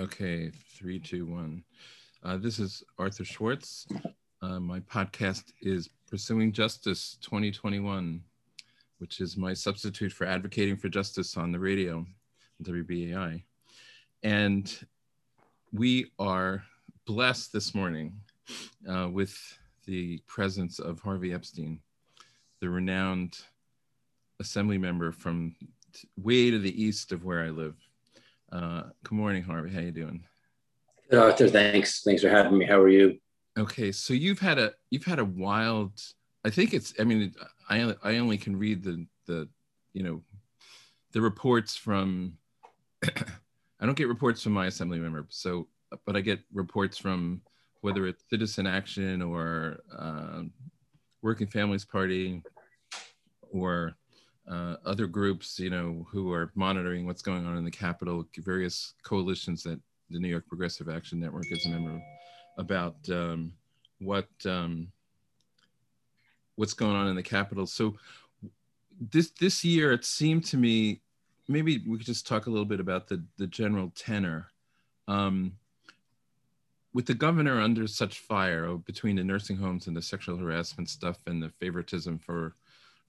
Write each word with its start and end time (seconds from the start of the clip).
Okay, 0.00 0.50
three, 0.74 0.98
two, 0.98 1.26
one. 1.26 1.62
Uh, 2.22 2.38
this 2.38 2.58
is 2.58 2.82
Arthur 2.98 3.22
Schwartz. 3.22 3.86
Uh, 4.40 4.58
my 4.58 4.80
podcast 4.80 5.52
is 5.60 5.90
Pursuing 6.08 6.52
Justice 6.52 7.18
2021, 7.20 8.22
which 8.96 9.20
is 9.20 9.36
my 9.36 9.52
substitute 9.52 10.10
for 10.10 10.26
advocating 10.26 10.78
for 10.78 10.88
justice 10.88 11.36
on 11.36 11.52
the 11.52 11.58
radio, 11.58 12.06
WBAI. 12.62 13.42
And 14.22 14.86
we 15.70 16.06
are 16.18 16.64
blessed 17.04 17.52
this 17.52 17.74
morning 17.74 18.14
uh, 18.88 19.10
with 19.12 19.36
the 19.84 20.16
presence 20.26 20.78
of 20.78 20.98
Harvey 21.00 21.34
Epstein, 21.34 21.78
the 22.60 22.70
renowned 22.70 23.36
assembly 24.40 24.78
member 24.78 25.12
from 25.12 25.54
way 26.16 26.50
to 26.50 26.58
the 26.58 26.82
east 26.82 27.12
of 27.12 27.22
where 27.22 27.44
I 27.44 27.50
live. 27.50 27.76
Uh, 28.52 28.82
good 29.04 29.14
morning, 29.14 29.42
Harvey. 29.42 29.70
How 29.70 29.80
you 29.80 29.92
doing? 29.92 30.24
Good, 31.08 31.20
Arthur. 31.20 31.48
Thanks. 31.48 32.02
Thanks 32.02 32.22
for 32.22 32.28
having 32.28 32.58
me. 32.58 32.66
How 32.66 32.80
are 32.80 32.88
you? 32.88 33.18
Okay, 33.58 33.92
so 33.92 34.12
you've 34.12 34.40
had 34.40 34.58
a 34.58 34.72
you've 34.90 35.04
had 35.04 35.18
a 35.18 35.24
wild. 35.24 35.92
I 36.44 36.50
think 36.50 36.74
it's. 36.74 36.94
I 36.98 37.04
mean, 37.04 37.32
I 37.68 37.94
I 38.02 38.16
only 38.16 38.38
can 38.38 38.56
read 38.56 38.82
the 38.82 39.06
the 39.26 39.48
you 39.92 40.02
know 40.02 40.22
the 41.12 41.20
reports 41.20 41.76
from. 41.76 42.34
I 43.82 43.86
don't 43.86 43.96
get 43.96 44.08
reports 44.08 44.42
from 44.42 44.52
my 44.52 44.66
assembly 44.66 44.98
member, 44.98 45.26
so 45.30 45.68
but 46.04 46.16
I 46.16 46.20
get 46.20 46.40
reports 46.52 46.98
from 46.98 47.40
whether 47.80 48.06
it's 48.06 48.24
Citizen 48.28 48.66
Action 48.66 49.22
or 49.22 49.78
uh, 49.96 50.42
Working 51.22 51.46
Families 51.46 51.84
Party 51.84 52.42
or 53.52 53.96
uh, 54.50 54.76
other 54.84 55.06
groups, 55.06 55.58
you 55.58 55.70
know, 55.70 56.06
who 56.10 56.32
are 56.32 56.50
monitoring 56.54 57.06
what's 57.06 57.22
going 57.22 57.46
on 57.46 57.56
in 57.56 57.64
the 57.64 57.70
Capitol, 57.70 58.26
various 58.38 58.94
coalitions 59.02 59.62
that 59.62 59.80
the 60.10 60.18
New 60.18 60.28
York 60.28 60.46
Progressive 60.48 60.88
Action 60.88 61.20
Network 61.20 61.44
is 61.50 61.64
a 61.66 61.68
member 61.68 61.92
of, 61.92 62.00
about 62.58 62.96
um, 63.10 63.52
what 64.00 64.28
um, 64.44 64.88
what's 66.56 66.74
going 66.74 66.96
on 66.96 67.06
in 67.06 67.14
the 67.14 67.22
Capitol. 67.22 67.64
So 67.64 67.94
this 69.12 69.30
this 69.30 69.64
year, 69.64 69.92
it 69.92 70.04
seemed 70.04 70.44
to 70.46 70.56
me, 70.56 71.00
maybe 71.46 71.82
we 71.86 71.98
could 71.98 72.06
just 72.06 72.26
talk 72.26 72.46
a 72.46 72.50
little 72.50 72.66
bit 72.66 72.80
about 72.80 73.06
the 73.06 73.22
the 73.38 73.46
general 73.46 73.92
tenor. 73.94 74.48
Um, 75.06 75.52
with 76.92 77.06
the 77.06 77.14
governor 77.14 77.60
under 77.60 77.86
such 77.86 78.18
fire 78.18 78.64
oh, 78.64 78.78
between 78.78 79.14
the 79.14 79.22
nursing 79.22 79.56
homes 79.56 79.86
and 79.86 79.96
the 79.96 80.02
sexual 80.02 80.36
harassment 80.36 80.88
stuff 80.88 81.18
and 81.26 81.40
the 81.40 81.48
favoritism 81.60 82.18
for 82.18 82.56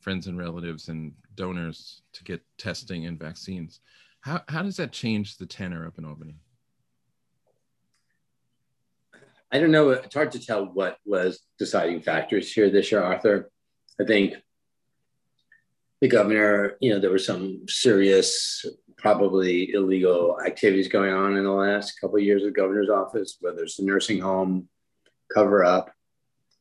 friends 0.01 0.27
and 0.27 0.37
relatives 0.37 0.89
and 0.89 1.13
donors 1.35 2.01
to 2.13 2.23
get 2.23 2.41
testing 2.57 3.05
and 3.05 3.19
vaccines. 3.19 3.79
How, 4.21 4.41
how 4.47 4.61
does 4.61 4.77
that 4.77 4.91
change 4.91 5.37
the 5.37 5.45
tenor 5.45 5.87
up 5.87 5.97
in 5.97 6.05
Albany? 6.05 6.35
I 9.51 9.59
don't 9.59 9.71
know. 9.71 9.89
It's 9.89 10.15
hard 10.15 10.31
to 10.31 10.39
tell 10.39 10.65
what 10.65 10.97
was 11.05 11.41
deciding 11.59 12.01
factors 12.01 12.51
here 12.51 12.69
this 12.69 12.91
year, 12.91 13.03
Arthur. 13.03 13.51
I 13.99 14.05
think 14.05 14.35
the 15.99 16.07
governor, 16.07 16.77
you 16.79 16.93
know, 16.93 16.99
there 16.99 17.11
were 17.11 17.19
some 17.19 17.67
serious, 17.67 18.65
probably 18.97 19.73
illegal 19.73 20.39
activities 20.45 20.87
going 20.87 21.13
on 21.13 21.35
in 21.35 21.43
the 21.43 21.51
last 21.51 21.99
couple 21.99 22.17
of 22.17 22.23
years 22.23 22.43
of 22.43 22.53
the 22.53 22.59
governor's 22.59 22.89
office, 22.89 23.37
whether 23.41 23.63
it's 23.63 23.77
the 23.77 23.83
nursing 23.83 24.19
home 24.19 24.69
cover 25.33 25.63
up, 25.65 25.91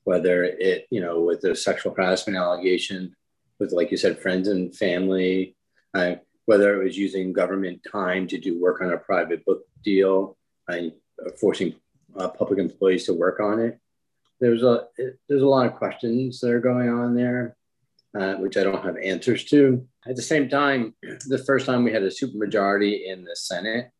whether 0.04 0.44
it, 0.44 0.86
you 0.90 1.00
know, 1.00 1.20
with 1.20 1.40
the 1.40 1.54
sexual 1.54 1.94
harassment 1.94 2.36
allegation, 2.36 3.14
with, 3.60 3.72
like 3.72 3.90
you 3.90 3.96
said, 3.96 4.18
friends 4.18 4.48
and 4.48 4.74
family, 4.74 5.54
whether 6.46 6.74
it 6.74 6.84
was 6.84 6.98
using 6.98 7.32
government 7.32 7.80
time 7.92 8.26
to 8.26 8.38
do 8.38 8.60
work 8.60 8.80
on 8.80 8.92
a 8.92 8.98
private 8.98 9.44
book 9.44 9.62
deal 9.84 10.36
and 10.66 10.92
forcing 11.38 11.74
uh, 12.16 12.28
public 12.28 12.58
employees 12.58 13.06
to 13.06 13.12
work 13.14 13.38
on 13.38 13.60
it. 13.60 13.78
There's 14.40 14.62
a 14.62 14.88
there's 15.28 15.42
a 15.42 15.46
lot 15.46 15.66
of 15.66 15.76
questions 15.76 16.40
that 16.40 16.50
are 16.50 16.60
going 16.60 16.88
on 16.88 17.14
there, 17.14 17.56
uh, 18.18 18.34
which 18.34 18.56
I 18.56 18.64
don't 18.64 18.84
have 18.84 18.96
answers 18.96 19.44
to. 19.44 19.86
At 20.06 20.16
the 20.16 20.22
same 20.22 20.48
time, 20.48 20.94
the 21.02 21.44
first 21.46 21.66
time 21.66 21.84
we 21.84 21.92
had 21.92 22.02
a 22.02 22.08
supermajority 22.08 23.06
in 23.06 23.22
the 23.22 23.36
Senate, 23.36 23.90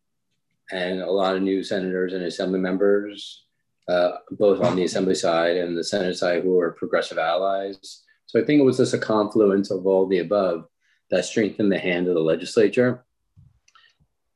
and 0.73 1.03
a 1.03 1.11
lot 1.11 1.37
of 1.37 1.43
new 1.43 1.63
senators 1.63 2.15
and 2.15 2.25
assembly 2.25 2.59
members, 2.59 3.45
uh, 3.87 4.13
both 4.31 4.63
on 4.63 4.77
the 4.77 4.85
assembly 4.85 5.15
side 5.15 5.59
and 5.59 5.77
the 5.77 5.85
Senate 5.85 6.17
side, 6.17 6.43
who 6.43 6.59
are 6.59 6.73
progressive 6.73 7.19
allies. 7.19 8.03
So 8.31 8.41
I 8.41 8.45
think 8.45 8.61
it 8.61 8.65
was 8.65 8.77
just 8.77 8.95
a 8.95 8.99
confluence 8.99 9.73
of 9.73 9.89
all 9.89 10.07
the 10.07 10.21
above 10.21 10.67
that 11.11 11.25
strengthened 11.25 11.73
the 11.73 11.79
hand 11.81 12.07
of 12.07 12.15
the 12.15 12.21
legislature. 12.21 13.05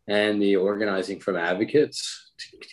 And 0.08 0.42
the 0.42 0.56
organizing 0.56 1.20
from 1.20 1.36
advocates 1.36 2.32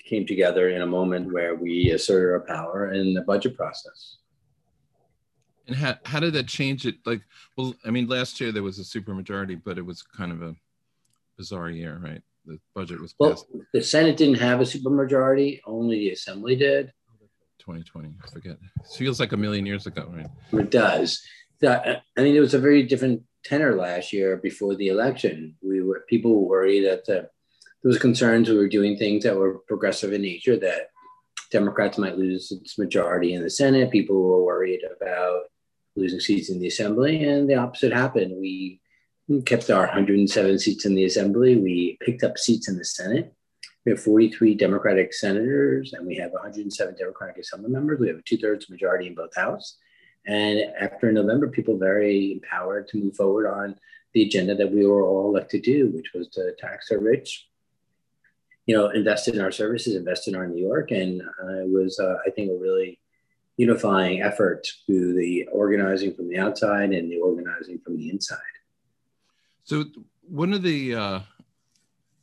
came 0.09 0.25
together 0.25 0.69
in 0.69 0.81
a 0.81 0.87
moment 0.87 1.31
where 1.31 1.53
we 1.53 1.91
asserted 1.91 2.33
our 2.33 2.39
power 2.39 2.91
in 2.93 3.13
the 3.13 3.21
budget 3.21 3.55
process. 3.55 4.17
And 5.67 5.75
how, 5.75 5.95
how 6.05 6.19
did 6.19 6.33
that 6.33 6.47
change 6.47 6.87
it? 6.87 6.95
Like, 7.05 7.21
well, 7.55 7.75
I 7.85 7.91
mean, 7.91 8.07
last 8.07 8.41
year 8.41 8.51
there 8.51 8.63
was 8.63 8.79
a 8.79 8.99
supermajority, 8.99 9.61
but 9.63 9.77
it 9.77 9.85
was 9.85 10.01
kind 10.01 10.31
of 10.31 10.41
a 10.41 10.55
bizarre 11.37 11.69
year, 11.69 12.01
right? 12.03 12.23
The 12.47 12.59
budget 12.73 12.99
was 12.99 13.13
passed. 13.13 13.45
Well, 13.51 13.63
the 13.75 13.83
Senate 13.83 14.17
didn't 14.17 14.39
have 14.39 14.59
a 14.59 14.63
supermajority, 14.63 15.59
only 15.67 15.99
the 15.99 16.09
Assembly 16.09 16.55
did. 16.55 16.91
2020. 17.61 18.13
I 18.23 18.29
forget. 18.29 18.57
It 18.79 18.87
feels 18.97 19.19
like 19.19 19.31
a 19.31 19.37
million 19.37 19.65
years 19.65 19.87
ago, 19.87 20.11
right? 20.13 20.27
It 20.51 20.71
does. 20.71 21.21
I 21.63 22.01
mean, 22.17 22.35
it 22.35 22.39
was 22.39 22.53
a 22.53 22.59
very 22.59 22.83
different 22.83 23.23
tenor 23.43 23.75
last 23.75 24.11
year 24.13 24.37
before 24.37 24.75
the 24.75 24.87
election. 24.87 25.55
We 25.61 25.81
were 25.81 26.03
people 26.09 26.33
were 26.33 26.49
worried 26.49 26.85
that 26.85 27.09
uh, 27.09 27.27
there 27.83 27.89
was 27.89 27.99
concerns 27.99 28.49
we 28.49 28.57
were 28.57 28.67
doing 28.67 28.97
things 28.97 29.23
that 29.23 29.35
were 29.35 29.59
progressive 29.67 30.13
in 30.13 30.21
nature 30.21 30.57
that 30.57 30.89
Democrats 31.51 31.97
might 31.97 32.17
lose 32.17 32.51
its 32.51 32.77
majority 32.77 33.33
in 33.33 33.43
the 33.43 33.49
Senate. 33.49 33.91
People 33.91 34.21
were 34.21 34.43
worried 34.43 34.81
about 34.95 35.43
losing 35.95 36.19
seats 36.19 36.49
in 36.49 36.59
the 36.59 36.67
Assembly, 36.67 37.23
and 37.23 37.49
the 37.49 37.55
opposite 37.55 37.93
happened. 37.93 38.35
We 38.39 38.79
kept 39.45 39.69
our 39.69 39.85
107 39.85 40.59
seats 40.59 40.85
in 40.85 40.95
the 40.95 41.05
Assembly. 41.05 41.57
We 41.57 41.97
picked 42.01 42.23
up 42.23 42.37
seats 42.37 42.67
in 42.67 42.77
the 42.77 42.85
Senate. 42.85 43.33
We 43.85 43.91
have 43.91 44.01
43 44.01 44.55
Democratic 44.55 45.13
senators 45.13 45.93
and 45.93 46.05
we 46.05 46.15
have 46.17 46.31
107 46.31 46.95
Democratic 46.95 47.37
Assembly 47.37 47.71
members. 47.71 47.99
We 47.99 48.07
have 48.09 48.17
a 48.17 48.21
two 48.21 48.37
thirds 48.37 48.69
majority 48.69 49.07
in 49.07 49.15
both 49.15 49.35
houses. 49.35 49.77
And 50.27 50.59
after 50.79 51.11
November, 51.11 51.47
people 51.47 51.77
very 51.77 52.33
empowered 52.33 52.87
to 52.89 52.97
move 52.97 53.15
forward 53.15 53.47
on 53.47 53.75
the 54.13 54.23
agenda 54.23 54.55
that 54.55 54.71
we 54.71 54.85
were 54.85 55.03
all 55.03 55.29
elected 55.29 55.63
to 55.63 55.71
do, 55.71 55.91
which 55.91 56.11
was 56.13 56.27
to 56.29 56.53
tax 56.59 56.89
the 56.89 56.99
rich, 56.99 57.47
you 58.67 58.75
know, 58.75 58.89
invest 58.89 59.27
in 59.27 59.41
our 59.41 59.51
services, 59.51 59.95
invest 59.95 60.27
in 60.27 60.35
our 60.35 60.47
New 60.47 60.61
York. 60.61 60.91
And 60.91 61.21
uh, 61.21 61.63
it 61.63 61.69
was, 61.69 61.99
uh, 61.99 62.17
I 62.25 62.29
think, 62.29 62.51
a 62.51 62.55
really 62.55 62.99
unifying 63.57 64.21
effort 64.21 64.67
to 64.87 65.13
the 65.13 65.47
organizing 65.51 66.13
from 66.13 66.29
the 66.29 66.37
outside 66.37 66.91
and 66.91 67.11
the 67.11 67.19
organizing 67.19 67.79
from 67.79 67.97
the 67.97 68.09
inside. 68.09 68.37
So 69.63 69.85
one 70.27 70.53
of 70.53 70.61
the 70.61 70.95
uh, 70.95 71.19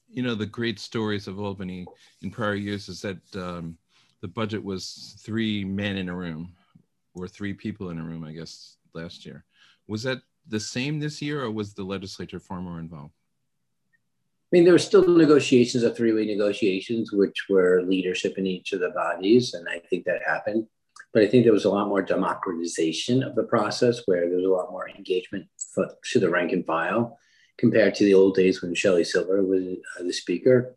you 0.08 0.22
know 0.22 0.34
the 0.34 0.46
great 0.46 0.78
stories 0.78 1.26
of 1.26 1.38
Albany 1.38 1.86
in 2.22 2.30
prior 2.30 2.54
years 2.54 2.88
is 2.88 3.00
that 3.02 3.18
um, 3.34 3.76
the 4.20 4.28
budget 4.28 4.62
was 4.62 5.16
three 5.20 5.64
men 5.64 5.96
in 5.96 6.08
a 6.08 6.14
room, 6.14 6.52
or 7.14 7.28
three 7.28 7.52
people 7.52 7.90
in 7.90 7.98
a 7.98 8.02
room. 8.02 8.24
I 8.24 8.32
guess 8.32 8.76
last 8.94 9.26
year 9.26 9.44
was 9.86 10.02
that 10.02 10.18
the 10.46 10.60
same 10.60 10.98
this 10.98 11.20
year, 11.20 11.42
or 11.42 11.50
was 11.50 11.74
the 11.74 11.84
legislature 11.84 12.40
far 12.40 12.60
more 12.60 12.78
involved? 12.78 13.12
I 14.50 14.56
mean, 14.56 14.64
there 14.64 14.72
were 14.72 14.78
still 14.78 15.06
negotiations 15.06 15.82
of 15.82 15.94
three-way 15.94 16.24
negotiations, 16.24 17.12
which 17.12 17.46
were 17.50 17.82
leadership 17.82 18.38
in 18.38 18.46
each 18.46 18.72
of 18.72 18.80
the 18.80 18.88
bodies, 18.90 19.52
and 19.52 19.68
I 19.68 19.78
think 19.78 20.04
that 20.04 20.22
happened. 20.26 20.66
But 21.12 21.22
I 21.22 21.26
think 21.26 21.44
there 21.44 21.52
was 21.52 21.66
a 21.66 21.70
lot 21.70 21.88
more 21.88 22.00
democratization 22.00 23.22
of 23.22 23.34
the 23.34 23.42
process, 23.42 24.00
where 24.06 24.26
there 24.26 24.36
was 24.36 24.46
a 24.46 24.48
lot 24.48 24.70
more 24.70 24.88
engagement 24.88 25.46
for, 25.74 25.86
to 26.12 26.18
the 26.18 26.30
rank 26.30 26.52
and 26.52 26.64
file 26.64 27.18
compared 27.58 27.94
to 27.96 28.04
the 28.04 28.14
old 28.14 28.34
days 28.34 28.62
when 28.62 28.74
Shelley 28.74 29.04
Silver 29.04 29.42
was 29.42 29.64
uh, 29.98 30.02
the 30.02 30.12
speaker. 30.12 30.76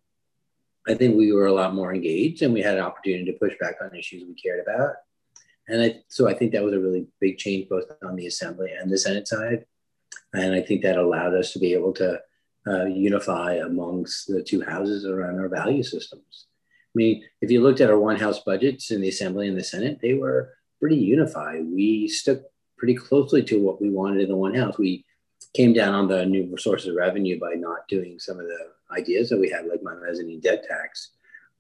I 0.88 0.96
think 0.96 1.16
we 1.16 1.32
were 1.32 1.46
a 1.46 1.54
lot 1.54 1.76
more 1.76 1.94
engaged 1.94 2.42
and 2.42 2.54
we 2.54 2.62
had 2.62 2.78
an 2.78 2.84
opportunity 2.84 3.26
to 3.26 3.38
push 3.38 3.54
back 3.60 3.76
on 3.82 3.96
issues 3.96 4.24
we 4.28 4.34
cared 4.34 4.66
about. 4.68 4.96
And 5.68 5.82
I, 5.82 6.02
so 6.08 6.28
I 6.28 6.34
think 6.34 6.52
that 6.52 6.64
was 6.64 6.74
a 6.74 6.80
really 6.80 7.08
big 7.20 7.38
change 7.38 7.70
both 7.70 7.86
on 8.04 8.16
the 8.16 8.26
Assembly 8.26 8.72
and 8.78 8.92
the 8.92 8.98
Senate 8.98 9.28
side. 9.28 9.66
And 10.34 10.56
I 10.56 10.62
think 10.62 10.82
that 10.82 10.98
allowed 10.98 11.36
us 11.36 11.54
to 11.54 11.60
be 11.60 11.74
able 11.74 11.94
to 11.94 12.20
uh, 12.68 12.86
unify 12.86 13.56
amongst 13.56 14.28
the 14.28 14.44
two 14.44 14.62
houses 14.62 15.06
around 15.06 15.40
our 15.40 15.50
value 15.50 15.84
systems. 15.84 16.48
I 16.94 16.96
mean, 16.96 17.24
if 17.42 17.52
you 17.52 17.62
looked 17.62 17.80
at 17.80 17.90
our 17.90 18.00
one 18.00 18.18
house 18.18 18.40
budgets 18.40 18.92
in 18.92 19.02
the 19.02 19.10
Assembly 19.10 19.48
and 19.48 19.58
the 19.58 19.64
Senate, 19.64 20.00
they 20.02 20.16
were 20.16 20.54
pretty 20.80 20.98
unified. 20.98 21.66
We 21.66 22.08
stuck 22.08 22.40
pretty 22.78 22.96
closely 22.96 23.44
to 23.44 23.62
what 23.62 23.82
we 23.82 23.90
wanted 23.90 24.22
in 24.22 24.30
the 24.30 24.36
one 24.36 24.56
house. 24.56 24.78
We 24.78 25.06
came 25.54 25.74
down 25.74 25.94
on 25.94 26.08
the 26.08 26.26
new 26.26 26.58
sources 26.58 26.88
of 26.88 26.96
revenue 26.96 27.40
by 27.40 27.54
not 27.54 27.88
doing 27.88 28.20
some 28.20 28.40
of 28.40 28.46
the 28.46 28.72
ideas 28.92 29.30
that 29.30 29.40
we 29.40 29.50
had, 29.50 29.66
like 29.68 29.84
my 29.84 29.96
mezzanine 29.96 30.40
debt 30.40 30.64
tax. 30.68 31.12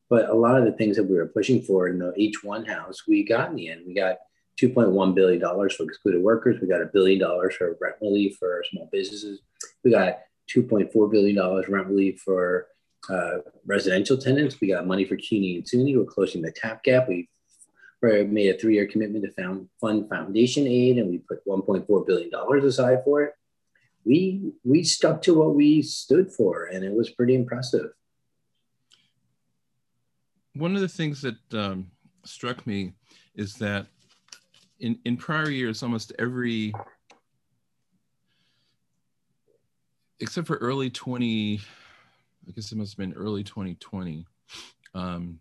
But 0.10 0.30
a 0.30 0.34
lot 0.34 0.58
of 0.58 0.66
the 0.66 0.74
things 0.74 0.98
that 0.98 1.06
we 1.06 1.16
were 1.16 1.28
pushing 1.28 1.62
for 1.62 1.88
in 1.88 2.00
the 2.00 2.14
H1 2.18 2.68
house, 2.68 3.08
we 3.08 3.24
got 3.24 3.50
in 3.50 3.56
the 3.56 3.70
end. 3.70 3.84
We 3.86 3.94
got 3.94 4.18
$2.1 4.62 5.16
billion 5.16 5.40
for 5.42 5.84
excluded 5.84 6.22
workers. 6.22 6.60
We 6.62 6.68
got 6.68 6.82
a 6.82 6.90
billion 6.94 7.20
dollars 7.20 7.56
for 7.56 7.78
rent 7.80 7.96
relief 8.02 8.36
for 8.38 8.64
small 8.70 8.90
businesses. 8.92 9.40
We 9.84 9.92
got 9.92 10.20
$2.4 10.54 11.12
billion 11.12 11.38
rent 11.70 11.88
relief 11.88 12.20
for 12.20 12.68
uh, 13.10 13.38
residential 13.66 14.18
tenants. 14.18 14.60
We 14.62 14.68
got 14.68 14.86
money 14.86 15.06
for 15.06 15.16
CUNY 15.16 15.56
and 15.56 15.66
SUNY. 15.66 15.98
We're 15.98 16.06
closing 16.06 16.42
the 16.42 16.52
tap 16.52 16.84
gap. 16.84 17.08
We 17.08 17.30
made 18.02 18.54
a 18.54 18.58
three-year 18.58 18.88
commitment 18.88 19.26
to 19.26 19.32
found, 19.32 19.70
fund 19.80 20.10
foundation 20.10 20.68
aid, 20.68 20.98
and 20.98 21.10
we 21.10 21.20
put 21.20 21.46
1.4 21.46 22.06
billion 22.06 22.30
dollars 22.30 22.64
aside 22.64 23.04
for 23.04 23.24
it. 23.24 23.34
We 24.06 24.53
we 24.63 24.83
stuck 24.83 25.21
to 25.24 25.33
what 25.33 25.56
we 25.56 25.81
stood 25.81 26.31
for, 26.31 26.65
and 26.65 26.83
it 26.83 26.92
was 26.92 27.12
pretty 27.12 27.36
impressive. 27.36 27.92
One 30.53 30.75
of 30.75 30.81
the 30.81 30.88
things 30.88 31.21
that 31.21 31.53
um, 31.53 31.92
struck 32.24 32.65
me 32.65 32.94
is 33.36 33.56
that 33.56 33.88
in 34.80 35.00
in 35.06 35.18
prior 35.18 35.50
years, 35.50 35.83
almost 35.83 36.13
every 36.19 36.74
except 40.19 40.45
for 40.45 40.57
early 40.57 40.89
20 40.89 41.59
I 42.47 42.51
guess 42.51 42.71
it 42.71 42.77
must 42.77 42.94
have 42.94 42.97
been 42.97 43.13
early 43.13 43.44
2020. 43.44 44.25
Um, 44.94 45.39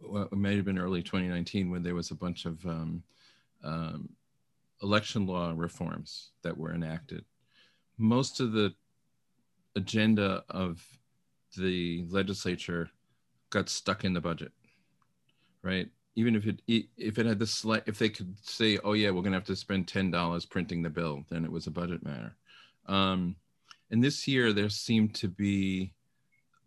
well, 0.00 0.28
it 0.30 0.36
may 0.36 0.56
have 0.56 0.64
been 0.64 0.78
early 0.78 1.02
2019 1.02 1.70
when 1.70 1.82
there 1.82 1.94
was 1.94 2.10
a 2.10 2.14
bunch 2.14 2.44
of 2.44 2.64
um, 2.64 3.02
um, 3.64 4.08
election 4.82 5.26
law 5.26 5.52
reforms 5.54 6.30
that 6.42 6.56
were 6.56 6.74
enacted. 6.74 7.24
Most 8.02 8.40
of 8.40 8.52
the 8.52 8.74
agenda 9.76 10.42
of 10.48 10.82
the 11.56 12.04
legislature 12.08 12.90
got 13.50 13.68
stuck 13.68 14.04
in 14.04 14.12
the 14.12 14.20
budget, 14.20 14.50
right? 15.62 15.88
Even 16.16 16.34
if 16.34 16.46
it 16.46 16.60
if 16.66 17.18
it 17.18 17.26
had 17.26 17.38
the 17.38 17.46
slight 17.46 17.84
if 17.86 17.98
they 17.98 18.08
could 18.08 18.34
say, 18.42 18.78
oh 18.82 18.94
yeah, 18.94 19.10
we're 19.10 19.22
gonna 19.22 19.36
have 19.36 19.44
to 19.44 19.56
spend 19.56 19.86
ten 19.86 20.10
dollars 20.10 20.44
printing 20.44 20.82
the 20.82 20.90
bill, 20.90 21.24
then 21.30 21.44
it 21.44 21.52
was 21.52 21.68
a 21.68 21.70
budget 21.70 22.04
matter. 22.04 22.34
Um, 22.86 23.36
and 23.90 24.02
this 24.02 24.26
year, 24.26 24.52
there 24.52 24.68
seemed 24.68 25.14
to 25.16 25.28
be 25.28 25.92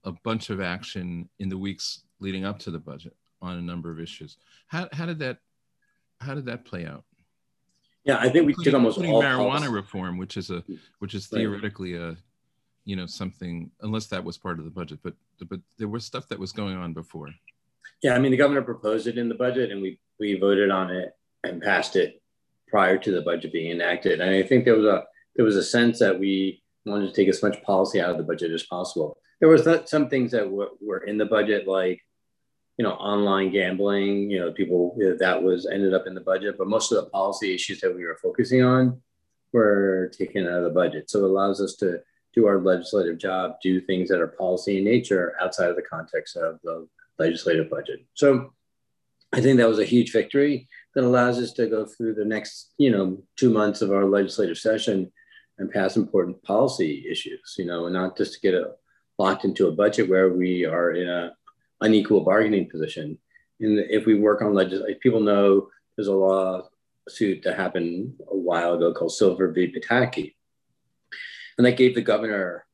a 0.06 0.14
bunch 0.24 0.50
of 0.50 0.62
action 0.62 1.28
in 1.40 1.50
the 1.50 1.58
weeks 1.58 2.04
leading 2.20 2.46
up 2.46 2.60
to 2.60 2.72
the 2.72 2.80
budget 2.80 3.16
on 3.42 3.58
a 3.58 3.62
number 3.62 3.92
of 3.92 4.00
issues. 4.00 4.38
How, 4.68 4.88
how 4.94 5.06
did 5.06 5.20
that 5.20 5.40
how 6.22 6.34
did 6.34 6.46
that 6.46 6.64
play 6.64 6.86
out? 6.86 7.04
Yeah, 8.06 8.18
I 8.20 8.30
think 8.30 8.46
we 8.46 8.54
took 8.54 8.74
almost 8.74 9.00
all 9.00 9.22
marijuana 9.22 9.50
policy. 9.50 9.68
reform, 9.68 10.18
which 10.18 10.38
is 10.38 10.52
a 10.52 10.60
hmm, 10.60 10.76
which 11.00 11.16
is 11.16 11.28
theoretically 11.28 11.96
right. 11.96 12.14
a 12.14 12.18
you 12.86 12.96
know 12.96 13.08
something 13.08 13.72
unless 13.82 14.06
that 14.08 14.24
was 14.24 14.38
part 14.38 14.60
of 14.60 14.66
the 14.66 14.72
budget, 14.72 15.00
but 15.04 15.16
but 15.50 15.60
there 15.78 15.88
was 15.88 16.06
stuff 16.06 16.28
that 16.30 16.40
was 16.40 16.52
going 16.52 16.78
on 16.78 16.94
before. 16.94 17.30
Yeah, 18.04 18.14
I 18.14 18.20
mean 18.20 18.32
the 18.32 18.38
governor 18.38 18.62
proposed 18.62 19.08
it 19.08 19.18
in 19.18 19.28
the 19.28 19.36
budget, 19.36 19.72
and 19.72 19.82
we 19.82 20.00
we 20.20 20.40
voted 20.40 20.70
on 20.70 20.92
it 20.92 21.14
and 21.44 21.62
passed 21.62 21.96
it 21.96 22.22
prior 22.68 22.98
to 22.98 23.12
the 23.12 23.22
budget 23.22 23.52
being 23.52 23.72
enacted. 23.72 24.22
And 24.22 24.30
I 24.30 24.44
think 24.44 24.66
there 24.66 24.76
was 24.76 24.86
a 24.86 25.06
there 25.36 25.46
was 25.46 25.56
a 25.56 25.64
sense 25.64 25.98
that 26.00 26.20
we 26.20 26.62
wanted 26.86 27.08
to 27.08 27.14
take 27.14 27.28
as 27.28 27.42
much 27.42 27.64
policy 27.64 28.00
out 28.00 28.12
of 28.12 28.18
the 28.18 28.24
budget 28.24 28.52
as 28.52 28.64
possible. 28.64 29.18
There 29.40 29.50
was 29.50 29.68
some 29.90 30.10
things 30.10 30.32
that 30.32 30.50
were, 30.50 30.70
were 30.80 31.00
in 31.00 31.18
the 31.18 31.26
budget, 31.26 31.68
like 31.68 32.05
you 32.78 32.84
know, 32.84 32.92
online 32.94 33.52
gambling. 33.52 34.30
You 34.30 34.40
know, 34.40 34.52
people 34.52 34.96
you 34.98 35.10
know, 35.10 35.18
that 35.20 35.42
was 35.42 35.66
ended 35.66 35.94
up 35.94 36.08
in 36.08 36.16
the 36.16 36.22
budget, 36.22 36.56
but 36.58 36.68
most 36.68 36.92
of 36.92 37.04
the 37.04 37.10
policy 37.10 37.54
issues 37.54 37.80
that 37.82 37.96
we 37.96 38.06
were 38.06 38.20
focusing 38.22 38.64
on 38.64 39.02
were 39.54 40.12
taken 40.18 40.46
out 40.46 40.60
of 40.60 40.64
the 40.66 40.70
budget. 40.70 41.10
So 41.10 41.20
it 41.20 41.30
allows 41.30 41.62
us 41.62 41.76
to 41.78 42.02
do 42.34 42.46
our 42.48 42.60
legislative 42.60 43.18
job, 43.18 43.56
do 43.64 43.80
things 43.80 44.10
that 44.10 44.20
are 44.20 44.28
policy 44.28 44.78
in 44.78 44.84
nature 44.84 45.34
outside 45.42 45.70
of 45.70 45.78
the 45.78 45.82
context 45.82 46.36
of 46.36 46.60
the 46.64 46.88
legislative 47.18 47.70
budget. 47.70 48.06
So 48.14 48.54
I 49.32 49.42
think 49.42 49.58
that 49.58 49.70
was 49.70 49.80
a 49.80 49.86
huge 49.86 50.12
victory 50.12 50.68
that 50.94 51.04
allows 51.04 51.40
us 51.40 51.54
to 51.54 51.68
go 51.68 51.86
through 51.86 52.16
the 52.16 52.26
next, 52.26 52.74
you 52.78 52.92
know, 52.92 53.24
two 53.38 53.50
months 53.50 53.82
of 53.82 53.92
our 53.92 54.06
legislative 54.06 54.58
session 54.58 55.12
and 55.58 55.72
pass 55.72 55.96
important 55.96 56.42
policy 56.44 57.06
issues, 57.10 57.56
you 57.58 57.66
know, 57.66 57.86
and 57.86 57.94
not 57.94 58.18
just 58.18 58.34
to 58.34 58.40
get 58.42 58.54
a, 58.54 58.72
locked 59.18 59.46
into 59.46 59.68
a 59.68 59.72
budget 59.72 60.10
where 60.10 60.34
we 60.34 60.66
are 60.66 60.92
in 60.92 61.08
a 61.08 61.34
unequal 61.82 62.22
bargaining 62.22 62.70
position. 62.70 63.18
And 63.60 63.80
if 63.90 64.06
we 64.06 64.20
work 64.20 64.42
on 64.42 64.54
legislation, 64.54 65.00
people 65.02 65.22
know 65.22 65.70
there's 65.96 66.08
a 66.08 66.14
lawsuit 66.14 67.44
that 67.44 67.56
happened 67.58 68.14
a 68.30 68.36
while 68.36 68.74
ago 68.74 68.94
called 68.94 69.14
Silver 69.14 69.52
v. 69.52 69.74
Pataki. 69.74 70.36
And 71.58 71.66
that 71.66 71.78
gave 71.78 71.96
the 71.96 72.02
governor 72.02 72.66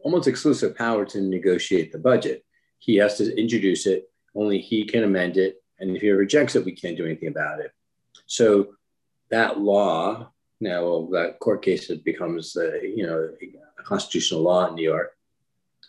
almost 0.00 0.28
exclusive 0.28 0.76
power 0.76 1.04
to 1.04 1.20
negotiate 1.20 1.92
the 1.92 1.98
budget. 1.98 2.44
He 2.78 2.96
has 2.96 3.18
to 3.18 3.36
introduce 3.38 3.86
it, 3.86 4.10
only 4.34 4.60
he 4.60 4.84
can 4.84 5.04
amend 5.04 5.36
it. 5.36 5.62
And 5.78 5.94
if 5.94 6.02
he 6.02 6.10
rejects 6.10 6.54
it, 6.54 6.64
we 6.64 6.72
can't 6.72 6.96
do 6.96 7.04
anything 7.04 7.28
about 7.28 7.60
it. 7.60 7.72
So 8.26 8.74
that 9.30 9.58
law 9.58 10.30
now 10.60 11.08
that 11.12 11.38
court 11.40 11.62
case 11.62 11.88
becomes 11.88 12.56
a, 12.56 12.80
you 12.82 13.06
know 13.06 13.30
a 13.78 13.82
constitutional 13.82 14.42
law 14.42 14.68
in 14.68 14.74
New 14.74 14.82
York 14.82 15.16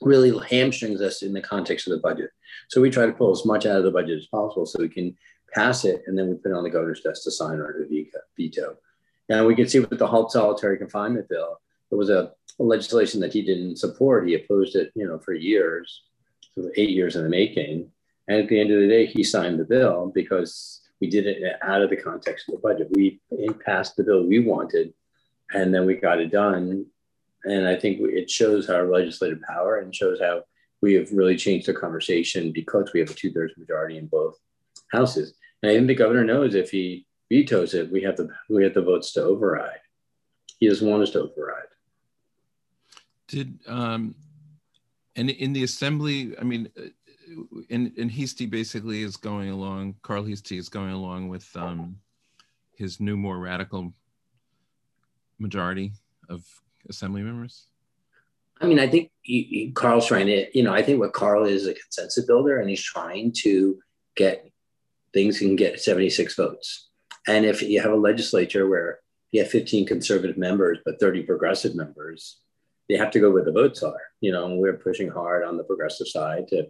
really 0.02 0.38
hamstrings 0.50 1.02
us 1.02 1.22
in 1.22 1.34
the 1.34 1.42
context 1.42 1.88
of 1.88 1.92
the 1.92 2.02
budget. 2.02 2.30
So 2.70 2.82
we 2.82 2.90
try 2.90 3.06
to 3.06 3.12
pull 3.12 3.32
as 3.32 3.46
much 3.46 3.66
out 3.66 3.78
of 3.78 3.84
the 3.84 3.92
budget 3.92 4.18
as 4.20 4.28
possible 4.28 4.66
so 4.66 4.80
we 4.80 4.90
can 4.90 5.16
pass 5.54 5.86
it, 5.86 6.04
and 6.08 6.18
then 6.18 6.28
we 6.28 6.36
put 6.36 6.52
it 6.52 6.56
on 6.56 6.64
the 6.64 6.70
governor's 6.70 7.02
desk 7.02 7.24
to 7.24 7.32
sign 7.32 7.60
or 7.60 7.74
to 7.74 8.06
veto. 8.38 8.78
And 9.30 9.46
we 9.46 9.56
can 9.56 9.68
see 9.68 9.80
with 9.80 9.98
the 9.98 10.08
halt 10.08 10.32
solitary 10.32 10.78
confinement 10.78 11.30
bill, 11.30 11.60
it 11.92 11.96
was 11.96 12.10
a, 12.10 12.32
a 12.60 12.64
legislation 12.64 13.20
that 13.22 13.34
he 13.34 13.42
didn't 13.42 13.78
support. 13.78 14.28
He 14.28 14.36
opposed 14.36 14.76
it, 14.76 14.92
you 14.96 15.08
know, 15.08 15.20
for 15.20 15.34
years, 15.34 16.04
so 16.54 16.70
eight 16.76 16.90
years 16.90 17.16
in 17.16 17.24
the 17.24 17.30
making. 17.30 17.90
And 18.28 18.42
at 18.42 18.50
the 18.50 18.60
end 18.60 18.72
of 18.72 18.82
the 18.82 18.88
day, 18.88 19.06
he 19.06 19.24
signed 19.24 19.60
the 19.60 19.66
bill 19.66 20.12
because 20.14 20.82
we 21.00 21.10
did 21.10 21.28
it 21.28 21.58
out 21.62 21.82
of 21.82 21.90
the 21.90 21.98
context 21.98 22.50
of 22.50 22.56
the 22.56 22.62
budget. 22.62 22.90
We 22.92 23.20
passed 23.66 23.96
the 23.96 24.04
bill 24.04 24.26
we 24.26 24.40
wanted, 24.40 24.94
and 25.54 25.74
then 25.74 25.86
we 25.86 25.96
got 25.96 26.20
it 26.20 26.32
done. 26.32 26.86
And 27.46 27.68
I 27.68 27.76
think 27.76 28.00
it 28.02 28.30
shows 28.30 28.70
our 28.70 28.88
legislative 28.88 29.40
power 29.42 29.78
and 29.80 29.96
shows 29.96 30.20
how 30.20 30.44
we 30.82 30.94
have 30.96 31.12
really 31.12 31.38
changed 31.38 31.68
the 31.68 31.74
conversation 31.74 32.52
because 32.52 32.92
we 32.94 33.00
have 33.00 33.10
a 33.10 33.14
two 33.14 33.32
thirds 33.32 33.58
majority 33.58 33.98
in 33.98 34.08
both 34.08 34.38
houses. 34.92 35.36
And 35.62 35.72
I 35.72 35.76
think 35.76 35.88
the 35.88 35.96
governor 35.96 36.24
knows 36.24 36.56
if 36.56 36.72
he 36.72 37.06
vetoes 37.30 37.74
it, 37.74 37.92
we 37.92 38.02
have 38.04 38.18
the 38.18 38.30
we 38.50 38.64
have 38.64 38.74
the 38.74 38.82
votes 38.82 39.14
to 39.14 39.24
override. 39.24 39.80
He 40.60 40.68
doesn't 40.68 40.88
want 40.88 41.04
us 41.04 41.12
to 41.12 41.22
override. 41.22 41.64
Did 43.28 43.60
um, 43.68 44.16
and 45.16 45.30
in 45.30 45.54
the 45.54 45.64
assembly, 45.64 46.38
I 46.40 46.44
mean, 46.44 46.70
and 47.70 47.92
and 47.98 48.12
Heastie 48.12 48.46
basically 48.46 49.02
is 49.02 49.18
going 49.18 49.50
along. 49.50 49.96
Carl 50.02 50.26
Heastie 50.26 50.58
is 50.58 50.70
going 50.70 50.92
along 50.92 51.30
with 51.30 51.50
um, 51.56 51.98
his 52.76 53.00
new, 53.00 53.18
more 53.18 53.40
radical 53.40 53.94
majority 55.40 55.92
of 56.30 56.44
assembly 56.90 57.22
members. 57.22 57.68
I 58.62 58.68
mean, 58.68 58.80
I 58.80 58.88
think 58.88 59.12
he, 59.22 59.44
he, 59.44 59.72
Carl's 59.72 60.08
trying 60.08 60.28
to, 60.28 60.46
you 60.58 60.64
know, 60.64 60.74
I 60.74 60.82
think 60.82 61.00
what 61.00 61.14
Carl 61.14 61.46
is 61.46 61.68
a 61.68 61.74
consensus 61.74 62.26
builder, 62.26 62.60
and 62.60 62.70
he's 62.70 62.84
trying 62.84 63.34
to 63.40 63.78
get 64.15 64.50
things 65.13 65.39
can 65.39 65.56
get 65.56 65.80
76 65.80 66.36
votes. 66.36 66.89
And 67.27 67.46
if 67.46 67.62
you 67.62 67.82
have 67.82 67.92
a 67.92 67.96
legislature 67.96 68.68
where 68.68 69.00
you 69.32 69.42
have 69.42 69.50
15 69.50 69.86
conservative 69.88 70.38
members 70.38 70.80
but 70.86 71.00
30 71.00 71.24
progressive 71.24 71.75
members, 71.75 72.39
they 72.88 72.98
have 72.98 73.12
to 73.12 73.20
go 73.20 73.32
where 73.32 73.44
the 73.44 73.51
votes 73.51 73.82
are. 73.82 74.00
You 74.22 74.32
know, 74.32 74.56
we're 74.56 74.77
pushing 74.77 75.10
hard 75.10 75.44
on 75.44 75.58
the 75.58 75.63
progressive 75.63 76.08
side 76.08 76.48
to 76.50 76.68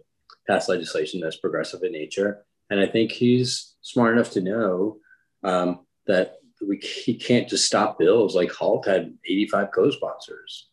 pass 0.48 0.68
legislation 0.68 1.20
that's 1.20 1.36
progressive 1.36 1.82
in 1.82 1.92
nature. 1.92 2.44
And 2.70 2.80
I 2.80 2.86
think 2.86 3.12
he's 3.12 3.74
smart 3.82 4.14
enough 4.14 4.30
to 4.32 4.40
know 4.40 4.98
um, 5.42 5.80
that 6.06 6.36
we, 6.66 6.78
he 6.78 7.14
can't 7.14 7.48
just 7.48 7.66
stop 7.66 7.98
bills 7.98 8.34
like 8.34 8.52
HALT 8.52 8.86
had 8.86 9.14
85 9.24 9.68
co-sponsors. 9.74 10.68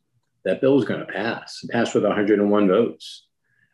That 0.45 0.61
bill 0.61 0.75
was 0.75 0.85
going 0.85 0.99
to 0.99 1.11
pass. 1.11 1.59
It 1.63 1.71
passed 1.71 1.95
with 1.95 2.03
101 2.03 2.67
votes. 2.67 3.27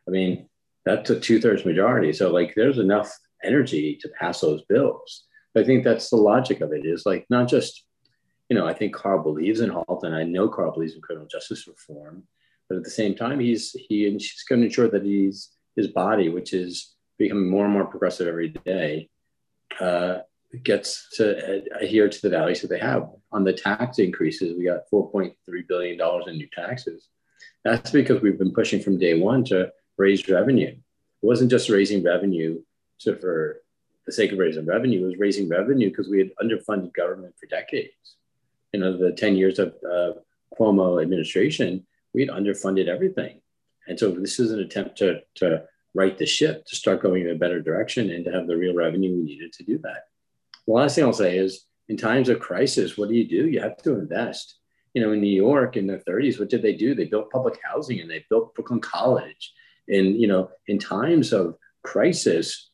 I 0.07 0.11
mean, 0.11 0.47
that's 0.85 1.09
a 1.09 1.19
two-thirds 1.19 1.65
majority. 1.65 2.13
So 2.13 2.31
like 2.31 2.53
there's 2.55 2.77
enough 2.77 3.11
energy 3.43 3.97
to 4.01 4.09
pass 4.19 4.41
those 4.41 4.63
bills. 4.63 5.25
But 5.53 5.63
I 5.63 5.65
think 5.65 5.83
that's 5.83 6.09
the 6.09 6.17
logic 6.17 6.61
of 6.61 6.73
it 6.73 6.85
is 6.85 7.05
like 7.05 7.25
not 7.29 7.47
just, 7.47 7.85
you 8.49 8.57
know, 8.57 8.67
I 8.67 8.73
think 8.73 8.93
Carl 8.93 9.23
believes 9.23 9.61
in 9.61 9.69
HALT 9.69 10.03
and 10.03 10.15
I 10.15 10.23
know 10.23 10.47
Carl 10.47 10.71
believes 10.71 10.95
in 10.95 11.01
criminal 11.01 11.27
justice 11.27 11.67
reform, 11.67 12.23
but 12.67 12.77
at 12.77 12.83
the 12.83 12.89
same 12.89 13.15
time, 13.15 13.39
he's 13.39 13.75
Heastie's 13.89 14.43
going 14.47 14.61
to 14.61 14.67
ensure 14.67 14.89
that 14.89 15.03
he's 15.03 15.49
his 15.75 15.87
body, 15.87 16.29
which 16.29 16.53
is 16.53 16.95
becoming 17.17 17.49
more 17.49 17.65
and 17.65 17.73
more 17.73 17.85
progressive 17.85 18.27
every 18.27 18.49
day, 18.49 19.09
uh, 19.79 20.19
gets 20.63 21.07
to 21.17 21.61
adhere 21.79 22.09
to 22.09 22.21
the 22.21 22.29
values 22.29 22.61
that 22.61 22.69
they 22.69 22.79
have. 22.79 23.09
On 23.31 23.43
the 23.43 23.53
tax 23.53 23.99
increases, 23.99 24.57
we 24.57 24.65
got 24.65 24.89
$4.3 24.91 25.33
billion 25.67 25.99
in 26.27 26.37
new 26.37 26.49
taxes. 26.53 27.07
That's 27.63 27.91
because 27.91 28.21
we've 28.21 28.39
been 28.39 28.53
pushing 28.53 28.81
from 28.81 28.97
day 28.97 29.19
one 29.19 29.43
to 29.45 29.71
raise 29.97 30.27
revenue. 30.27 30.69
It 30.69 31.25
wasn't 31.25 31.51
just 31.51 31.69
raising 31.69 32.03
revenue 32.03 32.61
to, 33.01 33.15
for 33.17 33.61
the 34.05 34.11
sake 34.11 34.31
of 34.31 34.39
raising 34.39 34.65
revenue, 34.65 35.03
it 35.03 35.07
was 35.07 35.19
raising 35.19 35.47
revenue 35.49 35.89
because 35.89 36.09
we 36.09 36.19
had 36.19 36.31
underfunded 36.41 36.93
government 36.93 37.35
for 37.39 37.45
decades. 37.45 38.15
You 38.73 38.79
know, 38.79 38.97
the 38.97 39.11
10 39.11 39.35
years 39.35 39.59
of 39.59 39.75
uh, 39.89 40.13
Cuomo 40.57 41.01
administration, 41.01 41.85
we 42.13 42.25
had 42.25 42.29
underfunded 42.29 42.87
everything. 42.87 43.41
And 43.87 43.99
so 43.99 44.11
this 44.11 44.39
is 44.39 44.51
an 44.51 44.59
attempt 44.59 44.97
to, 44.99 45.21
to 45.35 45.63
right 45.93 46.17
the 46.17 46.25
ship, 46.25 46.65
to 46.65 46.75
start 46.75 47.01
going 47.01 47.23
in 47.23 47.31
a 47.31 47.35
better 47.35 47.61
direction 47.61 48.09
and 48.11 48.25
to 48.25 48.31
have 48.31 48.47
the 48.47 48.57
real 48.57 48.73
revenue 48.73 49.15
we 49.15 49.23
needed 49.23 49.53
to 49.53 49.63
do 49.63 49.77
that. 49.79 50.08
The 50.69 50.75
last 50.75 50.93
thing 50.93 51.03
I'll 51.03 51.13
say 51.13 51.35
is 51.35 51.65
in 51.87 51.97
times 51.97 52.29
of 52.29 52.39
crisis, 52.39 52.95
what 52.95 53.09
do 53.09 53.15
you 53.15 53.27
do? 53.27 53.49
You 53.49 53.59
have 53.59 53.77
to 53.77 53.97
invest. 53.97 54.59
you 54.93 55.01
know, 55.01 55.13
in 55.13 55.19
New 55.19 55.35
York 55.35 55.77
in 55.77 55.87
the 55.87 55.97
30s, 56.07 56.39
what 56.39 56.49
did 56.49 56.61
they 56.61 56.75
do? 56.75 56.93
They 56.93 57.05
built 57.05 57.31
public 57.31 57.59
housing 57.63 58.01
and 58.01 58.09
they 58.09 58.23
built 58.29 58.53
Brooklyn 58.53 58.79
College. 58.79 59.51
And, 59.87 60.21
you 60.21 60.27
know, 60.27 60.51
in 60.67 60.77
times 60.77 61.33
of 61.33 61.55
crisis, 61.83 62.69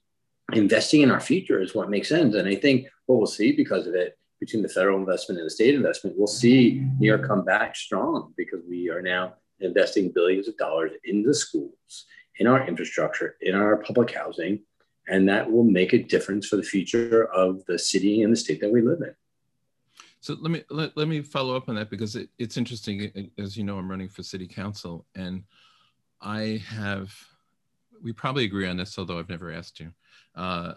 investing 0.52 1.04
in 1.04 1.12
our 1.12 1.22
future 1.22 1.62
is 1.62 1.74
what 1.74 1.90
makes 1.90 2.10
sense. 2.10 2.36
And 2.36 2.50
I 2.50 2.56
think 2.56 2.88
what 3.06 3.18
we'll 3.18 3.28
see 3.28 3.54
because 3.54 3.88
of 3.88 3.96
it, 3.96 4.18
between 4.42 4.62
the 4.62 4.68
federal 4.68 5.00
investment 5.00 5.40
and 5.40 5.46
the 5.46 5.50
state 5.50 5.74
investment, 5.74 6.18
we'll 6.18 6.28
see 6.28 6.86
New 7.00 7.08
York 7.08 7.25
come 7.25 7.46
back 7.46 7.78
strong 7.78 8.34
because 8.36 8.60
we 8.68 8.90
are 8.90 9.02
now 9.02 9.36
investing 9.62 10.12
billions 10.14 10.50
of 10.50 10.58
dollars 10.58 10.92
in 11.06 11.24
the 11.24 11.34
schools, 11.34 12.06
in 12.40 12.48
our 12.48 12.68
infrastructure, 12.68 13.38
in 13.40 13.56
our 13.56 13.78
public 13.78 14.12
housing, 14.12 14.60
and 15.08 15.28
that 15.30 15.50
will 15.50 15.64
make 15.64 15.94
a 15.94 16.02
difference 16.02 16.48
for 16.48 16.56
the 16.56 16.64
future 16.64 17.26
of 17.34 17.64
the 17.66 17.78
city 17.78 18.24
and 18.24 18.32
the 18.32 18.38
state 18.38 18.60
that 18.62 18.72
we 18.72 18.82
live 18.82 19.02
in. 19.02 19.14
So 20.20 20.36
let 20.40 20.52
me 20.52 20.64
let, 20.72 20.98
let 20.98 21.08
me 21.08 21.22
follow 21.22 21.56
up 21.56 21.70
on 21.70 21.76
that 21.76 21.92
because 21.92 22.16
it, 22.16 22.30
it's 22.40 22.58
interesting. 22.58 23.30
As 23.38 23.56
you 23.56 23.64
know, 23.64 23.78
I'm 23.78 23.90
running 23.90 24.10
for 24.10 24.24
city 24.24 24.48
council, 24.48 25.06
and 25.16 25.44
I 26.20 26.64
have 26.68 27.14
we 28.02 28.12
probably 28.12 28.46
agree 28.46 28.68
on 28.68 28.78
this, 28.78 28.98
although 28.98 29.20
I've 29.20 29.30
never 29.30 29.52
asked 29.52 29.80
you. 29.80 29.92
Uh, 30.36 30.74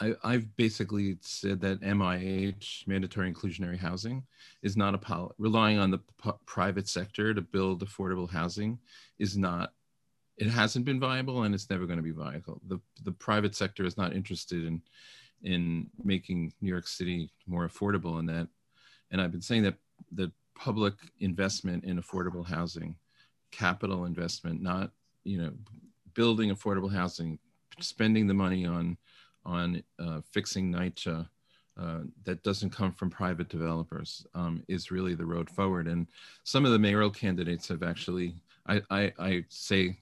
I, 0.00 0.32
have 0.32 0.56
basically 0.56 1.18
said 1.20 1.60
that 1.60 1.80
MIH, 1.82 2.86
mandatory 2.86 3.32
inclusionary 3.32 3.78
housing, 3.78 4.24
is 4.62 4.76
not 4.76 4.94
a 4.94 5.28
relying 5.38 5.78
on 5.78 5.90
the 5.90 5.98
p- 5.98 6.30
private 6.46 6.88
sector 6.88 7.32
to 7.32 7.40
build 7.40 7.86
affordable 7.86 8.30
housing 8.30 8.78
is 9.18 9.36
not. 9.36 9.72
It 10.38 10.48
hasn't 10.48 10.84
been 10.84 11.00
viable, 11.00 11.42
and 11.42 11.54
it's 11.54 11.68
never 11.68 11.86
going 11.86 11.98
to 11.98 12.02
be 12.02 12.10
viable. 12.12 12.60
The 12.68 12.80
the 13.04 13.12
private 13.12 13.54
sector 13.54 13.84
is 13.84 13.96
not 13.96 14.14
interested 14.14 14.64
in 14.64 14.82
in 15.42 15.88
making 16.02 16.52
New 16.60 16.68
York 16.68 16.86
City 16.86 17.30
more 17.46 17.68
affordable, 17.68 18.18
and 18.18 18.28
that. 18.28 18.48
And 19.10 19.20
I've 19.20 19.32
been 19.32 19.40
saying 19.42 19.62
that 19.62 19.76
the 20.12 20.30
public 20.54 20.94
investment 21.20 21.84
in 21.84 22.00
affordable 22.00 22.46
housing, 22.46 22.94
capital 23.50 24.04
investment, 24.04 24.62
not 24.62 24.92
you 25.24 25.38
know 25.38 25.52
building 26.14 26.50
affordable 26.50 26.92
housing, 26.92 27.38
spending 27.80 28.26
the 28.26 28.34
money 28.34 28.66
on 28.66 28.96
on 29.44 29.82
uh, 29.98 30.20
fixing 30.30 30.72
NYCHA 30.72 31.28
uh, 31.80 32.00
that 32.24 32.42
doesn't 32.42 32.70
come 32.70 32.92
from 32.92 33.08
private 33.08 33.48
developers 33.48 34.26
um, 34.34 34.62
is 34.68 34.90
really 34.90 35.14
the 35.14 35.24
road 35.24 35.48
forward. 35.48 35.86
And 35.86 36.06
some 36.42 36.64
of 36.64 36.72
the 36.72 36.78
mayoral 36.78 37.10
candidates 37.10 37.68
have 37.68 37.82
actually, 37.82 38.34
I, 38.66 38.82
I, 38.90 39.12
I 39.18 39.44
say 39.48 39.98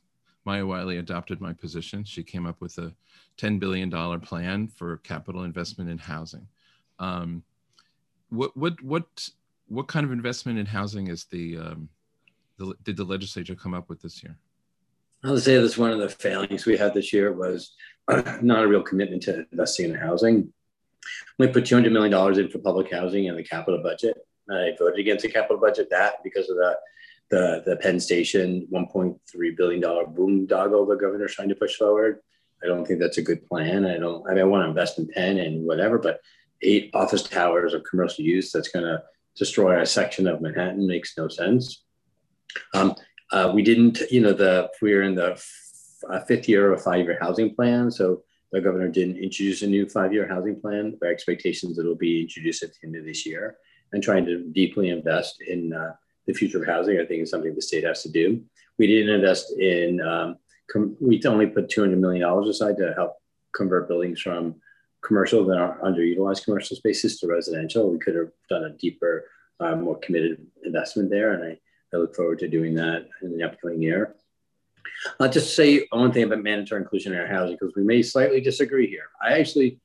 Maya 0.46 0.64
Wiley 0.64 0.98
adopted 0.98 1.40
my 1.40 1.52
position. 1.52 2.04
She 2.04 2.22
came 2.22 2.46
up 2.46 2.60
with 2.60 2.78
a 2.78 2.92
$10 3.36 3.58
billion 3.58 3.90
plan 4.20 4.68
for 4.68 4.98
capital 4.98 5.42
investment 5.42 5.90
in 5.90 5.98
housing. 5.98 6.46
Um, 7.00 7.42
what, 8.30 8.56
what, 8.56 8.80
what, 8.80 9.28
what 9.66 9.88
kind 9.88 10.06
of 10.06 10.12
investment 10.12 10.58
in 10.58 10.66
housing 10.66 11.08
is 11.08 11.24
the, 11.24 11.58
um, 11.58 11.88
the, 12.58 12.74
did 12.84 12.96
the 12.96 13.04
legislature 13.04 13.56
come 13.56 13.74
up 13.74 13.88
with 13.88 14.00
this 14.00 14.22
year? 14.22 14.36
I 15.24 15.32
would 15.32 15.42
say 15.42 15.58
that's 15.58 15.76
one 15.76 15.90
of 15.90 15.98
the 15.98 16.08
failings 16.08 16.64
we 16.64 16.76
had 16.76 16.94
this 16.94 17.12
year 17.12 17.32
was 17.32 17.72
not 18.08 18.62
a 18.62 18.68
real 18.68 18.82
commitment 18.82 19.22
to 19.24 19.44
investing 19.50 19.90
in 19.90 19.96
housing. 19.96 20.52
We 21.38 21.48
put 21.48 21.64
$200 21.64 21.90
million 21.90 22.38
in 22.38 22.48
for 22.48 22.58
public 22.58 22.92
housing 22.92 23.24
in 23.24 23.34
the 23.34 23.42
capital 23.42 23.82
budget. 23.82 24.16
I 24.48 24.72
voted 24.78 25.00
against 25.00 25.24
the 25.24 25.30
capital 25.30 25.58
budget 25.58 25.88
that 25.90 26.22
because 26.22 26.48
of 26.48 26.56
the 26.56 26.76
the, 27.30 27.62
the 27.66 27.76
Penn 27.76 27.98
Station 27.98 28.66
$1.3 28.72 29.56
billion 29.56 29.82
boondoggle 29.82 30.88
the 30.88 30.96
governor's 31.00 31.34
trying 31.34 31.48
to 31.48 31.54
push 31.54 31.76
forward. 31.76 32.20
I 32.62 32.66
don't 32.66 32.86
think 32.86 33.00
that's 33.00 33.18
a 33.18 33.22
good 33.22 33.46
plan. 33.46 33.84
I 33.84 33.98
don't, 33.98 34.24
I, 34.28 34.34
mean, 34.34 34.42
I 34.42 34.44
want 34.44 34.64
to 34.64 34.68
invest 34.68 34.98
in 34.98 35.08
Penn 35.08 35.38
and 35.38 35.66
whatever, 35.66 35.98
but 35.98 36.20
eight 36.62 36.90
office 36.94 37.22
towers 37.22 37.74
of 37.74 37.84
commercial 37.84 38.24
use 38.24 38.50
that's 38.52 38.68
going 38.68 38.84
to 38.84 39.02
destroy 39.36 39.80
a 39.80 39.86
section 39.86 40.26
of 40.26 40.40
Manhattan 40.40 40.86
makes 40.86 41.16
no 41.16 41.28
sense. 41.28 41.84
Um, 42.74 42.94
uh, 43.32 43.50
we 43.54 43.62
didn't, 43.62 44.00
you 44.10 44.20
know, 44.20 44.32
the 44.32 44.70
we 44.80 44.94
are 44.94 45.02
in 45.02 45.14
the 45.14 45.32
f- 45.32 45.50
uh, 46.08 46.20
fifth 46.20 46.48
year 46.48 46.72
of 46.72 46.82
five-year 46.82 47.18
housing 47.20 47.54
plan, 47.54 47.90
so 47.90 48.22
the 48.52 48.60
governor 48.60 48.88
didn't 48.88 49.16
introduce 49.16 49.62
a 49.62 49.66
new 49.66 49.88
five-year 49.88 50.28
housing 50.28 50.60
plan. 50.60 50.96
Our 51.02 51.08
expectations 51.08 51.76
that 51.76 51.84
it 51.84 51.88
will 51.88 51.96
be 51.96 52.22
introduced 52.22 52.62
at 52.62 52.70
the 52.72 52.86
end 52.86 52.96
of 52.96 53.04
this 53.04 53.26
year, 53.26 53.56
and 53.92 54.02
trying 54.02 54.24
to 54.26 54.44
deeply 54.44 54.90
invest 54.90 55.42
in 55.42 55.72
uh, 55.72 55.94
the 56.26 56.34
future 56.34 56.60
of 56.60 56.66
housing, 56.66 56.98
I 56.98 57.04
think 57.04 57.22
is 57.22 57.30
something 57.30 57.54
the 57.54 57.62
state 57.62 57.84
has 57.84 58.02
to 58.02 58.10
do. 58.10 58.42
We 58.78 58.86
didn't 58.86 59.14
invest 59.14 59.52
in. 59.58 60.00
Um, 60.00 60.36
com- 60.70 60.96
we 61.00 61.22
only 61.24 61.46
put 61.46 61.68
two 61.68 61.80
hundred 61.80 62.00
million 62.00 62.22
dollars 62.22 62.48
aside 62.48 62.76
to 62.78 62.92
help 62.94 63.16
convert 63.54 63.88
buildings 63.88 64.20
from 64.20 64.56
commercial 65.02 65.44
that 65.46 65.58
are 65.58 65.78
underutilized 65.80 66.44
commercial 66.44 66.76
spaces 66.76 67.18
to 67.20 67.26
residential. 67.26 67.90
We 67.90 67.98
could 67.98 68.16
have 68.16 68.30
done 68.50 68.64
a 68.64 68.70
deeper, 68.70 69.24
uh, 69.60 69.76
more 69.76 69.98
committed 69.98 70.44
investment 70.64 71.10
there, 71.10 71.32
and 71.32 71.44
I 71.44 71.58
I 71.94 71.98
look 71.98 72.14
forward 72.14 72.40
to 72.40 72.48
doing 72.48 72.74
that 72.74 73.08
in 73.22 73.36
the 73.36 73.44
upcoming 73.44 73.80
year. 73.80 74.14
I'll 75.20 75.30
just 75.30 75.54
say 75.54 75.86
one 75.90 76.12
thing 76.12 76.24
about 76.24 76.42
mandatory 76.42 76.82
inclusionary 76.82 77.28
housing 77.28 77.56
because 77.56 77.74
we 77.76 77.84
may 77.84 78.02
slightly 78.02 78.40
disagree 78.40 78.88
here. 78.88 79.08
I 79.22 79.38
actually, 79.38 79.78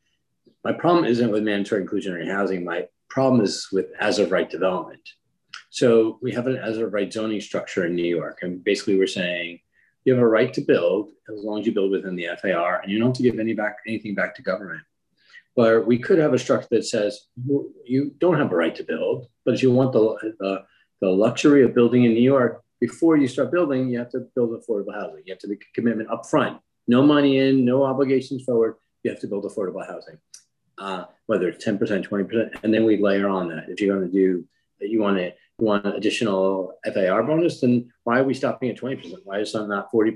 my 0.63 0.73
problem 0.73 1.05
isn't 1.05 1.31
with 1.31 1.43
mandatory 1.43 1.85
inclusionary 1.85 2.27
housing. 2.27 2.63
My 2.63 2.87
problem 3.09 3.41
is 3.41 3.67
with 3.71 3.87
as 3.99 4.19
of 4.19 4.31
right 4.31 4.49
development. 4.49 5.01
So 5.71 6.19
we 6.21 6.33
have 6.33 6.47
an 6.47 6.57
as 6.57 6.77
of 6.77 6.91
right 6.91 7.11
zoning 7.11 7.39
structure 7.39 7.85
in 7.85 7.95
New 7.95 8.05
York, 8.05 8.39
and 8.41 8.61
basically 8.61 8.97
we're 8.97 9.07
saying 9.07 9.61
you 10.03 10.13
have 10.13 10.21
a 10.21 10.27
right 10.27 10.53
to 10.53 10.61
build 10.61 11.11
as 11.29 11.43
long 11.43 11.61
as 11.61 11.65
you 11.65 11.73
build 11.73 11.91
within 11.91 12.15
the 12.15 12.27
FAR, 12.41 12.81
and 12.81 12.91
you 12.91 12.99
don't 12.99 13.07
have 13.07 13.17
to 13.17 13.23
give 13.23 13.39
any 13.39 13.53
back 13.53 13.77
anything 13.87 14.13
back 14.13 14.35
to 14.35 14.41
government. 14.41 14.81
But 15.55 15.87
we 15.87 15.97
could 15.97 16.19
have 16.19 16.33
a 16.33 16.39
structure 16.39 16.67
that 16.71 16.85
says 16.85 17.21
you 17.85 18.13
don't 18.19 18.37
have 18.37 18.51
a 18.51 18.55
right 18.55 18.75
to 18.75 18.83
build, 18.83 19.27
but 19.45 19.53
if 19.53 19.63
you 19.63 19.71
want 19.71 19.93
the, 19.93 20.33
the 20.39 20.65
the 20.99 21.09
luxury 21.09 21.63
of 21.63 21.73
building 21.73 22.03
in 22.03 22.13
New 22.13 22.21
York, 22.21 22.61
before 22.81 23.15
you 23.15 23.29
start 23.29 23.49
building, 23.49 23.89
you 23.89 23.97
have 23.99 24.09
to 24.09 24.27
build 24.35 24.51
affordable 24.51 24.93
housing. 24.93 25.23
You 25.25 25.33
have 25.33 25.39
to 25.39 25.47
make 25.47 25.63
a 25.63 25.73
commitment 25.73 26.09
up 26.11 26.25
front. 26.25 26.59
No 26.87 27.01
money 27.01 27.37
in, 27.37 27.63
no 27.63 27.83
obligations 27.85 28.43
forward. 28.43 28.75
You 29.03 29.11
have 29.11 29.21
to 29.21 29.27
build 29.27 29.45
affordable 29.45 29.87
housing, 29.87 30.17
uh, 30.77 31.05
whether 31.27 31.47
it's 31.47 31.63
10%, 31.63 31.79
20%, 31.79 32.63
and 32.63 32.73
then 32.73 32.83
we 32.83 32.97
layer 32.97 33.29
on 33.29 33.47
that. 33.49 33.69
If 33.69 33.79
you're 33.79 33.95
going 33.95 34.11
to 34.11 34.13
do, 34.13 34.45
you 34.79 34.99
want 34.99 35.17
to, 35.17 35.31
an 35.69 35.85
additional 35.85 36.73
FAR 36.93 37.23
bonus, 37.23 37.61
then 37.61 37.91
why 38.03 38.19
are 38.19 38.23
we 38.23 38.33
stopping 38.33 38.69
at 38.69 38.77
20%? 38.77 39.13
Why 39.23 39.39
is 39.39 39.53
it 39.53 39.67
not 39.67 39.91
40%? 39.91 40.15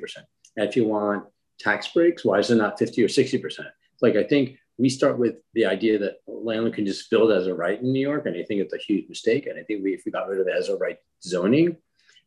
And 0.57 0.67
if 0.67 0.75
you 0.75 0.85
want 0.85 1.25
tax 1.59 1.87
breaks, 1.89 2.25
why 2.25 2.39
is 2.39 2.49
it 2.49 2.55
not 2.55 2.79
50 2.79 3.03
or 3.03 3.07
60%? 3.07 3.65
Like, 4.01 4.15
I 4.15 4.23
think 4.23 4.57
we 4.77 4.89
start 4.89 5.17
with 5.19 5.35
the 5.53 5.65
idea 5.65 5.99
that 5.99 6.15
landlord 6.27 6.73
can 6.73 6.85
just 6.85 7.09
build 7.09 7.31
as 7.31 7.47
a 7.47 7.53
right 7.53 7.81
in 7.81 7.93
New 7.93 8.01
York, 8.01 8.25
and 8.25 8.35
I 8.35 8.43
think 8.43 8.61
it's 8.61 8.73
a 8.73 8.77
huge 8.77 9.07
mistake. 9.07 9.47
And 9.47 9.57
I 9.57 9.63
think 9.63 9.83
we, 9.83 9.93
if 9.93 10.03
we 10.05 10.11
got 10.11 10.27
rid 10.27 10.41
of 10.41 10.47
as 10.47 10.69
a 10.69 10.77
right 10.77 10.97
zoning, 11.23 11.77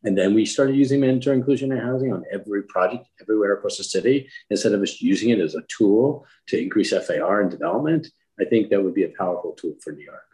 and 0.03 0.17
then 0.17 0.33
we 0.33 0.45
started 0.45 0.75
using 0.77 1.01
mandatory 1.01 1.39
inclusionary 1.39 1.83
housing 1.83 2.13
on 2.13 2.23
every 2.31 2.63
project 2.63 3.05
everywhere 3.21 3.53
across 3.53 3.77
the 3.77 3.83
city, 3.83 4.29
instead 4.49 4.71
of 4.71 4.81
just 4.81 5.01
using 5.01 5.29
it 5.29 5.39
as 5.39 5.55
a 5.55 5.63
tool 5.67 6.25
to 6.47 6.59
increase 6.59 6.91
FAR 6.91 7.41
and 7.41 7.51
development, 7.51 8.07
I 8.39 8.45
think 8.45 8.69
that 8.69 8.81
would 8.81 8.93
be 8.93 9.03
a 9.03 9.13
powerful 9.17 9.51
tool 9.51 9.75
for 9.83 9.91
New 9.91 10.05
York. 10.05 10.28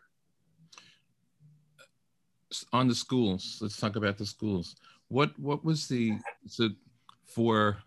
On 2.71 2.87
the 2.87 2.95
schools, 2.95 3.59
let's 3.61 3.77
talk 3.77 3.95
about 3.95 4.17
the 4.17 4.25
schools. 4.25 4.75
What 5.07 5.37
what 5.39 5.63
was 5.63 5.87
the 5.87 6.17
so 6.47 6.69
for 7.25 7.77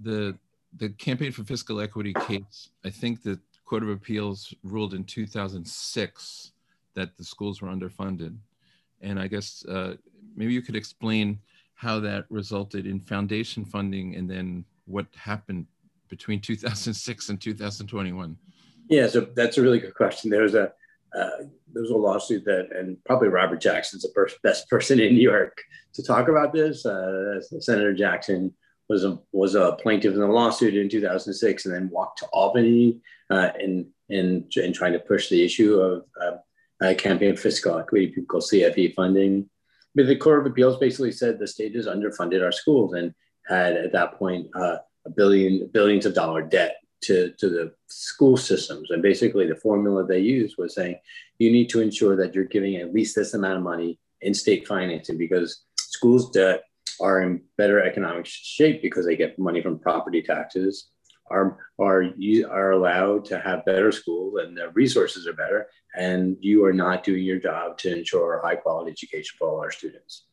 the 0.00 0.36
the 0.76 0.90
campaign 0.90 1.32
for 1.32 1.44
fiscal 1.44 1.80
equity 1.80 2.14
case, 2.26 2.70
I 2.84 2.90
think 2.90 3.22
the 3.22 3.38
Court 3.64 3.82
of 3.82 3.88
Appeals 3.88 4.54
ruled 4.62 4.94
in 4.94 5.04
2006 5.04 6.52
that 6.94 7.16
the 7.16 7.24
schools 7.24 7.60
were 7.60 7.68
underfunded. 7.68 8.36
And 9.00 9.18
I 9.18 9.26
guess 9.26 9.64
uh, 9.66 9.96
maybe 10.36 10.52
you 10.52 10.62
could 10.62 10.76
explain 10.76 11.38
how 11.74 12.00
that 12.00 12.24
resulted 12.30 12.86
in 12.86 13.00
foundation 13.00 13.64
funding 13.64 14.16
and 14.16 14.30
then 14.30 14.64
what 14.86 15.06
happened 15.14 15.66
between 16.08 16.40
2006 16.40 17.28
and 17.28 17.40
2021. 17.40 18.36
Yeah, 18.88 19.08
so 19.08 19.20
that's 19.34 19.58
a 19.58 19.62
really 19.62 19.80
good 19.80 19.94
question. 19.94 20.30
There 20.30 20.42
was 20.42 20.54
a 20.54 20.72
uh, 21.16 21.44
there 21.72 21.82
was 21.82 21.90
a 21.90 21.96
lawsuit 21.96 22.44
that, 22.44 22.68
and 22.76 23.02
probably 23.04 23.28
Robert 23.28 23.60
Jackson's 23.60 24.02
the 24.02 24.30
best 24.42 24.68
person 24.68 25.00
in 25.00 25.14
New 25.14 25.22
York 25.22 25.62
to 25.94 26.02
talk 26.02 26.28
about 26.28 26.52
this. 26.52 26.84
Uh, 26.84 27.40
Senator 27.60 27.94
Jackson 27.94 28.52
was 28.88 29.04
a 29.04 29.18
was 29.32 29.54
a 29.54 29.76
plaintiff 29.80 30.14
in 30.14 30.20
the 30.20 30.26
lawsuit 30.26 30.76
in 30.76 30.88
2006, 30.88 31.66
and 31.66 31.74
then 31.74 31.90
walked 31.90 32.18
to 32.18 32.26
Albany 32.26 33.00
uh, 33.30 33.50
in 33.58 33.88
in 34.08 34.46
in 34.56 34.72
trying 34.72 34.92
to 34.92 34.98
push 35.00 35.28
the 35.28 35.44
issue 35.44 35.80
of 35.80 36.04
uh, 36.82 36.94
campaign 36.94 37.36
fiscal 37.36 37.78
equity, 37.78 38.08
people 38.08 38.26
call 38.26 38.40
CFE 38.40 38.94
funding. 38.94 39.48
But 39.94 40.06
the 40.06 40.16
Court 40.16 40.40
of 40.40 40.46
Appeals 40.46 40.78
basically 40.78 41.12
said 41.12 41.38
the 41.38 41.46
state 41.46 41.74
has 41.74 41.86
underfunded 41.86 42.44
our 42.44 42.52
schools 42.52 42.92
and 42.92 43.14
had 43.46 43.76
at 43.76 43.92
that 43.92 44.18
point 44.18 44.48
uh, 44.54 44.78
a 45.06 45.10
billion 45.10 45.68
billions 45.72 46.04
of 46.04 46.14
dollar 46.14 46.42
debt 46.42 46.76
to, 47.02 47.32
to 47.38 47.48
the 47.48 47.72
school 47.86 48.36
systems. 48.36 48.90
And 48.90 49.02
basically, 49.02 49.46
the 49.46 49.56
formula 49.56 50.06
they 50.06 50.18
used 50.18 50.56
was 50.58 50.74
saying 50.74 50.98
you 51.38 51.50
need 51.50 51.68
to 51.70 51.80
ensure 51.80 52.16
that 52.16 52.34
you're 52.34 52.44
giving 52.44 52.76
at 52.76 52.94
least 52.94 53.14
this 53.14 53.34
amount 53.34 53.58
of 53.58 53.62
money 53.62 53.98
in 54.22 54.34
state 54.34 54.66
financing 54.66 55.18
because 55.18 55.62
schools 55.78 56.30
debt 56.30 56.62
are 57.00 57.22
in 57.22 57.42
better 57.58 57.82
economic 57.82 58.26
shape 58.26 58.80
because 58.82 59.04
they 59.04 59.16
get 59.16 59.38
money 59.38 59.60
from 59.60 59.78
property 59.78 60.22
taxes 60.22 60.88
are 61.30 61.58
are 61.78 62.04
are 62.48 62.70
allowed 62.70 63.24
to 63.24 63.38
have 63.38 63.64
better 63.64 63.92
schools 63.92 64.40
and 64.40 64.56
the 64.56 64.70
resources 64.70 65.26
are 65.26 65.32
better 65.32 65.66
and 65.96 66.36
you 66.40 66.64
are 66.64 66.72
not 66.72 67.04
doing 67.04 67.24
your 67.24 67.38
job 67.38 67.76
to 67.76 67.96
ensure 67.96 68.40
high 68.42 68.54
quality 68.54 68.90
education 68.90 69.36
for 69.38 69.48
all 69.48 69.60
our 69.60 69.70
students 69.70 70.26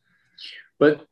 but 0.78 1.06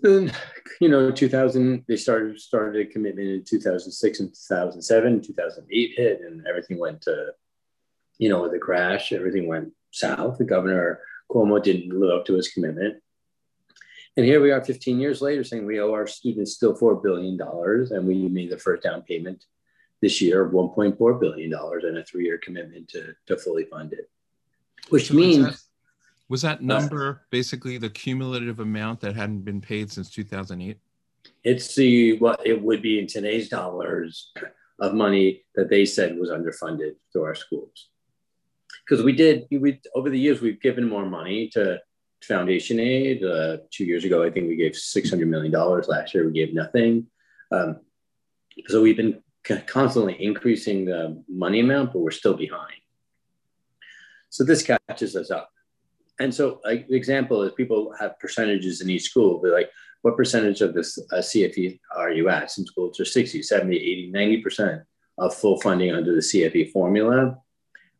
then 0.00 0.32
you 0.80 0.88
know 0.88 1.10
2000 1.10 1.84
they 1.88 1.96
started 1.96 2.38
started 2.40 2.80
a 2.80 2.90
commitment 2.90 3.28
in 3.28 3.44
2006 3.44 4.20
and 4.20 4.28
2007 4.30 5.22
2008 5.22 5.92
hit 5.96 6.20
and 6.20 6.46
everything 6.46 6.78
went 6.78 7.00
to 7.02 7.32
you 8.18 8.28
know 8.28 8.42
with 8.42 8.52
the 8.52 8.58
crash 8.58 9.12
everything 9.12 9.46
went 9.46 9.72
south 9.90 10.38
the 10.38 10.44
governor 10.44 11.00
cuomo 11.30 11.62
didn't 11.62 11.98
live 11.98 12.10
up 12.10 12.24
to 12.24 12.34
his 12.34 12.48
commitment 12.48 13.02
and 14.18 14.26
here 14.26 14.40
we 14.40 14.50
are 14.50 14.64
15 14.64 14.98
years 14.98 15.22
later 15.22 15.44
saying 15.44 15.64
we 15.64 15.78
owe 15.78 15.92
our 15.92 16.08
students 16.08 16.54
still 16.54 16.76
$4 16.76 17.00
billion. 17.00 17.38
And 17.40 18.04
we 18.04 18.28
made 18.28 18.50
the 18.50 18.58
first 18.58 18.82
down 18.82 19.02
payment 19.02 19.44
this 20.02 20.20
year 20.20 20.44
of 20.44 20.52
$1.4 20.52 21.20
billion 21.20 21.54
and 21.54 21.98
a 21.98 22.04
three 22.04 22.24
year 22.24 22.36
commitment 22.36 22.88
to, 22.88 23.14
to 23.26 23.36
fully 23.36 23.66
fund 23.66 23.92
it, 23.92 24.10
which 24.88 25.12
means. 25.12 25.67
Was 26.28 26.42
that, 26.42 26.62
number 26.62 27.10
uh, 27.10 27.24
basically 27.30 27.78
the 27.78 27.88
cumulative 27.88 28.60
amount 28.60 29.00
that 29.00 29.16
hadn't 29.16 29.40
been 29.40 29.60
paid 29.60 29.90
since 29.90 30.10
2008? 30.10 30.78
It's 31.44 31.74
the 31.74 32.18
what 32.18 32.46
it 32.46 32.60
would 32.60 32.82
be 32.82 32.98
in 32.98 33.06
today's 33.06 33.48
dollars 33.48 34.32
of 34.80 34.94
money 34.94 35.44
that 35.54 35.70
they 35.70 35.84
said 35.84 36.18
was 36.18 36.30
underfunded 36.30 36.96
to 37.12 37.22
our 37.22 37.34
schools. 37.34 37.88
Because 38.84 39.04
we 39.04 39.12
did, 39.12 39.46
we 39.50 39.80
over 39.94 40.10
the 40.10 40.18
years 40.18 40.40
we've 40.40 40.60
given 40.60 40.88
more 40.88 41.06
money 41.06 41.48
to 41.50 41.80
foundation 42.22 42.80
aid. 42.80 43.24
Uh, 43.24 43.58
two 43.70 43.84
years 43.84 44.04
ago, 44.04 44.22
I 44.22 44.30
think 44.30 44.48
we 44.48 44.56
gave 44.56 44.72
$600 44.72 45.26
million. 45.26 45.52
Last 45.52 46.14
year, 46.14 46.26
we 46.26 46.32
gave 46.32 46.54
nothing. 46.54 47.06
Um, 47.50 47.80
so 48.66 48.82
we've 48.82 48.96
been 48.96 49.22
constantly 49.66 50.22
increasing 50.22 50.84
the 50.84 51.22
money 51.28 51.60
amount, 51.60 51.92
but 51.92 52.00
we're 52.00 52.10
still 52.10 52.34
behind. 52.34 52.74
So 54.30 54.44
this 54.44 54.62
catches 54.62 55.16
us 55.16 55.30
up. 55.30 55.50
And 56.20 56.34
so, 56.34 56.60
like, 56.64 56.88
the 56.88 56.96
example 56.96 57.42
is 57.42 57.52
people 57.52 57.94
have 57.98 58.18
percentages 58.18 58.80
in 58.80 58.90
each 58.90 59.04
school. 59.04 59.40
They're 59.40 59.52
like, 59.52 59.70
what 60.02 60.16
percentage 60.16 60.60
of 60.60 60.74
this 60.74 60.98
uh, 61.12 61.16
CFE 61.16 61.78
are 61.96 62.10
you 62.10 62.28
at? 62.28 62.50
Some 62.50 62.66
schools 62.66 63.00
are 63.00 63.04
60, 63.04 63.42
70, 63.42 63.76
80, 63.76 64.12
90% 64.12 64.82
of 65.18 65.34
full 65.34 65.60
funding 65.60 65.94
under 65.94 66.14
the 66.14 66.20
CFE 66.20 66.70
formula. 66.70 67.36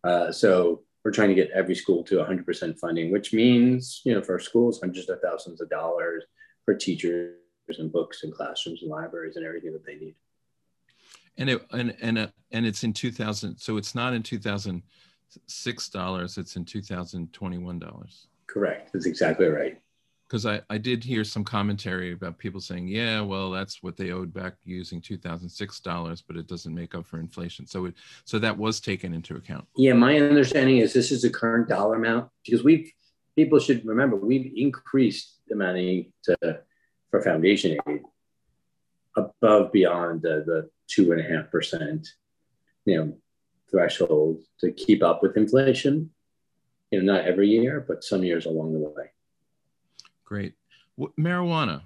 Uh, 0.04 0.30
so 0.32 0.82
we're 1.04 1.12
trying 1.12 1.28
to 1.28 1.34
get 1.34 1.50
every 1.50 1.74
school 1.74 2.02
to 2.04 2.16
100% 2.16 2.78
funding, 2.78 3.10
which 3.10 3.32
means, 3.32 4.02
you 4.04 4.14
know, 4.14 4.22
for 4.22 4.38
schools, 4.38 4.80
hundreds 4.80 5.08
of 5.08 5.20
thousands 5.20 5.60
of 5.60 5.68
dollars 5.70 6.24
for 6.64 6.74
teachers 6.74 7.34
and 7.78 7.92
books 7.92 8.22
and 8.22 8.32
classrooms 8.32 8.82
and 8.82 8.90
libraries 8.90 9.36
and 9.36 9.44
everything 9.44 9.72
that 9.72 9.84
they 9.84 9.96
need. 9.96 10.14
And 11.36 11.50
it 11.50 11.66
and 11.70 11.96
and 12.00 12.18
uh, 12.18 12.26
and 12.50 12.66
it's 12.66 12.82
in 12.82 12.92
2000. 12.92 13.58
So 13.58 13.76
it's 13.76 13.94
not 13.94 14.12
in 14.12 14.22
2006 15.34 15.88
dollars. 15.90 16.38
It's 16.38 16.56
in 16.56 16.64
2021 16.64 17.78
dollars. 17.78 18.28
Correct. 18.46 18.90
That's 18.92 19.06
exactly 19.06 19.46
right 19.46 19.80
because 20.28 20.44
I, 20.44 20.60
I 20.68 20.76
did 20.76 21.02
hear 21.02 21.24
some 21.24 21.42
commentary 21.42 22.12
about 22.12 22.36
people 22.36 22.60
saying, 22.60 22.86
yeah, 22.86 23.22
well, 23.22 23.50
that's 23.50 23.82
what 23.82 23.96
they 23.96 24.10
owed 24.10 24.32
back 24.32 24.54
using 24.62 25.00
2006 25.00 25.80
dollars, 25.80 26.22
but 26.22 26.36
it 26.36 26.46
doesn't 26.46 26.74
make 26.74 26.94
up 26.94 27.06
for 27.06 27.18
inflation. 27.18 27.66
So 27.66 27.86
it, 27.86 27.94
so 28.24 28.38
that 28.38 28.56
was 28.56 28.78
taken 28.78 29.14
into 29.14 29.36
account. 29.36 29.66
Yeah, 29.74 29.94
my 29.94 30.18
understanding 30.18 30.78
is 30.78 30.92
this 30.92 31.10
is 31.10 31.22
the 31.22 31.30
current 31.30 31.68
dollar 31.68 31.96
amount 31.96 32.30
because 32.44 32.62
we've 32.62 32.92
people 33.36 33.58
should 33.58 33.84
remember 33.86 34.16
we've 34.16 34.52
increased 34.54 35.36
the 35.48 35.56
money 35.56 36.12
to 36.24 36.60
for 37.10 37.22
foundation 37.22 37.78
aid 37.88 38.02
above 39.16 39.72
beyond 39.72 40.20
the, 40.20 40.44
the 40.46 40.70
two 40.88 41.12
and 41.12 41.20
a 41.20 41.24
half 41.24 41.50
percent, 41.50 42.06
you 42.84 42.96
know, 42.96 43.16
threshold 43.70 44.40
to 44.60 44.72
keep 44.72 45.02
up 45.02 45.22
with 45.22 45.36
inflation. 45.36 46.10
You 46.90 47.02
know, 47.02 47.12
not 47.12 47.26
every 47.26 47.48
year, 47.48 47.84
but 47.86 48.02
some 48.02 48.24
years 48.24 48.46
along 48.46 48.72
the 48.72 48.78
way. 48.78 49.10
Great. 50.24 50.54
What, 50.96 51.14
marijuana. 51.16 51.82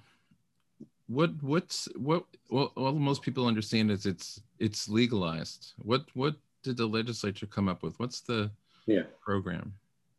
What 1.08 1.30
what's 1.42 1.88
what? 1.96 2.24
Well, 2.48 2.72
most 2.76 3.22
people 3.22 3.46
understand 3.46 3.90
is 3.90 4.06
it's 4.06 4.40
it's 4.58 4.88
legalized. 4.88 5.72
What 5.78 6.04
what 6.14 6.36
did 6.62 6.76
the 6.76 6.86
legislature 6.86 7.46
come 7.46 7.68
up 7.68 7.82
with? 7.82 7.98
What's 7.98 8.20
the 8.20 8.50
yeah 8.86 9.02
program? 9.20 9.74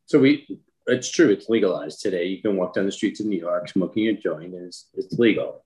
So 0.06 0.20
we 0.20 0.60
it's 0.88 1.10
true. 1.10 1.30
It's 1.30 1.50
legalized 1.50 2.02
today. 2.02 2.26
You 2.26 2.42
can 2.42 2.58
walk 2.58 2.74
down 2.74 2.86
the 2.86 2.92
streets 2.92 3.20
of 3.20 3.26
New 3.26 3.40
York 3.40 3.70
smoking 3.70 4.08
a 4.08 4.14
joint, 4.14 4.54
and 4.54 4.68
it's, 4.68 4.90
it's 4.94 5.18
legal. 5.18 5.64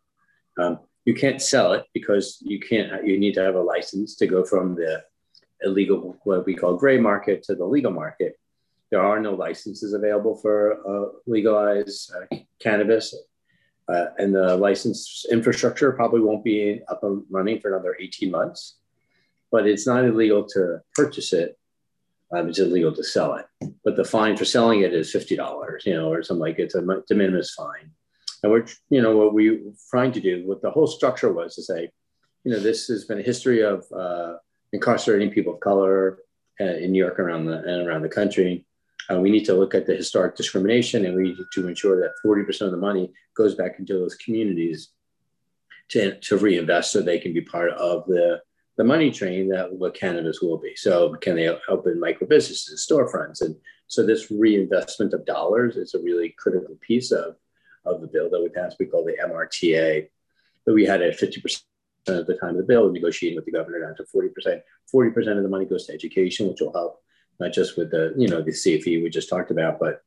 Um, 0.60 0.80
you 1.06 1.14
can't 1.14 1.42
sell 1.42 1.74
it 1.74 1.86
because 1.94 2.38
you 2.42 2.60
can't. 2.60 3.06
You 3.06 3.20
need 3.20 3.34
to 3.36 3.44
have 3.44 3.56
a 3.56 3.62
license 3.62 4.16
to 4.18 4.28
go 4.28 4.44
from 4.44 4.76
the 4.76 5.04
illegal, 5.64 6.18
what 6.24 6.46
we 6.46 6.56
call 6.56 6.76
gray 6.76 7.00
market, 7.00 7.44
to 7.44 7.56
the 7.56 7.66
legal 7.66 7.92
market. 7.92 8.38
There 8.92 9.02
are 9.02 9.20
no 9.20 9.34
licenses 9.34 9.94
available 9.94 10.36
for 10.38 10.80
uh, 10.88 11.10
legalized 11.26 12.14
uh, 12.14 12.38
cannabis, 12.60 13.14
uh, 13.90 14.06
and 14.18 14.34
the 14.34 14.56
license 14.58 15.26
infrastructure 15.32 15.92
probably 15.92 16.22
won't 16.22 16.44
be 16.44 16.82
up 16.90 17.04
and 17.04 17.24
running 17.30 17.60
for 17.60 17.70
another 17.70 17.98
18 18.00 18.32
months. 18.32 18.78
But 19.52 19.68
it's 19.68 19.88
not 19.88 20.06
illegal 20.06 20.46
to 20.50 20.82
purchase 20.96 21.34
it; 21.34 21.58
um, 22.32 22.50
it's 22.50 22.60
illegal 22.60 22.94
to 22.94 23.04
sell 23.04 23.36
it. 23.36 23.46
But 23.84 23.96
the 23.96 24.06
fine 24.06 24.36
for 24.36 24.46
selling 24.46 24.82
it 24.82 24.94
is 24.94 25.12
fifty 25.12 25.36
dollars, 25.36 25.84
you 25.86 25.94
know, 25.94 26.12
or 26.12 26.24
something 26.24 26.42
like 26.42 26.60
it's 26.60 26.76
a 26.76 26.82
de 26.82 27.16
minimis 27.16 27.54
fine. 27.54 27.92
And 28.44 28.52
we're, 28.52 28.66
you 28.90 29.02
know, 29.02 29.18
what 29.18 29.34
we 29.34 29.50
are 29.50 29.60
trying 29.90 30.12
to 30.14 30.20
do, 30.20 30.46
what 30.46 30.62
the 30.62 30.70
whole 30.70 30.88
structure 30.88 31.32
was 31.34 31.56
to 31.56 31.64
say, 31.64 31.90
you 32.44 32.52
know, 32.52 32.60
this 32.60 32.88
has 32.88 33.06
been 33.06 33.20
a 33.20 33.24
history 33.24 33.62
of 33.62 33.86
uh, 33.92 34.36
incarcerating 34.74 35.32
people 35.32 35.56
of 35.56 35.60
color 35.60 36.20
uh, 36.60 36.64
in 36.66 36.92
New 36.92 37.04
York 37.04 37.20
around 37.20 37.46
the 37.46 37.58
and 37.58 37.88
around 37.88 38.02
the 38.02 38.10
country. 38.10 38.66
Uh, 39.10 39.20
we 39.20 39.30
need 39.30 39.46
to 39.46 39.54
look 39.54 39.74
at 39.74 39.86
the 39.86 39.96
historic 39.96 40.36
discrimination 40.36 41.06
and 41.06 41.16
we 41.16 41.24
need 41.24 41.38
to 41.54 41.68
ensure 41.68 42.00
that 42.02 42.14
40% 42.26 42.62
of 42.62 42.72
the 42.72 42.78
money 42.78 43.14
goes 43.36 43.56
back 43.56 43.80
into 43.80 43.94
those 43.94 44.16
communities 44.16 44.90
to, 45.90 46.20
to 46.20 46.38
reinvest 46.38 46.92
so 46.92 47.02
they 47.02 47.20
can 47.20 47.34
be 47.34 47.42
part 47.42 47.72
of 47.72 48.06
the, 48.08 48.42
the 48.76 48.84
money 48.84 49.10
train 49.10 49.48
that 49.50 49.72
what 49.72 49.94
cannabis 49.94 50.42
will 50.42 50.58
be. 50.58 50.76
So 50.76 51.16
can 51.16 51.36
they 51.36 51.48
open 51.70 52.00
micro 52.00 52.28
businesses, 52.28 52.86
storefronts? 52.86 53.42
And 53.42 53.56
so 53.88 54.06
this 54.06 54.30
reinvestment 54.30 55.14
of 55.14 55.26
dollars 55.26 55.78
is 55.78 55.94
a 55.94 56.00
really 56.00 56.36
critical 56.38 56.78
piece 56.82 57.12
of, 57.12 57.36
of 57.86 58.02
the 58.02 58.08
bill 58.08 58.30
that 58.30 58.42
we 58.42 58.50
passed. 58.50 58.76
We 58.78 58.88
call 58.88 59.06
the 59.06 59.18
MRTA. 59.24 60.10
But 60.66 60.76
we 60.76 60.86
had 60.86 61.02
a 61.02 61.12
50% 61.12 61.62
of 62.10 62.28
the 62.28 62.36
time 62.36 62.52
of 62.52 62.58
the 62.58 62.64
bill, 62.64 62.92
negotiating 62.92 63.36
with 63.36 63.46
the 63.46 63.52
governor 63.52 63.82
down 63.82 63.96
to 63.96 64.04
40%. 64.04 64.62
40% 64.94 65.38
of 65.38 65.44
the 65.44 65.50
money 65.50 65.66
goes 65.66 65.88
to 65.88 65.94
education, 65.94 66.48
which 66.48 66.62
will 66.62 66.74
help 66.74 67.02
not 67.40 67.54
just 67.54 67.78
with 67.78 67.92
the, 67.92 68.14
you 68.18 68.28
know, 68.28 68.42
the 68.42 68.52
CFE 68.52 69.04
we 69.04 69.10
just 69.10 69.30
talked 69.30 69.52
about, 69.52 69.80
but 69.80 70.02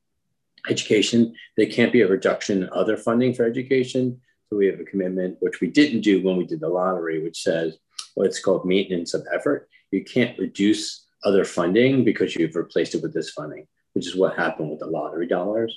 education. 0.69 1.35
There 1.57 1.67
can't 1.67 1.93
be 1.93 2.03
a 2.03 2.09
reduction 2.09 2.63
in 2.63 2.71
other 2.73 2.97
funding 2.97 3.35
for 3.35 3.45
education. 3.45 4.21
So 4.49 4.57
we 4.57 4.67
have 4.67 4.81
a 4.81 4.85
commitment, 4.85 5.37
which 5.41 5.61
we 5.61 5.69
didn't 5.69 6.01
do 6.01 6.23
when 6.23 6.37
we 6.37 6.45
did 6.45 6.61
the 6.61 6.69
lottery, 6.69 7.23
which 7.23 7.43
says 7.43 7.79
what's 8.15 8.41
called 8.41 8.65
maintenance 8.65 9.15
of 9.15 9.27
effort. 9.33 9.69
You 9.91 10.05
can't 10.05 10.39
reduce 10.39 11.07
other 11.25 11.45
funding 11.45 12.05
because 12.05 12.35
you've 12.35 12.57
replaced 12.57 12.95
it 12.95 13.03
with 13.03 13.15
this 13.15 13.31
funding, 13.31 13.67
which 13.93 14.07
is 14.07 14.17
what 14.17 14.37
happened 14.37 14.71
with 14.71 14.81
the 14.81 14.87
lottery 14.87 15.27
dollars. 15.27 15.77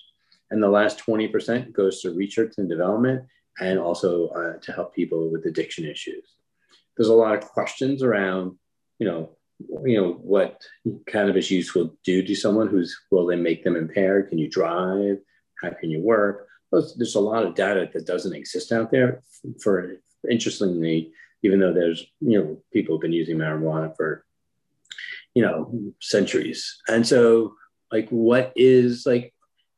And 0.50 0.62
the 0.62 0.70
last 0.70 1.04
20% 1.06 1.72
goes 1.74 2.02
to 2.02 2.12
research 2.12 2.56
and 2.58 2.70
development 2.70 3.26
and 3.60 3.80
also 3.80 4.28
uh, 4.30 4.60
to 4.60 4.72
help 4.72 4.96
people 4.96 5.32
with 5.32 5.46
addiction 5.46 5.86
issues. 5.86 6.26
There's 6.98 7.10
a 7.10 7.14
lot 7.14 7.36
of 7.36 7.46
questions 7.46 8.04
around, 8.04 8.58
you 9.00 9.08
know, 9.08 9.38
you 9.86 10.00
know 10.00 10.14
what 10.14 10.62
cannabis 11.08 11.50
use 11.50 11.74
will 11.74 11.96
do 12.04 12.22
to 12.24 12.36
someone 12.36 12.68
who's 12.68 13.00
will 13.12 13.26
they 13.26 13.36
make 13.36 13.64
them 13.64 13.76
impaired? 13.76 14.30
Can 14.30 14.38
you 14.38 14.50
drive? 14.50 15.18
How 15.62 15.70
can 15.70 15.90
you 15.90 16.02
work? 16.02 16.48
There's 16.72 17.16
a 17.16 17.20
lot 17.20 17.46
of 17.46 17.56
data 17.56 17.90
that 17.94 18.06
doesn't 18.06 18.36
exist 18.36 18.72
out 18.72 18.92
there. 18.92 19.22
For 19.62 19.98
interestingly 20.30 21.14
even 21.44 21.60
though 21.60 21.74
there's 21.74 22.06
you 22.22 22.40
know 22.40 22.58
people 22.72 22.96
have 22.96 23.02
been 23.02 23.14
using 23.14 23.38
marijuana 23.38 23.96
for 23.96 24.26
you 25.36 25.44
know 25.44 25.94
centuries. 26.02 26.78
And 26.88 27.06
so 27.06 27.56
like 27.92 28.10
what 28.10 28.54
is 28.56 29.04
like 29.06 29.33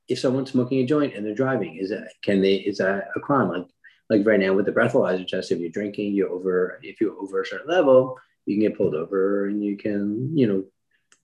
if 0.07 0.19
someone's 0.19 0.51
smoking 0.51 0.79
a 0.79 0.85
joint 0.85 1.15
and 1.15 1.25
they're 1.25 1.33
driving 1.33 1.77
is 1.77 1.89
that 1.89 2.09
can 2.21 2.41
they 2.41 2.55
is 2.55 2.77
that 2.77 3.07
a 3.15 3.19
crime 3.19 3.49
like 3.49 3.67
like 4.09 4.25
right 4.25 4.39
now 4.39 4.53
with 4.53 4.65
the 4.65 4.71
breathalyzer 4.71 5.27
test 5.27 5.51
if 5.51 5.59
you're 5.59 5.69
drinking 5.69 6.13
you're 6.13 6.29
over 6.29 6.79
if 6.83 7.01
you're 7.01 7.19
over 7.19 7.41
a 7.41 7.45
certain 7.45 7.67
level 7.67 8.17
you 8.45 8.55
can 8.55 8.61
get 8.61 8.77
pulled 8.77 8.95
over 8.95 9.47
and 9.47 9.63
you 9.63 9.77
can, 9.77 10.35
you 10.37 10.47
know, 10.47 10.63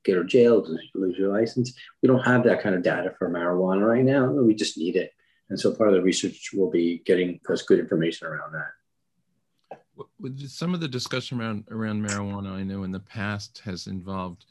get 0.03 0.17
or 0.17 0.23
jailed, 0.23 0.67
and 0.67 0.79
lose 0.95 1.17
your 1.17 1.31
license. 1.31 1.73
We 2.01 2.07
don't 2.07 2.23
have 2.23 2.43
that 2.45 2.61
kind 2.61 2.73
of 2.73 2.81
data 2.81 3.13
for 3.17 3.29
marijuana 3.29 3.87
right 3.87 4.03
now. 4.03 4.31
We 4.31 4.55
just 4.55 4.77
need 4.77 4.95
it. 4.95 5.13
And 5.49 5.59
so 5.59 5.73
part 5.73 5.89
of 5.89 5.95
the 5.95 6.01
research 6.01 6.51
will 6.53 6.71
be 6.71 7.03
getting 7.05 7.39
us 7.49 7.61
good 7.61 7.79
information 7.79 8.27
around 8.27 8.53
that. 8.53 9.79
With 10.19 10.49
some 10.49 10.73
of 10.73 10.79
the 10.79 10.87
discussion 10.87 11.39
around 11.39 11.65
around 11.69 12.03
marijuana, 12.03 12.51
I 12.53 12.63
know 12.63 12.83
in 12.83 12.91
the 12.91 12.99
past 12.99 13.61
has 13.65 13.85
involved 13.85 14.45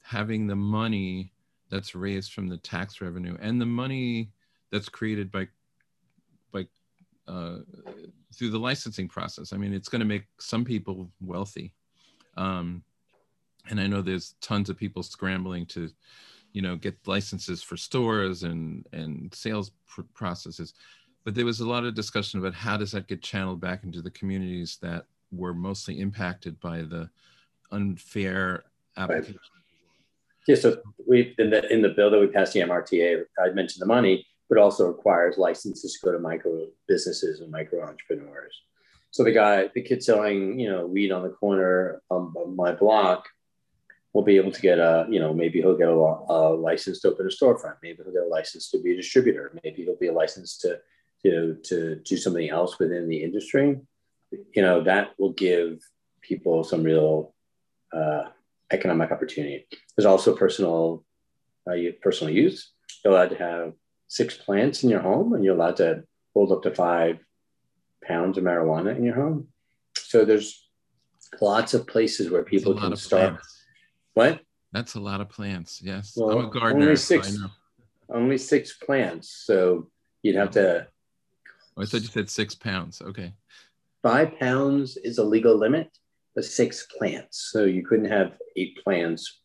having 0.00 0.46
the 0.46 0.56
money 0.56 1.32
that's 1.70 1.94
raised 1.94 2.32
from 2.32 2.48
the 2.48 2.56
tax 2.58 3.00
revenue 3.00 3.36
and 3.40 3.60
the 3.60 3.66
money 3.66 4.30
that's 4.70 4.88
created 4.88 5.30
by 5.30 5.46
by 6.52 6.66
uh, 7.28 7.58
through 8.34 8.50
the 8.50 8.58
licensing 8.58 9.08
process. 9.08 9.52
I 9.52 9.56
mean, 9.56 9.72
it's 9.72 9.88
going 9.88 10.00
to 10.00 10.06
make 10.06 10.26
some 10.38 10.64
people 10.64 11.10
wealthy. 11.20 11.72
Um, 12.36 12.82
and 13.68 13.80
I 13.80 13.86
know 13.86 14.02
there's 14.02 14.34
tons 14.40 14.70
of 14.70 14.76
people 14.76 15.02
scrambling 15.02 15.66
to, 15.66 15.90
you 16.52 16.62
know, 16.62 16.76
get 16.76 16.96
licenses 17.06 17.62
for 17.62 17.76
stores 17.76 18.42
and 18.42 18.86
and 18.92 19.32
sales 19.34 19.72
pr- 19.86 20.02
processes. 20.14 20.74
But 21.24 21.34
there 21.34 21.44
was 21.44 21.60
a 21.60 21.68
lot 21.68 21.84
of 21.84 21.94
discussion 21.94 22.40
about 22.40 22.54
how 22.54 22.76
does 22.76 22.92
that 22.92 23.06
get 23.06 23.22
channeled 23.22 23.60
back 23.60 23.84
into 23.84 24.00
the 24.00 24.10
communities 24.10 24.78
that 24.80 25.04
were 25.30 25.54
mostly 25.54 26.00
impacted 26.00 26.58
by 26.60 26.82
the 26.82 27.10
unfair 27.70 28.64
application. 28.96 29.38
Yeah, 30.50 30.56
so 30.56 30.78
we 31.06 31.32
in 31.38 31.50
the 31.50 31.72
in 31.72 31.80
the 31.80 31.90
bill 31.90 32.10
that 32.10 32.18
we 32.18 32.26
passed 32.26 32.54
the 32.54 32.60
MRTA, 32.60 33.22
I 33.38 33.50
mentioned 33.50 33.82
the 33.82 33.86
money, 33.86 34.26
but 34.48 34.58
also 34.58 34.88
requires 34.88 35.38
licenses 35.38 35.92
to 35.92 36.04
go 36.04 36.10
to 36.10 36.18
micro 36.18 36.66
businesses 36.88 37.38
and 37.38 37.52
micro 37.52 37.86
entrepreneurs. 37.86 38.60
So 39.12 39.22
the 39.22 39.30
guy, 39.30 39.70
the 39.72 39.80
kid 39.80 40.02
selling, 40.02 40.58
you 40.58 40.68
know, 40.68 40.86
weed 40.86 41.12
on 41.12 41.22
the 41.22 41.28
corner 41.28 42.02
of 42.10 42.34
my 42.56 42.72
block 42.72 43.28
will 44.12 44.24
be 44.24 44.38
able 44.38 44.50
to 44.50 44.60
get 44.60 44.80
a, 44.80 45.06
you 45.08 45.20
know, 45.20 45.32
maybe 45.32 45.60
he'll 45.60 45.78
get 45.78 45.86
a, 45.86 45.92
a 45.92 46.52
license 46.52 47.00
to 47.02 47.10
open 47.10 47.26
a 47.26 47.28
storefront. 47.28 47.76
Maybe 47.80 48.02
he'll 48.02 48.12
get 48.12 48.24
a 48.24 48.26
license 48.26 48.72
to 48.72 48.82
be 48.82 48.94
a 48.94 48.96
distributor. 48.96 49.56
Maybe 49.62 49.84
he'll 49.84 50.04
be 50.04 50.08
a 50.08 50.12
license 50.12 50.58
to, 50.62 50.80
you 51.22 51.30
know, 51.30 51.56
to 51.66 51.94
do 52.04 52.16
something 52.16 52.50
else 52.50 52.76
within 52.80 53.08
the 53.08 53.22
industry. 53.22 53.78
You 54.32 54.62
know, 54.62 54.82
that 54.82 55.10
will 55.16 55.32
give 55.32 55.78
people 56.22 56.64
some 56.64 56.82
real 56.82 57.34
uh, 57.92 58.30
economic 58.72 59.10
opportunity. 59.10 59.66
There's 59.96 60.06
also 60.06 60.34
personal, 60.36 61.04
uh, 61.70 61.74
personal 62.02 62.32
use. 62.32 62.72
You're 63.04 63.14
allowed 63.14 63.30
to 63.30 63.36
have 63.36 63.72
six 64.08 64.36
plants 64.36 64.82
in 64.82 64.90
your 64.90 65.00
home, 65.00 65.32
and 65.34 65.44
you're 65.44 65.54
allowed 65.54 65.76
to 65.76 66.04
hold 66.34 66.52
up 66.52 66.62
to 66.62 66.74
five 66.74 67.18
pounds 68.04 68.38
of 68.38 68.44
marijuana 68.44 68.96
in 68.96 69.04
your 69.04 69.14
home. 69.14 69.48
So 69.96 70.24
there's 70.24 70.68
lots 71.40 71.74
of 71.74 71.86
places 71.86 72.30
where 72.30 72.42
people 72.42 72.74
can 72.74 72.96
start. 72.96 73.30
Plants. 73.30 73.64
What? 74.14 74.40
That's 74.72 74.94
a 74.94 75.00
lot 75.00 75.20
of 75.20 75.28
plants. 75.28 75.80
Yes, 75.82 76.14
well, 76.16 76.38
I'm 76.38 76.46
a 76.46 76.50
gardener. 76.50 76.84
Only 76.84 76.96
six, 76.96 77.36
so 77.36 77.46
only 78.12 78.38
six 78.38 78.76
plants. 78.76 79.42
So 79.44 79.88
you'd 80.22 80.36
have 80.36 80.50
to. 80.52 80.86
Oh, 81.76 81.82
I 81.82 81.86
thought 81.86 82.02
you 82.02 82.08
said 82.08 82.30
six 82.30 82.54
pounds. 82.54 83.02
Okay. 83.02 83.32
Five 84.02 84.38
pounds 84.38 84.96
is 84.96 85.18
a 85.18 85.24
legal 85.24 85.56
limit, 85.56 85.90
but 86.34 86.44
six 86.44 86.86
plants. 86.98 87.50
So 87.52 87.64
you 87.64 87.84
couldn't 87.84 88.10
have 88.10 88.34
eight 88.56 88.78
plants 88.82 89.40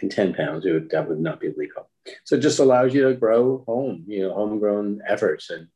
and 0.00 0.10
10 0.10 0.34
pounds. 0.34 0.64
It 0.64 0.72
would, 0.72 0.90
that 0.90 1.08
would 1.08 1.20
not 1.20 1.40
be 1.40 1.52
legal. 1.56 1.88
So 2.24 2.36
it 2.36 2.40
just 2.40 2.58
allows 2.58 2.94
you 2.94 3.08
to 3.08 3.14
grow 3.14 3.64
home, 3.66 4.04
you 4.06 4.22
know, 4.22 4.34
homegrown 4.34 5.02
efforts 5.06 5.50
and 5.50 5.68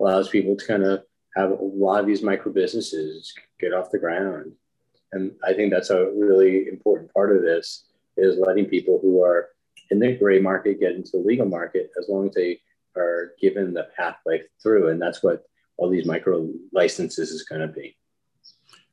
allows 0.00 0.28
people 0.28 0.56
to 0.56 0.66
kind 0.66 0.84
of 0.84 1.02
have 1.36 1.50
a 1.50 1.58
lot 1.60 2.00
of 2.00 2.06
these 2.06 2.22
micro 2.22 2.52
businesses 2.52 3.34
get 3.60 3.74
off 3.74 3.90
the 3.90 3.98
ground. 3.98 4.52
And 5.12 5.32
I 5.44 5.52
think 5.52 5.72
that's 5.72 5.90
a 5.90 6.10
really 6.14 6.68
important 6.68 7.12
part 7.12 7.34
of 7.34 7.42
this 7.42 7.86
is 8.16 8.38
letting 8.38 8.66
people 8.66 8.98
who 9.00 9.22
are 9.22 9.50
in 9.90 9.98
the 9.98 10.16
gray 10.16 10.40
market 10.40 10.80
get 10.80 10.92
into 10.92 11.12
the 11.12 11.18
legal 11.18 11.46
market 11.46 11.90
as 11.98 12.08
long 12.08 12.28
as 12.28 12.34
they 12.34 12.60
are 12.96 13.32
given 13.40 13.74
the 13.74 13.88
pathway 13.96 14.42
through. 14.62 14.88
And 14.88 15.00
that's 15.00 15.22
what 15.22 15.44
all 15.76 15.90
these 15.90 16.06
micro 16.06 16.48
licenses 16.72 17.30
is 17.30 17.44
going 17.44 17.60
to 17.60 17.68
be. 17.68 17.96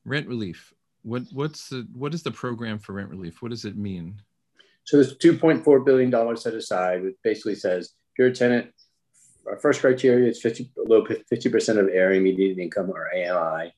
Rent 0.06 0.28
relief. 0.28 0.73
What 1.03 1.23
what's 1.31 1.69
the 1.69 1.87
what 1.93 2.13
is 2.13 2.23
the 2.23 2.31
program 2.31 2.79
for 2.79 2.93
rent 2.93 3.09
relief? 3.09 3.41
What 3.41 3.51
does 3.51 3.65
it 3.65 3.77
mean? 3.77 4.21
So 4.85 4.97
there's 4.97 5.17
2.4 5.17 5.85
billion 5.85 6.09
dollars 6.09 6.43
set 6.43 6.53
aside, 6.53 7.03
which 7.03 7.15
basically 7.23 7.55
says 7.55 7.85
if 7.85 8.19
you're 8.19 8.27
a 8.29 8.35
tenant, 8.35 8.71
our 9.47 9.57
first 9.57 9.81
criteria 9.81 10.29
is 10.29 10.41
50 10.41 10.71
below 10.75 11.05
50% 11.05 11.77
of 11.77 11.89
area 11.89 12.21
median 12.21 12.59
income 12.59 12.89
or 12.89 13.09
AMI. 13.13 13.73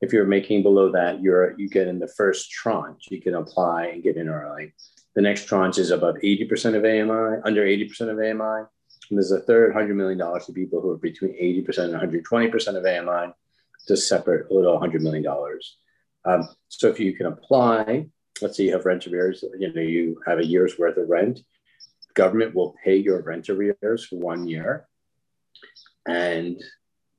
If 0.00 0.12
you're 0.12 0.26
making 0.26 0.62
below 0.62 0.90
that, 0.92 1.22
you're 1.22 1.58
you 1.58 1.68
get 1.68 1.88
in 1.88 1.98
the 1.98 2.08
first 2.08 2.50
tranche. 2.50 3.08
You 3.10 3.20
can 3.20 3.34
apply 3.34 3.86
and 3.86 4.02
get 4.02 4.16
in 4.16 4.28
early. 4.28 4.72
The 5.14 5.22
next 5.22 5.46
tranche 5.46 5.78
is 5.78 5.90
above 5.90 6.16
80% 6.16 6.74
of 6.74 6.84
AMI, 6.84 7.42
under 7.44 7.64
80% 7.64 8.00
of 8.08 8.18
AMI. 8.18 8.66
And 9.10 9.18
there's 9.18 9.30
a 9.30 9.40
third 9.40 9.74
$100 9.74 9.94
million 9.94 10.18
to 10.18 10.52
people 10.52 10.80
who 10.80 10.90
are 10.90 10.96
between 10.96 11.32
80% 11.32 11.78
and 11.78 12.24
120% 12.24 12.76
of 12.76 12.86
AMI, 12.86 13.32
just 13.86 14.08
separate 14.08 14.50
a 14.50 14.54
little 14.54 14.80
$100 14.80 15.00
million. 15.00 15.24
Um, 16.24 16.48
so 16.68 16.88
if 16.88 17.00
you 17.00 17.14
can 17.14 17.26
apply, 17.26 18.06
let's 18.40 18.56
say 18.56 18.64
you 18.64 18.72
have 18.72 18.86
rent 18.86 19.06
arrears, 19.06 19.44
you 19.58 19.72
know, 19.72 19.80
you 19.80 20.20
have 20.26 20.38
a 20.38 20.46
year's 20.46 20.78
worth 20.78 20.96
of 20.96 21.08
rent, 21.08 21.40
government 22.14 22.54
will 22.54 22.74
pay 22.84 22.96
your 22.96 23.22
rent 23.22 23.48
arrears 23.48 24.06
for 24.06 24.16
one 24.16 24.46
year. 24.46 24.86
And 26.06 26.62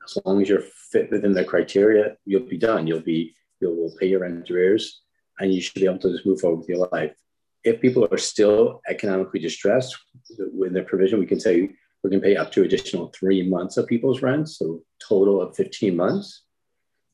as 0.04 0.18
long 0.26 0.42
as 0.42 0.50
you're 0.50 0.64
fit 0.92 1.12
within 1.12 1.34
the 1.34 1.44
criteria, 1.44 2.18
you'll 2.26 2.48
be 2.48 2.58
done. 2.58 2.88
You'll 2.88 3.02
be, 3.02 3.36
you'll 3.60 3.94
pay 4.00 4.08
your 4.08 4.22
rent 4.22 4.50
arrears 4.50 5.02
and 5.40 5.54
you 5.54 5.62
should 5.62 5.76
be 5.76 5.86
able 5.86 6.00
to 6.00 6.12
just 6.12 6.26
move 6.26 6.40
forward 6.40 6.60
with 6.60 6.70
your 6.70 6.88
life. 6.92 7.16
If 7.64 7.82
people 7.82 8.08
are 8.12 8.18
still 8.18 8.82
economically 8.90 9.40
distressed, 9.40 9.96
with 10.38 10.74
the 10.74 10.84
provision, 10.84 11.20
we 11.20 11.26
can 11.26 11.40
say 11.40 11.70
we 12.04 12.10
can 12.10 12.22
pay 12.22 12.36
up 12.36 12.52
to 12.52 12.64
additional 12.64 13.12
three 13.18 13.48
months 13.48 13.78
of 13.78 13.88
people's 13.88 14.22
rent, 14.22 14.50
so 14.50 14.82
total 15.08 15.42
of 15.42 15.56
15 15.56 15.96
months. 15.96 16.44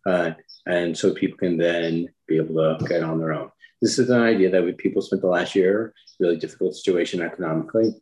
Uh, 0.05 0.31
and 0.69 0.95
so 0.95 1.13
people 1.13 1.37
can 1.37 1.57
then 1.57 2.07
be 2.27 2.37
able 2.37 2.55
to 2.55 2.85
get 2.85 3.03
on 3.03 3.19
their 3.19 3.33
own. 3.33 3.49
This 3.81 3.97
is 3.97 4.09
an 4.09 4.21
idea 4.21 4.51
that 4.51 4.63
we, 4.63 4.71
people 4.73 5.01
spent 5.01 5.21
the 5.23 5.27
last 5.27 5.55
year, 5.55 5.93
really 6.19 6.37
difficult 6.37 6.75
situation 6.75 7.21
economically. 7.21 7.95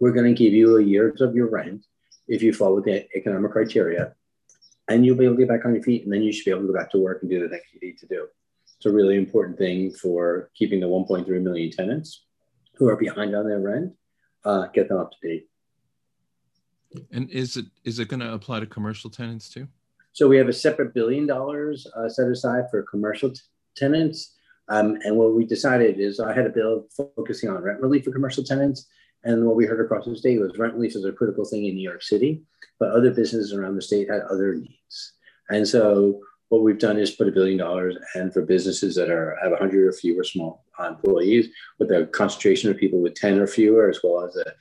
We're 0.00 0.12
going 0.12 0.32
to 0.32 0.38
give 0.44 0.52
you 0.52 0.76
a 0.76 0.82
year's 0.82 1.20
of 1.20 1.34
your 1.34 1.50
rent 1.50 1.84
if 2.28 2.40
you 2.40 2.52
follow 2.52 2.80
the 2.80 3.08
economic 3.16 3.50
criteria, 3.50 4.14
and 4.86 5.04
you'll 5.04 5.16
be 5.16 5.24
able 5.24 5.34
to 5.34 5.40
get 5.40 5.48
back 5.48 5.64
on 5.64 5.74
your 5.74 5.82
feet, 5.82 6.04
and 6.04 6.12
then 6.12 6.22
you 6.22 6.32
should 6.32 6.44
be 6.44 6.52
able 6.52 6.62
to 6.62 6.68
go 6.68 6.74
back 6.74 6.90
to 6.92 6.98
work 6.98 7.22
and 7.22 7.30
do 7.30 7.40
the 7.40 7.48
things 7.48 7.64
you 7.72 7.80
need 7.80 7.98
to 7.98 8.06
do. 8.06 8.28
It's 8.76 8.86
a 8.86 8.92
really 8.92 9.16
important 9.16 9.58
thing 9.58 9.90
for 9.90 10.50
keeping 10.54 10.78
the 10.78 10.86
1.3 10.86 11.26
million 11.42 11.70
tenants 11.72 12.26
who 12.76 12.86
are 12.86 12.96
behind 12.96 13.34
on 13.34 13.48
their 13.48 13.58
rent, 13.58 13.92
uh, 14.44 14.66
get 14.68 14.88
them 14.88 14.98
up 14.98 15.10
to 15.10 15.28
date. 15.28 15.48
And 17.10 17.28
is 17.28 17.56
it 17.56 17.66
is 17.84 17.98
it 17.98 18.08
going 18.08 18.20
to 18.20 18.32
apply 18.32 18.60
to 18.60 18.66
commercial 18.66 19.10
tenants 19.10 19.48
too? 19.48 19.68
So 20.12 20.28
we 20.28 20.36
have 20.38 20.48
a 20.48 20.52
separate 20.52 20.94
billion 20.94 21.26
dollars 21.26 21.86
uh, 21.96 22.08
set 22.08 22.28
aside 22.28 22.64
for 22.70 22.82
commercial 22.82 23.30
t- 23.30 23.40
tenants. 23.76 24.34
Um, 24.68 24.98
and 25.04 25.16
what 25.16 25.34
we 25.34 25.46
decided 25.46 25.98
is 26.00 26.20
I 26.20 26.34
had 26.34 26.46
a 26.46 26.50
bill 26.50 26.86
focusing 27.16 27.48
on 27.48 27.62
rent 27.62 27.80
relief 27.80 28.04
for 28.04 28.12
commercial 28.12 28.44
tenants. 28.44 28.86
And 29.24 29.46
what 29.46 29.56
we 29.56 29.66
heard 29.66 29.84
across 29.84 30.04
the 30.04 30.16
state 30.16 30.40
was 30.40 30.58
rent 30.58 30.74
relief 30.74 30.94
is 30.94 31.04
a 31.04 31.12
critical 31.12 31.44
thing 31.44 31.66
in 31.66 31.74
New 31.74 31.88
York 31.88 32.02
City, 32.02 32.42
but 32.78 32.90
other 32.90 33.10
businesses 33.10 33.52
around 33.52 33.76
the 33.76 33.82
state 33.82 34.10
had 34.10 34.22
other 34.22 34.54
needs. 34.54 35.12
And 35.50 35.66
so 35.66 36.20
what 36.48 36.62
we've 36.62 36.78
done 36.78 36.98
is 36.98 37.10
put 37.10 37.28
a 37.28 37.32
billion 37.32 37.58
dollars 37.58 37.96
and 38.14 38.32
for 38.32 38.42
businesses 38.42 38.94
that 38.94 39.10
are 39.10 39.36
have 39.42 39.50
100 39.52 39.86
or 39.86 39.92
fewer 39.92 40.24
small 40.24 40.64
employees 40.78 41.48
with 41.78 41.90
a 41.90 42.06
concentration 42.06 42.70
of 42.70 42.76
people 42.76 43.00
with 43.00 43.14
10 43.14 43.38
or 43.38 43.46
fewer, 43.46 43.88
as 43.88 44.00
well 44.02 44.24
as 44.24 44.36
a 44.36 44.52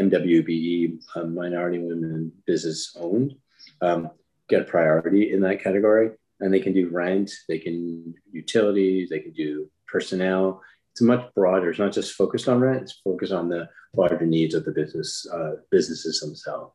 MWBE, 0.00 0.98
um, 1.16 1.34
minority 1.34 1.78
women 1.78 2.32
business 2.46 2.96
owned, 2.98 3.34
um, 3.80 4.10
get 4.52 4.68
priority 4.68 5.32
in 5.32 5.40
that 5.40 5.62
category. 5.62 6.10
And 6.40 6.52
they 6.52 6.60
can 6.60 6.72
do 6.72 6.88
rent, 6.88 7.30
they 7.48 7.58
can 7.58 8.14
utilities, 8.32 9.10
they 9.10 9.20
can 9.20 9.32
do 9.32 9.68
personnel. 9.86 10.60
It's 10.92 11.00
much 11.00 11.32
broader. 11.34 11.70
It's 11.70 11.78
not 11.78 11.92
just 11.92 12.14
focused 12.14 12.48
on 12.48 12.60
rent. 12.60 12.82
It's 12.82 13.00
focused 13.04 13.32
on 13.32 13.48
the 13.48 13.68
larger 13.94 14.26
needs 14.26 14.54
of 14.54 14.64
the 14.64 14.72
business 14.72 15.26
uh, 15.32 15.52
businesses 15.70 16.20
themselves. 16.20 16.74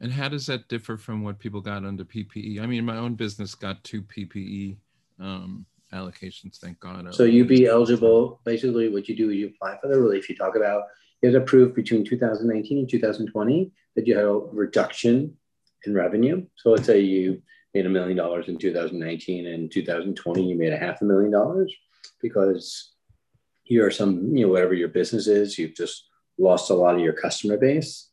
And 0.00 0.12
how 0.12 0.28
does 0.28 0.46
that 0.46 0.68
differ 0.68 0.96
from 0.96 1.22
what 1.24 1.38
people 1.38 1.60
got 1.60 1.84
under 1.84 2.04
PPP? 2.04 2.60
I 2.60 2.66
mean, 2.66 2.84
my 2.84 2.96
own 2.96 3.14
business 3.14 3.54
got 3.54 3.82
two 3.84 4.02
PPP 4.02 4.76
um, 5.18 5.66
allocations, 5.92 6.58
thank 6.58 6.78
God. 6.80 7.14
So 7.14 7.24
you'd 7.24 7.48
be 7.48 7.66
eligible. 7.66 8.40
Basically, 8.44 8.88
what 8.88 9.08
you 9.08 9.16
do 9.16 9.30
is 9.30 9.36
you 9.36 9.48
apply 9.48 9.78
for 9.80 9.88
the 9.88 10.00
relief 10.00 10.28
you 10.28 10.36
talk 10.36 10.56
about. 10.56 10.84
you 11.22 11.28
It 11.28 11.34
approved 11.34 11.74
between 11.74 12.04
2019 12.04 12.78
and 12.78 12.88
2020 12.88 13.72
that 13.96 14.06
you 14.06 14.16
had 14.16 14.24
a 14.24 14.32
reduction 14.32 15.36
in 15.86 15.94
revenue. 15.94 16.46
So 16.56 16.70
let's 16.70 16.86
say 16.86 17.00
you 17.00 17.42
made 17.74 17.86
a 17.86 17.90
million 17.90 18.16
dollars 18.16 18.48
in 18.48 18.58
2019 18.58 19.46
and 19.46 19.70
2020 19.70 20.44
you 20.44 20.56
made 20.56 20.72
a 20.72 20.78
half 20.78 21.00
a 21.02 21.04
million 21.04 21.30
dollars 21.30 21.74
because 22.20 22.92
you're 23.64 23.90
some, 23.90 24.36
you 24.36 24.46
know, 24.46 24.52
whatever 24.52 24.74
your 24.74 24.88
business 24.88 25.26
is, 25.26 25.58
you've 25.58 25.76
just 25.76 26.08
lost 26.38 26.70
a 26.70 26.74
lot 26.74 26.94
of 26.96 27.00
your 27.00 27.12
customer 27.12 27.56
base, 27.56 28.10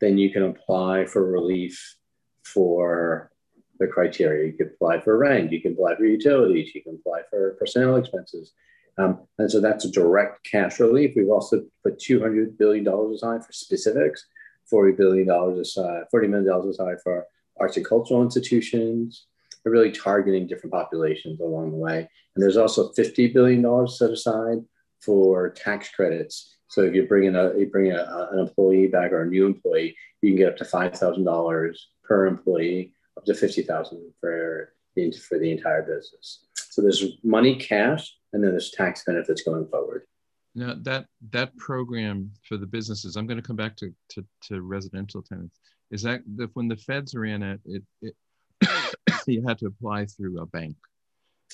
then 0.00 0.16
you 0.16 0.30
can 0.30 0.44
apply 0.44 1.04
for 1.04 1.30
relief 1.30 1.96
for 2.42 3.30
the 3.78 3.86
criteria. 3.86 4.46
You 4.46 4.52
can 4.56 4.68
apply 4.68 5.00
for 5.00 5.18
rent, 5.18 5.52
you 5.52 5.60
can 5.60 5.72
apply 5.72 5.96
for 5.96 6.04
utilities, 6.04 6.74
you 6.74 6.82
can 6.82 6.94
apply 6.94 7.22
for 7.28 7.56
personnel 7.58 7.96
expenses. 7.96 8.52
Um, 8.96 9.26
and 9.38 9.50
so 9.50 9.60
that's 9.60 9.84
a 9.84 9.90
direct 9.90 10.48
cash 10.48 10.78
relief. 10.78 11.14
We've 11.16 11.28
also 11.28 11.64
put 11.82 11.98
$200 11.98 12.56
billion 12.56 12.86
aside 12.86 13.44
for 13.44 13.52
specifics. 13.52 14.24
$40 14.72 14.96
billion 14.96 15.28
aside, 15.60 16.04
$40 16.14 16.28
million 16.28 16.68
aside 16.68 16.96
for 17.02 17.26
arts 17.58 17.76
and 17.76 17.86
cultural 17.86 18.22
institutions. 18.22 19.26
They're 19.62 19.72
really 19.72 19.92
targeting 19.92 20.46
different 20.46 20.72
populations 20.72 21.40
along 21.40 21.70
the 21.70 21.76
way. 21.76 22.08
And 22.34 22.42
there's 22.42 22.56
also 22.56 22.92
$50 22.92 23.32
billion 23.32 23.88
set 23.88 24.10
aside 24.10 24.58
for 25.00 25.50
tax 25.50 25.90
credits. 25.90 26.56
So 26.68 26.82
if 26.82 26.94
you 26.94 27.06
bring 27.06 27.24
in 27.24 27.36
a, 27.36 27.56
you 27.56 27.66
bring 27.66 27.92
a, 27.92 28.28
an 28.32 28.38
employee 28.38 28.88
back 28.88 29.12
or 29.12 29.22
a 29.22 29.26
new 29.26 29.46
employee, 29.46 29.96
you 30.22 30.30
can 30.30 30.36
get 30.36 30.48
up 30.48 30.56
to 30.58 30.64
$5,000 30.64 31.76
per 32.02 32.26
employee 32.26 32.92
up 33.16 33.24
to 33.26 33.34
50,000 33.34 34.12
for 34.20 34.72
the, 34.96 35.12
for 35.12 35.38
the 35.38 35.50
entire 35.50 35.82
business. 35.82 36.46
So 36.70 36.82
there's 36.82 37.04
money 37.22 37.56
cash 37.56 38.16
and 38.32 38.42
then 38.42 38.50
there's 38.50 38.72
tax 38.72 39.04
benefits 39.06 39.42
going 39.42 39.66
forward. 39.68 40.06
Now 40.54 40.74
that 40.82 41.06
that 41.30 41.56
program 41.56 42.30
for 42.48 42.56
the 42.56 42.66
businesses, 42.66 43.16
I'm 43.16 43.26
going 43.26 43.40
to 43.40 43.46
come 43.46 43.56
back 43.56 43.76
to, 43.76 43.92
to, 44.10 44.24
to 44.48 44.62
residential 44.62 45.22
tenants. 45.22 45.58
Is 45.90 46.02
that 46.02 46.20
the, 46.36 46.48
when 46.54 46.68
the 46.68 46.76
feds 46.76 47.14
ran 47.14 47.42
it, 47.42 47.60
it, 47.64 47.82
it 48.02 48.14
you 49.26 49.44
had 49.46 49.58
to 49.58 49.66
apply 49.66 50.06
through 50.06 50.40
a 50.40 50.46
bank. 50.46 50.76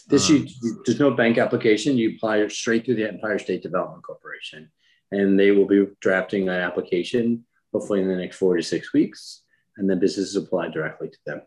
This 0.08 0.28
um, 0.30 0.36
you, 0.62 0.82
there's 0.84 1.00
no 1.00 1.10
bank 1.10 1.38
application. 1.38 1.96
You 1.96 2.16
apply 2.16 2.46
straight 2.48 2.84
through 2.84 2.96
the 2.96 3.08
Empire 3.08 3.38
State 3.38 3.62
Development 3.62 4.02
Corporation, 4.02 4.70
and 5.10 5.38
they 5.38 5.50
will 5.50 5.66
be 5.66 5.86
drafting 6.00 6.48
an 6.48 6.54
application 6.54 7.44
hopefully 7.72 8.00
in 8.00 8.08
the 8.08 8.16
next 8.16 8.36
four 8.36 8.56
to 8.56 8.62
six 8.62 8.92
weeks, 8.92 9.42
and 9.76 9.88
then 9.88 9.98
businesses 9.98 10.36
apply 10.36 10.68
directly 10.68 11.08
to 11.08 11.18
them. 11.26 11.42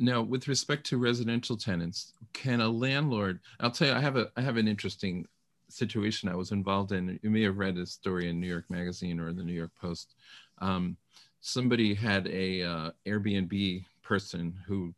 Now, 0.00 0.22
with 0.22 0.48
respect 0.48 0.84
to 0.86 0.98
residential 0.98 1.56
tenants, 1.56 2.12
can 2.32 2.60
a 2.60 2.68
landlord? 2.68 3.40
I'll 3.58 3.70
tell 3.70 3.88
you, 3.88 3.94
I 3.94 4.00
have 4.00 4.16
a 4.16 4.30
I 4.36 4.42
have 4.42 4.56
an 4.56 4.68
interesting 4.68 5.26
situation 5.68 6.28
I 6.28 6.36
was 6.36 6.52
involved 6.52 6.92
in. 6.92 7.18
You 7.22 7.30
may 7.30 7.42
have 7.42 7.58
read 7.58 7.76
a 7.76 7.86
story 7.86 8.28
in 8.28 8.40
New 8.40 8.46
York 8.46 8.64
Magazine 8.68 9.20
or 9.20 9.32
the 9.32 9.44
New 9.44 9.52
York 9.52 9.72
Post. 9.80 10.14
Um, 10.58 10.96
somebody 11.40 11.94
had 11.94 12.26
a 12.28 12.62
uh, 12.62 12.90
Airbnb 13.06 13.84
person 14.02 14.54
who 14.66 14.94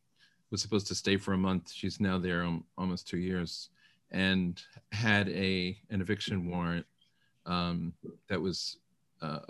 was 0.50 0.62
supposed 0.62 0.86
to 0.88 0.94
stay 0.94 1.16
for 1.16 1.34
a 1.34 1.38
month. 1.38 1.70
She's 1.72 2.00
now 2.00 2.18
there 2.18 2.42
um, 2.44 2.64
almost 2.76 3.08
two 3.08 3.18
years, 3.18 3.70
and 4.10 4.60
had 4.92 5.28
a 5.28 5.78
an 5.90 6.00
eviction 6.00 6.50
warrant 6.50 6.86
um, 7.46 7.92
that 8.28 8.40
was 8.40 8.78
uh, 9.22 9.40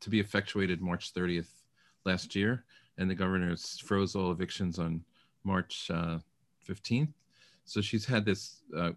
to 0.00 0.10
be 0.10 0.20
effectuated 0.20 0.80
March 0.80 1.14
30th 1.14 1.50
last 2.04 2.34
year, 2.34 2.64
and 2.98 3.08
the 3.08 3.14
governor 3.14 3.56
froze 3.56 4.14
all 4.14 4.32
evictions 4.32 4.78
on 4.78 5.02
March 5.44 5.90
uh, 5.92 6.18
15th. 6.68 7.12
So 7.64 7.80
she's 7.80 8.04
had 8.04 8.24
this. 8.24 8.62
Uh, 8.76 8.92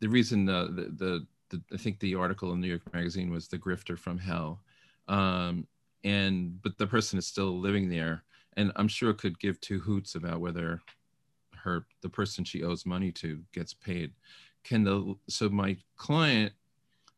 the 0.00 0.08
reason 0.08 0.48
uh, 0.48 0.64
the, 0.64 0.92
the, 0.96 1.26
the 1.50 1.62
I 1.72 1.76
think 1.76 2.00
the 2.00 2.14
article 2.14 2.52
in 2.52 2.60
New 2.60 2.68
York 2.68 2.82
Magazine 2.92 3.30
was 3.30 3.48
the 3.48 3.58
grifter 3.58 3.98
from 3.98 4.18
hell, 4.18 4.60
um, 5.08 5.66
and 6.04 6.60
but 6.62 6.78
the 6.78 6.86
person 6.86 7.18
is 7.18 7.26
still 7.26 7.58
living 7.58 7.88
there, 7.88 8.24
and 8.56 8.72
I'm 8.76 8.88
sure 8.88 9.10
it 9.10 9.18
could 9.18 9.38
give 9.38 9.60
two 9.60 9.78
hoots 9.80 10.14
about 10.14 10.40
whether 10.40 10.80
her 11.56 11.86
the 12.02 12.08
person 12.08 12.44
she 12.44 12.62
owes 12.62 12.86
money 12.86 13.10
to 13.12 13.42
gets 13.52 13.74
paid. 13.74 14.12
Can 14.64 14.84
the 14.84 15.14
so 15.28 15.48
my 15.48 15.76
client, 15.96 16.52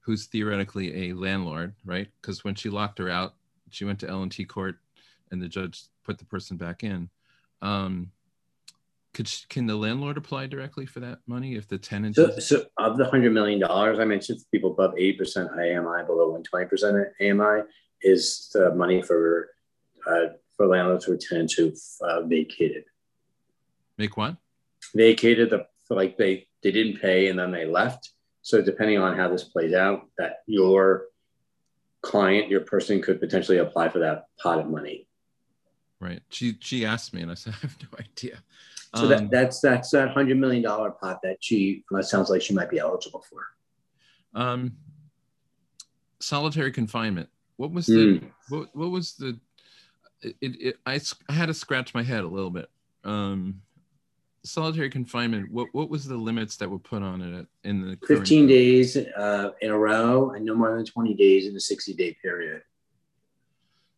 who's 0.00 0.26
theoretically 0.26 1.10
a 1.10 1.14
landlord, 1.14 1.74
right? 1.84 2.08
Because 2.20 2.44
when 2.44 2.54
she 2.54 2.70
locked 2.70 2.98
her 2.98 3.10
out, 3.10 3.34
she 3.70 3.84
went 3.84 3.98
to 4.00 4.08
L 4.08 4.22
and 4.22 4.32
T 4.32 4.44
court, 4.44 4.76
and 5.30 5.42
the 5.42 5.48
judge 5.48 5.84
put 6.04 6.18
the 6.18 6.24
person 6.24 6.56
back 6.56 6.82
in. 6.84 7.08
Um, 7.62 8.10
could 9.12 9.30
can 9.48 9.66
the 9.66 9.76
landlord 9.76 10.16
apply 10.16 10.46
directly 10.46 10.86
for 10.86 11.00
that 11.00 11.18
money 11.26 11.56
if 11.56 11.68
the 11.68 11.78
tenant? 11.78 12.16
So, 12.16 12.38
so 12.38 12.64
of 12.78 12.96
the 12.96 13.04
hundred 13.04 13.32
million 13.32 13.60
dollars 13.60 13.98
I 13.98 14.04
mentioned, 14.04 14.40
people 14.52 14.72
above 14.72 14.94
eighty 14.96 15.14
percent 15.14 15.50
AMI, 15.50 16.04
below 16.06 16.30
one 16.30 16.42
twenty 16.42 16.66
percent 16.66 16.96
AMI 17.20 17.62
is 18.02 18.50
the 18.52 18.74
money 18.74 19.02
for 19.02 19.50
uh, 20.06 20.26
for 20.56 20.66
landlords 20.66 21.08
or 21.08 21.16
tenants 21.16 21.54
who've 21.54 21.78
uh, 22.02 22.22
vacated. 22.22 22.84
Make 23.98 24.16
what? 24.16 24.36
Vacated 24.94 25.50
the 25.50 25.66
like 25.88 26.16
they 26.16 26.46
they 26.62 26.70
didn't 26.70 27.00
pay 27.00 27.28
and 27.28 27.38
then 27.38 27.50
they 27.50 27.66
left. 27.66 28.10
So 28.42 28.62
depending 28.62 28.98
on 28.98 29.16
how 29.16 29.28
this 29.28 29.44
plays 29.44 29.74
out, 29.74 30.08
that 30.18 30.38
your 30.46 31.06
client, 32.02 32.48
your 32.48 32.60
person 32.60 33.02
could 33.02 33.20
potentially 33.20 33.58
apply 33.58 33.88
for 33.88 33.98
that 33.98 34.26
pot 34.42 34.58
of 34.58 34.68
money. 34.68 35.06
Right. 36.00 36.22
She 36.30 36.56
she 36.60 36.86
asked 36.86 37.12
me, 37.12 37.22
and 37.22 37.30
I 37.30 37.34
said 37.34 37.54
I 37.54 37.66
have 37.66 37.76
no 37.82 37.88
idea. 37.98 38.42
So 38.96 39.04
um, 39.04 39.08
that, 39.08 39.30
that's 39.30 39.60
that's 39.60 39.90
that 39.90 40.10
hundred 40.10 40.38
million 40.38 40.62
dollar 40.62 40.90
pot 40.90 41.20
that 41.22 41.36
she 41.40 41.84
that 41.90 42.04
sounds 42.04 42.28
like 42.28 42.42
she 42.42 42.54
might 42.54 42.70
be 42.70 42.78
eligible 42.78 43.24
for. 43.28 43.46
Um, 44.40 44.72
solitary 46.18 46.72
confinement. 46.72 47.28
What 47.56 47.72
was 47.72 47.86
the 47.86 48.20
mm. 48.20 48.30
what, 48.48 48.74
what 48.74 48.90
was 48.90 49.14
the 49.14 49.38
it, 50.22 50.36
it, 50.40 50.76
I, 50.84 51.00
I 51.28 51.32
had 51.32 51.46
to 51.46 51.54
scratch 51.54 51.94
my 51.94 52.02
head 52.02 52.24
a 52.24 52.28
little 52.28 52.50
bit. 52.50 52.68
Um, 53.04 53.62
solitary 54.42 54.90
confinement. 54.90 55.52
What 55.52 55.68
what 55.72 55.88
was 55.88 56.04
the 56.06 56.16
limits 56.16 56.56
that 56.56 56.68
were 56.68 56.78
put 56.78 57.02
on 57.02 57.22
it 57.22 57.46
in 57.62 57.82
the 57.82 57.98
fifteen 58.06 58.46
days 58.46 58.96
uh, 58.96 59.50
in 59.60 59.70
a 59.70 59.78
row, 59.78 60.30
and 60.30 60.44
no 60.44 60.54
more 60.54 60.74
than 60.74 60.84
twenty 60.84 61.14
days 61.14 61.46
in 61.46 61.54
a 61.54 61.60
sixty 61.60 61.94
day 61.94 62.16
period. 62.20 62.62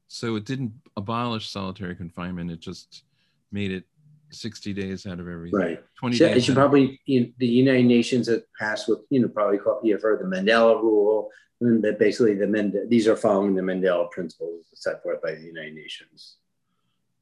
So 0.09 0.37
it 0.37 0.45
didn't 0.45 0.75
abolish 0.97 1.49
solitary 1.49 1.95
confinement. 1.95 2.51
It 2.51 2.61
just 2.61 3.05
made 3.51 3.71
it 3.71 3.85
60 4.35 4.73
days 4.73 5.07
out 5.07 5.21
of 5.21 5.29
everything. 5.29 5.59
Right. 5.59 5.85
20 5.99 6.17
so, 6.17 6.29
days. 6.29 6.49
You 6.49 6.55
probably, 6.55 7.01
you 7.07 7.21
know, 7.21 7.27
the 7.39 7.47
United 7.47 7.85
Nations 7.87 8.29
have 8.29 8.43
passed 8.59 8.89
with, 8.89 9.01
you 9.11 9.21
know, 9.21 9.29
probably 9.29 9.59
you've 9.83 10.03
heard 10.03 10.21
the 10.21 10.37
Mandela 10.37 10.81
rule. 10.81 11.31
And 11.61 11.83
that 11.85 11.99
basically 11.99 12.35
the 12.35 12.47
Mend- 12.47 12.77
these 12.89 13.07
are 13.07 13.17
following 13.17 13.55
the 13.55 13.63
Mandela 13.63 14.11
principles 14.11 14.67
set 14.75 15.01
forth 15.03 15.23
by 15.23 15.35
the 15.35 15.43
United 15.43 15.75
Nations. 15.75 16.37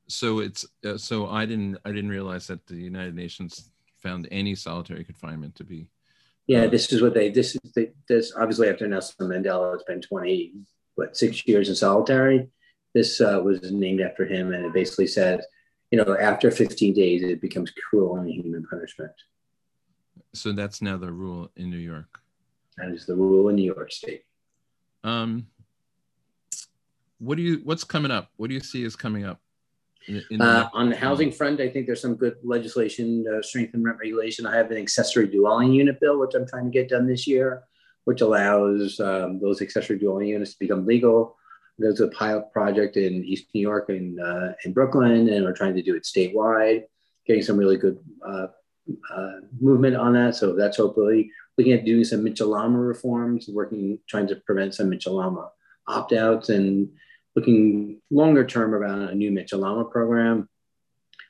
So 0.08 0.40
it's 0.40 0.66
uh, 0.84 0.96
so 0.96 1.28
I 1.28 1.46
didn't 1.46 1.78
I 1.84 1.92
didn't 1.92 2.10
realize 2.10 2.46
that 2.46 2.66
the 2.66 2.76
United 2.76 3.14
Nations 3.14 3.70
found 4.02 4.26
any 4.30 4.54
solitary 4.54 5.04
confinement 5.04 5.54
to 5.56 5.64
be. 5.64 5.88
Yeah, 6.46 6.62
uh, 6.62 6.68
this 6.68 6.90
is 6.92 7.02
what 7.02 7.14
they 7.14 7.30
this 7.30 7.54
is 7.54 7.72
they, 7.76 7.92
this 8.08 8.32
obviously 8.34 8.68
after 8.68 8.88
Nelson 8.88 9.28
Mandela 9.28 9.74
it's 9.74 9.84
been 9.84 10.00
20 10.00 10.54
what 10.96 11.16
six 11.16 11.46
years 11.46 11.68
in 11.68 11.74
solitary. 11.74 12.48
This 12.94 13.20
uh, 13.20 13.40
was 13.44 13.70
named 13.70 14.00
after 14.00 14.26
him, 14.26 14.52
and 14.52 14.66
it 14.66 14.72
basically 14.72 15.06
says 15.06 15.44
you 15.90 16.02
know, 16.02 16.16
after 16.18 16.50
15 16.50 16.94
days, 16.94 17.22
it 17.22 17.40
becomes 17.40 17.72
cruel 17.72 18.16
and 18.16 18.28
inhuman 18.28 18.66
punishment. 18.70 19.12
So 20.32 20.52
that's 20.52 20.80
now 20.80 20.96
the 20.96 21.10
rule 21.10 21.50
in 21.56 21.70
New 21.70 21.78
York. 21.78 22.20
That 22.76 22.90
is 22.90 23.06
the 23.06 23.16
rule 23.16 23.48
in 23.48 23.56
New 23.56 23.64
York 23.64 23.90
State. 23.90 24.24
Um, 25.02 25.46
what 27.18 27.36
do 27.36 27.42
you? 27.42 27.60
What's 27.64 27.84
coming 27.84 28.10
up? 28.10 28.30
What 28.36 28.48
do 28.48 28.54
you 28.54 28.60
see 28.60 28.84
is 28.84 28.96
coming 28.96 29.24
up? 29.24 29.40
In, 30.06 30.22
in 30.30 30.38
the 30.38 30.44
uh, 30.44 30.68
on 30.72 30.90
the 30.90 30.96
housing 30.96 31.32
front, 31.32 31.60
I 31.60 31.68
think 31.68 31.86
there's 31.86 32.00
some 32.00 32.14
good 32.14 32.36
legislation, 32.42 33.26
uh, 33.26 33.42
strengthen 33.42 33.82
rent 33.82 33.98
regulation. 33.98 34.46
I 34.46 34.56
have 34.56 34.70
an 34.70 34.78
accessory 34.78 35.26
dwelling 35.26 35.72
unit 35.72 36.00
bill, 36.00 36.18
which 36.20 36.34
I'm 36.34 36.46
trying 36.46 36.64
to 36.64 36.70
get 36.70 36.88
done 36.88 37.06
this 37.06 37.26
year, 37.26 37.64
which 38.04 38.20
allows 38.20 39.00
um, 39.00 39.40
those 39.40 39.60
accessory 39.60 39.98
dwelling 39.98 40.28
units 40.28 40.52
to 40.52 40.58
become 40.58 40.86
legal 40.86 41.36
there's 41.80 42.00
a 42.00 42.08
pilot 42.08 42.52
project 42.52 42.96
in 42.96 43.24
East 43.24 43.46
New 43.54 43.60
York 43.62 43.88
and 43.88 44.20
uh, 44.20 44.52
in 44.64 44.72
Brooklyn, 44.72 45.28
and 45.28 45.44
we're 45.44 45.52
trying 45.52 45.74
to 45.74 45.82
do 45.82 45.96
it 45.96 46.04
statewide, 46.04 46.84
getting 47.26 47.42
some 47.42 47.56
really 47.56 47.78
good 47.78 47.98
uh, 48.26 48.48
uh, 49.12 49.32
movement 49.60 49.96
on 49.96 50.12
that. 50.12 50.36
So 50.36 50.54
that's 50.54 50.76
hopefully 50.76 51.30
looking 51.56 51.72
at 51.72 51.84
doing 51.84 52.04
some 52.04 52.22
Mitchell-Lama 52.22 52.78
reforms, 52.78 53.48
working, 53.48 53.98
trying 54.06 54.28
to 54.28 54.36
prevent 54.36 54.74
some 54.74 54.90
Mitchell-Lama 54.90 55.50
opt-outs, 55.88 56.50
and 56.50 56.90
looking 57.34 58.00
longer 58.10 58.44
term 58.44 58.74
around 58.74 59.02
a 59.02 59.14
new 59.14 59.30
Mitchell-Lama 59.30 59.86
program. 59.86 60.48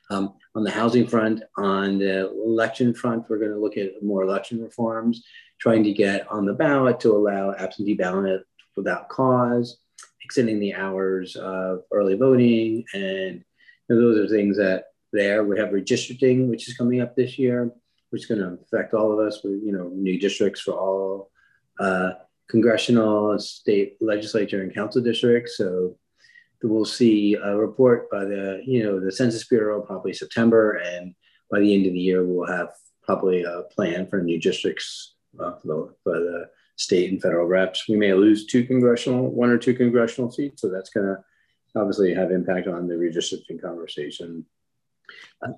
Um, 0.09 0.33
on 0.53 0.65
the 0.65 0.71
housing 0.71 1.07
front, 1.07 1.41
on 1.55 1.99
the 1.99 2.29
election 2.29 2.93
front, 2.93 3.29
we're 3.29 3.39
going 3.39 3.51
to 3.51 3.59
look 3.59 3.77
at 3.77 4.03
more 4.03 4.23
election 4.23 4.61
reforms, 4.61 5.23
trying 5.61 5.85
to 5.85 5.93
get 5.93 6.29
on 6.29 6.45
the 6.45 6.53
ballot 6.53 6.99
to 7.01 7.15
allow 7.15 7.53
absentee 7.53 7.93
ballot 7.93 8.43
without 8.75 9.07
cause 9.07 9.77
extending 10.23 10.59
the 10.59 10.73
hours 10.73 11.35
of 11.35 11.83
early 11.91 12.15
voting. 12.15 12.85
And 12.93 13.43
you 13.89 13.95
know, 13.95 14.01
those 14.01 14.17
are 14.17 14.33
things 14.33 14.57
that 14.57 14.85
there. 15.13 15.43
We 15.43 15.59
have 15.59 15.69
redistricting, 15.69 16.47
which 16.47 16.67
is 16.67 16.77
coming 16.77 17.01
up 17.01 17.15
this 17.15 17.37
year, 17.37 17.71
which 18.09 18.23
is 18.23 18.27
going 18.27 18.41
to 18.41 18.57
affect 18.63 18.93
all 18.93 19.11
of 19.11 19.19
us 19.19 19.43
with, 19.43 19.61
you 19.63 19.71
know, 19.71 19.89
new 19.89 20.19
districts 20.19 20.61
for 20.61 20.73
all 20.73 21.31
uh, 21.79 22.11
congressional, 22.49 23.39
state 23.39 23.97
legislature 24.01 24.61
and 24.61 24.73
council 24.73 25.01
districts. 25.01 25.57
So 25.57 25.97
we'll 26.63 26.85
see 26.85 27.35
a 27.35 27.55
report 27.55 28.09
by 28.11 28.25
the, 28.25 28.61
you 28.65 28.83
know, 28.83 28.99
the 28.99 29.11
Census 29.11 29.47
Bureau 29.47 29.81
probably 29.81 30.13
September. 30.13 30.73
And 30.73 31.15
by 31.49 31.59
the 31.59 31.73
end 31.73 31.87
of 31.87 31.93
the 31.93 31.99
year, 31.99 32.25
we'll 32.25 32.47
have 32.47 32.69
probably 33.03 33.43
a 33.43 33.63
plan 33.71 34.07
for 34.07 34.21
new 34.21 34.39
districts 34.39 35.15
uh, 35.39 35.55
for, 35.55 35.67
the, 35.67 35.95
for 36.03 36.19
the 36.19 36.49
state 36.75 37.11
and 37.11 37.21
federal 37.21 37.47
reps. 37.47 37.87
We 37.87 37.95
may 37.95 38.13
lose 38.13 38.45
two 38.45 38.65
congressional, 38.65 39.29
one 39.29 39.49
or 39.49 39.57
two 39.57 39.73
congressional 39.73 40.31
seats, 40.31 40.61
so 40.61 40.69
that's 40.69 40.89
going 40.89 41.05
to 41.05 41.17
obviously 41.79 42.13
have 42.13 42.31
impact 42.31 42.67
on 42.67 42.87
the 42.87 42.95
redistricting 42.95 43.61
conversation. 43.61 44.45
Uh, 45.45 45.53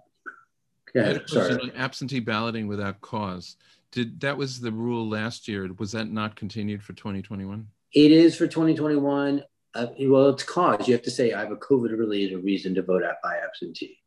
yeah, 0.93 1.17
sorry. 1.25 1.71
absentee 1.75 2.19
balloting 2.19 2.67
without 2.67 3.01
cause. 3.01 3.57
Did 3.91 4.19
that 4.21 4.37
was 4.37 4.59
the 4.59 4.71
rule 4.71 5.07
last 5.07 5.47
year? 5.47 5.69
Was 5.77 5.91
that 5.91 6.09
not 6.09 6.35
continued 6.35 6.83
for 6.83 6.93
2021? 6.93 7.67
It 7.93 8.11
is 8.11 8.35
for 8.35 8.47
2021. 8.47 9.43
Uh, 9.75 9.87
well, 10.01 10.29
it's 10.29 10.43
cause. 10.43 10.87
You 10.87 10.93
have 10.93 11.03
to 11.03 11.11
say 11.11 11.33
I 11.33 11.39
have 11.41 11.51
a 11.51 11.55
COVID-related 11.55 12.43
reason 12.43 12.75
to 12.75 12.83
vote 12.83 13.03
by 13.23 13.37
absentee. 13.37 13.99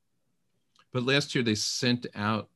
But 0.92 1.04
last 1.04 1.34
year 1.34 1.42
they 1.42 1.54
sent 1.54 2.06
out 2.14 2.48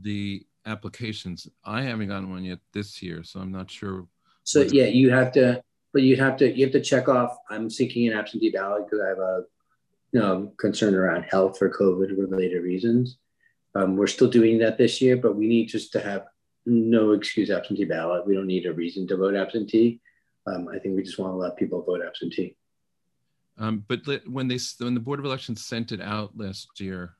the 0.00 0.46
applications. 0.66 1.48
I 1.64 1.82
haven't 1.82 2.08
gotten 2.08 2.30
one 2.30 2.44
yet 2.44 2.58
this 2.72 3.02
year, 3.02 3.22
so 3.24 3.40
I'm 3.40 3.52
not 3.52 3.70
sure. 3.70 4.06
So 4.44 4.62
yeah, 4.62 4.86
you 4.86 5.10
have 5.10 5.32
to, 5.32 5.62
but 5.92 6.02
you 6.02 6.16
have 6.16 6.36
to 6.38 6.52
you 6.52 6.64
have 6.64 6.72
to 6.72 6.80
check 6.80 7.08
off. 7.08 7.36
I'm 7.50 7.70
seeking 7.70 8.06
an 8.08 8.18
absentee 8.18 8.50
ballot 8.50 8.86
because 8.86 9.00
I 9.04 9.08
have 9.08 9.18
a 9.18 9.44
you 10.14 10.20
know, 10.20 10.52
concern 10.58 10.94
around 10.94 11.24
health 11.24 11.60
or 11.60 11.68
COVID 11.68 12.16
related 12.16 12.62
reasons. 12.62 13.18
Um, 13.74 13.96
we're 13.96 14.06
still 14.06 14.30
doing 14.30 14.58
that 14.58 14.78
this 14.78 15.00
year, 15.00 15.16
but 15.16 15.34
we 15.34 15.48
need 15.48 15.66
just 15.66 15.90
to 15.92 16.00
have 16.00 16.26
no 16.66 17.12
excuse 17.12 17.50
absentee 17.50 17.84
ballot. 17.84 18.24
We 18.24 18.36
don't 18.36 18.46
need 18.46 18.66
a 18.66 18.72
reason 18.72 19.08
to 19.08 19.16
vote 19.16 19.34
absentee. 19.34 20.00
Um, 20.46 20.68
I 20.68 20.78
think 20.78 20.94
we 20.94 21.02
just 21.02 21.18
want 21.18 21.32
to 21.32 21.36
let 21.36 21.56
people 21.56 21.82
vote 21.82 22.00
absentee. 22.06 22.56
Um, 23.58 23.84
but 23.88 24.02
when 24.26 24.46
they 24.46 24.58
when 24.78 24.94
the 24.94 25.00
board 25.00 25.18
of 25.18 25.24
elections 25.24 25.66
sent 25.66 25.90
it 25.90 26.00
out 26.00 26.30
last 26.36 26.78
year, 26.78 27.16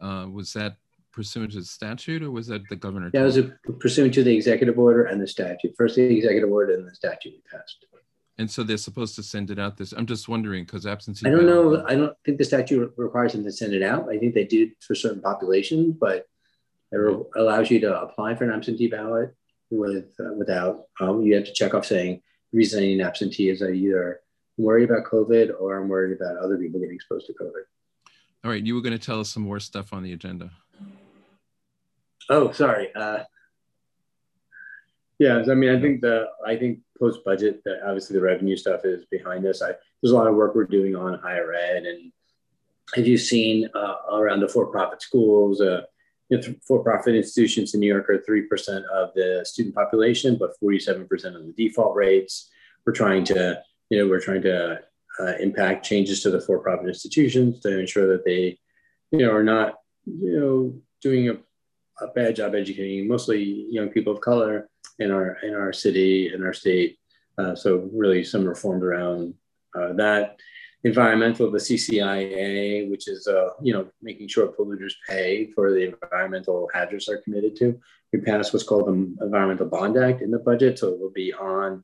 uh, 0.00 0.26
was 0.32 0.54
that 0.54 0.76
pursuant 1.14 1.52
to 1.52 1.60
the 1.60 1.64
statute 1.64 2.22
or 2.22 2.30
was 2.30 2.48
that 2.48 2.68
the 2.68 2.76
governor? 2.76 3.10
That 3.12 3.22
was 3.22 3.36
a, 3.36 3.44
pursuant 3.78 4.14
to 4.14 4.24
the 4.24 4.34
executive 4.34 4.78
order 4.78 5.04
and 5.04 5.20
the 5.20 5.28
statute. 5.28 5.74
First 5.76 5.96
the 5.96 6.02
executive 6.02 6.50
order 6.50 6.74
and 6.74 6.86
the 6.86 6.94
statute 6.94 7.34
passed. 7.50 7.86
And 8.36 8.50
so 8.50 8.64
they're 8.64 8.76
supposed 8.76 9.14
to 9.14 9.22
send 9.22 9.50
it 9.52 9.60
out 9.60 9.76
this. 9.76 9.92
I'm 9.92 10.06
just 10.06 10.28
wondering 10.28 10.64
because 10.64 10.86
absentee. 10.86 11.28
I 11.28 11.30
don't 11.30 11.46
know. 11.46 11.84
I 11.86 11.94
don't 11.94 12.16
think 12.24 12.38
the 12.38 12.44
statute 12.44 12.92
requires 12.96 13.32
them 13.32 13.44
to 13.44 13.52
send 13.52 13.74
it 13.74 13.82
out. 13.82 14.08
I 14.08 14.18
think 14.18 14.34
they 14.34 14.44
do 14.44 14.72
for 14.80 14.96
certain 14.96 15.22
populations, 15.22 15.94
but 16.00 16.26
it 16.90 17.26
allows 17.36 17.70
you 17.70 17.78
to 17.80 18.00
apply 18.00 18.34
for 18.34 18.44
an 18.44 18.50
absentee 18.50 18.88
ballot 18.88 19.34
with 19.70 20.14
uh, 20.18 20.34
without 20.36 20.86
um, 21.00 21.22
you 21.22 21.34
have 21.36 21.44
to 21.44 21.52
check 21.52 21.74
off 21.74 21.86
saying 21.86 22.22
reason 22.52 23.00
absentee 23.00 23.50
is 23.50 23.62
I 23.62 23.70
either 23.70 24.20
worried 24.56 24.90
about 24.90 25.04
COVID 25.04 25.52
or 25.58 25.80
I'm 25.80 25.88
worried 25.88 26.16
about 26.20 26.36
other 26.36 26.56
people 26.58 26.80
getting 26.80 26.94
exposed 26.94 27.26
to 27.26 27.34
COVID. 27.34 27.62
All 28.44 28.50
right, 28.50 28.64
you 28.64 28.74
were 28.74 28.82
going 28.82 28.98
to 28.98 29.04
tell 29.04 29.20
us 29.20 29.30
some 29.30 29.42
more 29.42 29.60
stuff 29.60 29.92
on 29.92 30.02
the 30.02 30.12
agenda. 30.12 30.50
Oh, 32.30 32.52
sorry. 32.52 32.88
Uh, 32.94 33.24
yeah, 35.18 35.42
I 35.48 35.54
mean, 35.54 35.70
I 35.70 35.80
think 35.80 36.00
the 36.00 36.26
I 36.44 36.56
think 36.56 36.80
post 36.98 37.24
budget, 37.24 37.62
obviously 37.86 38.14
the 38.14 38.22
revenue 38.22 38.56
stuff 38.56 38.80
is 38.84 39.04
behind 39.10 39.46
us. 39.46 39.62
I, 39.62 39.72
there's 40.02 40.12
a 40.12 40.16
lot 40.16 40.26
of 40.26 40.34
work 40.34 40.54
we're 40.54 40.64
doing 40.64 40.96
on 40.96 41.18
higher 41.20 41.52
ed, 41.54 41.84
and 41.84 42.12
have 42.94 43.06
you 43.06 43.16
seen 43.16 43.68
uh, 43.74 43.94
around 44.12 44.40
the 44.40 44.48
for-profit 44.48 45.02
schools? 45.02 45.60
Uh, 45.60 45.82
you 46.30 46.38
know, 46.38 46.54
for-profit 46.66 47.14
institutions 47.14 47.74
in 47.74 47.80
New 47.80 47.86
York 47.86 48.08
are 48.10 48.22
three 48.22 48.42
percent 48.42 48.84
of 48.86 49.10
the 49.14 49.42
student 49.44 49.74
population, 49.74 50.36
but 50.38 50.58
47 50.58 51.06
percent 51.06 51.36
of 51.36 51.46
the 51.46 51.52
default 51.52 51.94
rates. 51.94 52.50
We're 52.84 52.92
trying 52.92 53.24
to, 53.24 53.62
you 53.90 53.98
know, 53.98 54.08
we're 54.08 54.20
trying 54.20 54.42
to 54.42 54.80
uh, 55.20 55.32
impact 55.38 55.86
changes 55.86 56.22
to 56.22 56.30
the 56.30 56.40
for-profit 56.40 56.88
institutions 56.88 57.60
to 57.60 57.78
ensure 57.78 58.08
that 58.08 58.24
they, 58.24 58.58
you 59.10 59.18
know, 59.20 59.32
are 59.32 59.44
not, 59.44 59.74
you 60.06 60.38
know, 60.38 60.80
doing 61.00 61.28
a, 61.30 61.36
a 62.00 62.08
bad 62.08 62.36
job 62.36 62.54
educating 62.54 63.06
mostly 63.06 63.66
young 63.70 63.88
people 63.88 64.12
of 64.12 64.20
color 64.20 64.68
in 64.98 65.10
our 65.10 65.38
in 65.42 65.54
our 65.54 65.72
city 65.72 66.32
in 66.32 66.42
our 66.42 66.52
state. 66.52 66.98
Uh, 67.38 67.54
so 67.54 67.88
really, 67.92 68.22
some 68.22 68.44
reforms 68.44 68.82
around 68.82 69.34
uh, 69.78 69.92
that. 69.94 70.36
Environmental, 70.84 71.50
the 71.50 71.58
CCIA, 71.58 72.90
which 72.90 73.08
is 73.08 73.26
uh, 73.26 73.50
you 73.62 73.72
know 73.72 73.88
making 74.02 74.28
sure 74.28 74.48
polluters 74.48 74.92
pay 75.08 75.50
for 75.52 75.72
the 75.72 75.94
environmental 75.94 76.68
hazards 76.74 77.06
they're 77.06 77.22
committed 77.22 77.56
to. 77.56 77.80
We 78.12 78.20
passed 78.20 78.52
what's 78.52 78.66
called 78.66 78.86
the 78.86 79.24
Environmental 79.24 79.66
Bond 79.66 79.96
Act 79.96 80.20
in 80.20 80.30
the 80.30 80.38
budget, 80.38 80.78
so 80.78 80.88
it 80.88 81.00
will 81.00 81.10
be 81.10 81.32
on 81.32 81.82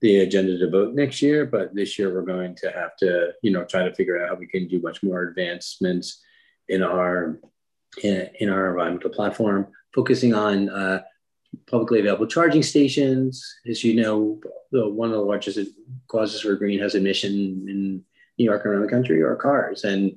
the 0.00 0.20
agenda 0.20 0.58
to 0.58 0.70
vote 0.70 0.94
next 0.94 1.20
year. 1.20 1.44
But 1.44 1.74
this 1.74 1.98
year, 1.98 2.12
we're 2.12 2.22
going 2.22 2.54
to 2.56 2.70
have 2.70 2.96
to 3.00 3.32
you 3.42 3.50
know 3.50 3.64
try 3.64 3.82
to 3.86 3.94
figure 3.94 4.22
out 4.22 4.30
how 4.30 4.34
we 4.36 4.46
can 4.46 4.66
do 4.66 4.80
much 4.80 5.02
more 5.02 5.24
advancements 5.24 6.22
in 6.68 6.82
our 6.82 7.38
in, 8.02 8.28
in 8.40 8.48
our 8.48 8.70
environmental 8.70 9.10
platform, 9.10 9.66
focusing 9.94 10.34
on 10.34 10.68
uh, 10.68 11.02
publicly 11.66 12.00
available 12.00 12.26
charging 12.26 12.62
stations. 12.62 13.54
As 13.68 13.84
you 13.84 13.94
know, 13.94 14.40
the, 14.70 14.88
one 14.88 15.10
of 15.10 15.16
the 15.16 15.22
largest 15.22 15.58
causes 16.08 16.40
for 16.40 16.54
greenhouse 16.56 16.94
emission 16.94 17.66
in 17.68 18.02
New 18.38 18.44
York 18.44 18.62
and 18.64 18.72
around 18.72 18.82
the 18.82 18.88
country 18.88 19.22
are 19.22 19.36
cars. 19.36 19.84
And 19.84 20.16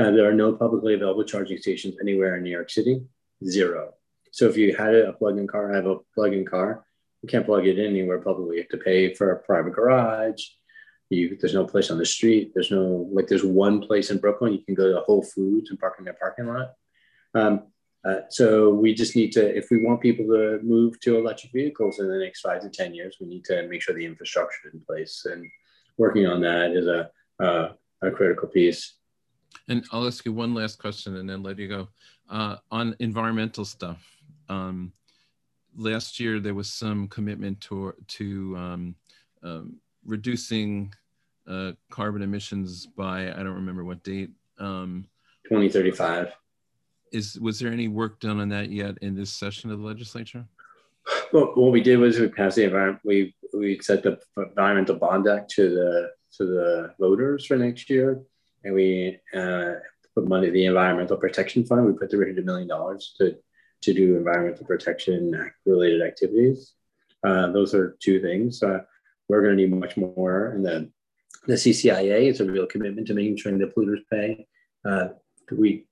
uh, 0.00 0.10
there 0.10 0.28
are 0.28 0.34
no 0.34 0.52
publicly 0.52 0.94
available 0.94 1.24
charging 1.24 1.58
stations 1.58 1.96
anywhere 2.00 2.36
in 2.36 2.42
New 2.42 2.50
York 2.50 2.70
City, 2.70 3.02
zero. 3.44 3.94
So 4.30 4.48
if 4.48 4.56
you 4.56 4.74
had 4.74 4.94
a 4.94 5.12
plug-in 5.12 5.46
car, 5.46 5.72
I 5.72 5.76
have 5.76 5.86
a 5.86 5.98
plug-in 6.14 6.46
car, 6.46 6.84
you 7.22 7.28
can't 7.28 7.44
plug 7.44 7.66
it 7.66 7.78
in 7.78 7.90
anywhere 7.90 8.20
publicly. 8.20 8.56
You 8.56 8.62
have 8.62 8.70
to 8.70 8.78
pay 8.78 9.14
for 9.14 9.32
a 9.32 9.38
private 9.40 9.74
garage. 9.74 10.42
You, 11.10 11.36
there's 11.38 11.54
no 11.54 11.66
place 11.66 11.90
on 11.90 11.98
the 11.98 12.06
street. 12.06 12.52
There's 12.54 12.70
no, 12.70 13.08
like 13.12 13.28
there's 13.28 13.44
one 13.44 13.82
place 13.82 14.10
in 14.10 14.18
Brooklyn, 14.18 14.54
you 14.54 14.64
can 14.64 14.74
go 14.74 14.90
to 14.90 15.00
Whole 15.00 15.22
Foods 15.22 15.68
and 15.68 15.78
park 15.78 15.96
in 15.98 16.04
their 16.04 16.14
parking 16.14 16.46
lot. 16.46 16.72
Um, 17.34 17.62
uh, 18.04 18.22
so 18.30 18.70
we 18.70 18.94
just 18.94 19.14
need 19.14 19.30
to, 19.32 19.56
if 19.56 19.70
we 19.70 19.84
want 19.84 20.00
people 20.00 20.26
to 20.26 20.58
move 20.62 20.98
to 21.00 21.18
electric 21.18 21.52
vehicles 21.52 22.00
in 22.00 22.08
the 22.08 22.18
next 22.18 22.40
five 22.40 22.60
to 22.62 22.68
10 22.68 22.94
years, 22.94 23.16
we 23.20 23.28
need 23.28 23.44
to 23.44 23.66
make 23.68 23.80
sure 23.80 23.94
the 23.94 24.04
infrastructure 24.04 24.68
is 24.68 24.74
in 24.74 24.80
place. 24.80 25.24
And 25.30 25.46
working 25.98 26.26
on 26.26 26.40
that 26.40 26.72
is 26.72 26.86
a, 26.86 27.10
uh, 27.42 27.72
a 28.02 28.10
critical 28.10 28.48
piece. 28.48 28.96
And 29.68 29.84
I'll 29.92 30.06
ask 30.06 30.24
you 30.24 30.32
one 30.32 30.54
last 30.54 30.78
question 30.78 31.16
and 31.16 31.28
then 31.28 31.42
let 31.42 31.58
you 31.58 31.68
go. 31.68 31.88
Uh, 32.28 32.56
on 32.70 32.96
environmental 32.98 33.64
stuff, 33.64 34.04
um, 34.48 34.92
last 35.76 36.18
year 36.18 36.40
there 36.40 36.54
was 36.54 36.72
some 36.72 37.06
commitment 37.06 37.60
to, 37.60 37.94
to 38.08 38.56
um, 38.56 38.94
um, 39.44 39.76
reducing 40.04 40.92
uh, 41.46 41.72
carbon 41.90 42.22
emissions 42.22 42.86
by, 42.86 43.30
I 43.30 43.36
don't 43.36 43.54
remember 43.54 43.84
what 43.84 44.02
date. 44.02 44.30
Um, 44.58 45.06
2035 45.48 46.32
is 47.12 47.38
was 47.40 47.58
there 47.58 47.72
any 47.72 47.88
work 47.88 48.20
done 48.20 48.40
on 48.40 48.48
that 48.48 48.70
yet 48.70 48.98
in 49.02 49.14
this 49.14 49.30
session 49.30 49.70
of 49.70 49.80
the 49.80 49.86
legislature? 49.86 50.44
Well, 51.32 51.52
what 51.54 51.72
we 51.72 51.80
did 51.80 51.98
was 51.98 52.18
we 52.18 52.28
passed 52.28 52.56
the 52.56 52.64
environment. 52.64 53.00
We 53.04 53.34
we 53.52 53.78
set 53.80 54.02
the 54.02 54.18
environmental 54.36 54.96
bond 54.96 55.28
act 55.28 55.50
to 55.52 55.68
the 55.68 56.10
to 56.38 56.46
the 56.46 56.94
voters 56.98 57.46
for 57.46 57.56
next 57.56 57.90
year, 57.90 58.22
and 58.64 58.74
we 58.74 59.18
uh, 59.34 59.74
put 60.14 60.26
money 60.26 60.50
the 60.50 60.66
environmental 60.66 61.16
protection 61.16 61.64
fund. 61.64 61.86
We 61.86 61.92
put 61.92 62.10
three 62.10 62.26
hundred 62.26 62.46
million 62.46 62.68
dollars 62.68 63.14
to 63.18 63.36
to 63.82 63.92
do 63.92 64.16
environmental 64.16 64.64
protection 64.64 65.34
act 65.34 65.56
related 65.66 66.02
activities. 66.02 66.74
Uh, 67.24 67.48
those 67.50 67.74
are 67.74 67.96
two 68.00 68.20
things. 68.20 68.62
Uh, 68.62 68.80
we're 69.28 69.42
going 69.42 69.56
to 69.56 69.62
need 69.62 69.72
much 69.72 69.96
more, 69.96 70.48
and 70.48 70.64
the 70.64 70.90
the 71.46 71.54
CCIA 71.54 72.30
is 72.30 72.40
a 72.40 72.44
real 72.44 72.66
commitment 72.66 73.06
to 73.08 73.14
making 73.14 73.36
sure 73.36 73.56
the 73.56 73.64
polluters 73.64 74.02
pay. 74.10 74.46
Uh, 74.84 75.08
we 75.50 75.86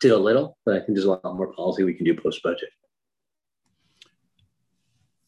did 0.00 0.12
a 0.12 0.18
little, 0.18 0.58
but 0.64 0.74
I 0.74 0.78
think 0.78 0.90
there's 0.90 1.04
a 1.04 1.10
lot 1.10 1.36
more 1.36 1.52
policy 1.52 1.84
we 1.84 1.94
can 1.94 2.04
do 2.04 2.14
post 2.14 2.42
budget. 2.42 2.68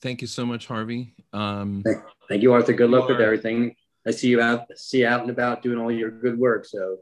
Thank 0.02 0.20
you 0.20 0.26
so 0.26 0.44
much, 0.44 0.66
Harvey. 0.66 1.14
Um, 1.32 1.82
Thank 2.28 2.42
you, 2.42 2.52
Arthur. 2.52 2.72
Good 2.72 2.90
luck 2.90 3.08
with 3.08 3.20
everything. 3.20 3.74
I 4.06 4.10
see 4.10 4.28
you 4.28 4.40
out, 4.40 4.66
see 4.76 5.00
you 5.00 5.06
out 5.06 5.22
and 5.22 5.30
about 5.30 5.62
doing 5.62 5.78
all 5.78 5.90
your 5.90 6.10
good 6.10 6.38
work. 6.38 6.64
So, 6.64 6.98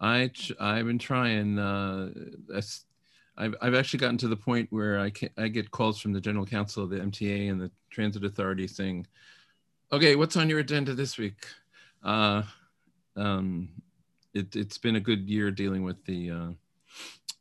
I 0.00 0.30
I've 0.58 0.86
been 0.86 0.98
trying. 0.98 1.58
Uh, 1.58 2.10
I've 3.38 3.54
I've 3.60 3.74
actually 3.74 4.00
gotten 4.00 4.18
to 4.18 4.28
the 4.28 4.36
point 4.36 4.68
where 4.70 4.98
I 4.98 5.10
can 5.10 5.30
I 5.36 5.48
get 5.48 5.70
calls 5.70 6.00
from 6.00 6.12
the 6.12 6.20
general 6.20 6.46
counsel 6.46 6.84
of 6.84 6.90
the 6.90 6.98
MTA 6.98 7.50
and 7.50 7.60
the 7.60 7.70
Transit 7.90 8.24
Authority 8.24 8.66
saying, 8.66 9.06
"Okay, 9.92 10.16
what's 10.16 10.36
on 10.36 10.48
your 10.48 10.58
agenda 10.58 10.94
this 10.94 11.18
week?" 11.18 11.46
Uh, 12.02 12.42
um, 13.16 13.68
it, 14.34 14.52
has 14.54 14.78
been 14.78 14.96
a 14.96 15.00
good 15.00 15.28
year 15.28 15.50
dealing 15.50 15.82
with 15.82 16.02
the 16.04 16.30
uh, 16.30 16.48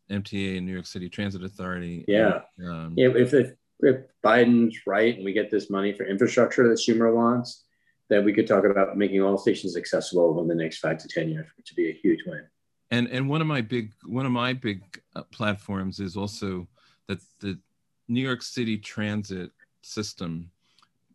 MTA 0.09 0.57
and 0.57 0.65
New 0.65 0.73
York 0.73 0.85
City 0.85 1.09
Transit 1.09 1.43
Authority. 1.43 2.05
Yeah. 2.07 2.41
Um, 2.63 2.93
yeah 2.95 3.09
if, 3.09 3.33
if, 3.33 3.53
if 3.79 3.97
Biden's 4.23 4.79
right 4.85 5.15
and 5.15 5.25
we 5.25 5.33
get 5.33 5.51
this 5.51 5.69
money 5.69 5.93
for 5.93 6.05
infrastructure 6.05 6.67
that 6.67 6.77
Schumer 6.79 7.13
wants, 7.13 7.65
then 8.09 8.23
we 8.23 8.33
could 8.33 8.47
talk 8.47 8.65
about 8.65 8.97
making 8.97 9.21
all 9.21 9.37
stations 9.37 9.75
accessible 9.75 10.39
in 10.41 10.47
the 10.47 10.55
next 10.55 10.79
five 10.79 10.97
to 10.99 11.07
10 11.07 11.29
years, 11.29 11.47
which 11.57 11.71
would 11.71 11.75
be 11.75 11.89
a 11.89 11.93
huge 11.93 12.19
win. 12.25 12.43
And, 12.91 13.07
and 13.07 13.27
one 13.27 13.41
of 13.41 13.47
my 13.47 13.61
big 13.61 13.93
one 14.05 14.27
of 14.27 14.31
my 14.31 14.53
big 14.53 14.83
uh, 15.15 15.23
platforms 15.31 15.99
is 15.99 16.15
also 16.15 16.67
that 17.07 17.19
the 17.39 17.59
New 18.07 18.21
York 18.21 18.43
City 18.43 18.77
transit 18.77 19.51
system, 19.81 20.51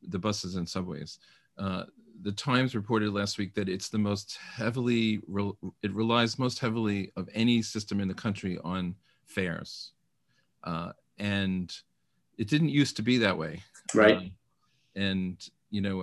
the 0.03 0.19
buses 0.19 0.57
and 0.57 0.69
subways, 0.69 1.21
uh, 1.59 1.85
the 2.23 2.33
Times 2.33 2.75
reported 2.75 3.13
last 3.13 3.39
week 3.39 3.55
that 3.55 3.69
it's 3.69 3.89
the 3.89 3.99
most 3.99 4.37
heavily, 4.37 5.21
it 5.83 5.93
relies 5.95 6.39
most 6.39 6.59
heavily 6.59 7.13
of 7.17 7.29
any 7.35 7.63
system 7.63 8.01
in 8.01 8.09
the 8.09 8.15
country 8.15 8.59
on 8.65 8.95
fares. 9.27 9.93
Uh, 10.65 10.93
and 11.19 11.75
it 12.39 12.49
didn't 12.49 12.71
used 12.71 12.97
to 12.97 13.03
be 13.03 13.19
that 13.19 13.37
way. 13.37 13.63
Right. 13.95 14.17
Um, 14.17 14.31
and, 14.97 15.49
you 15.71 15.81
know, 15.81 16.03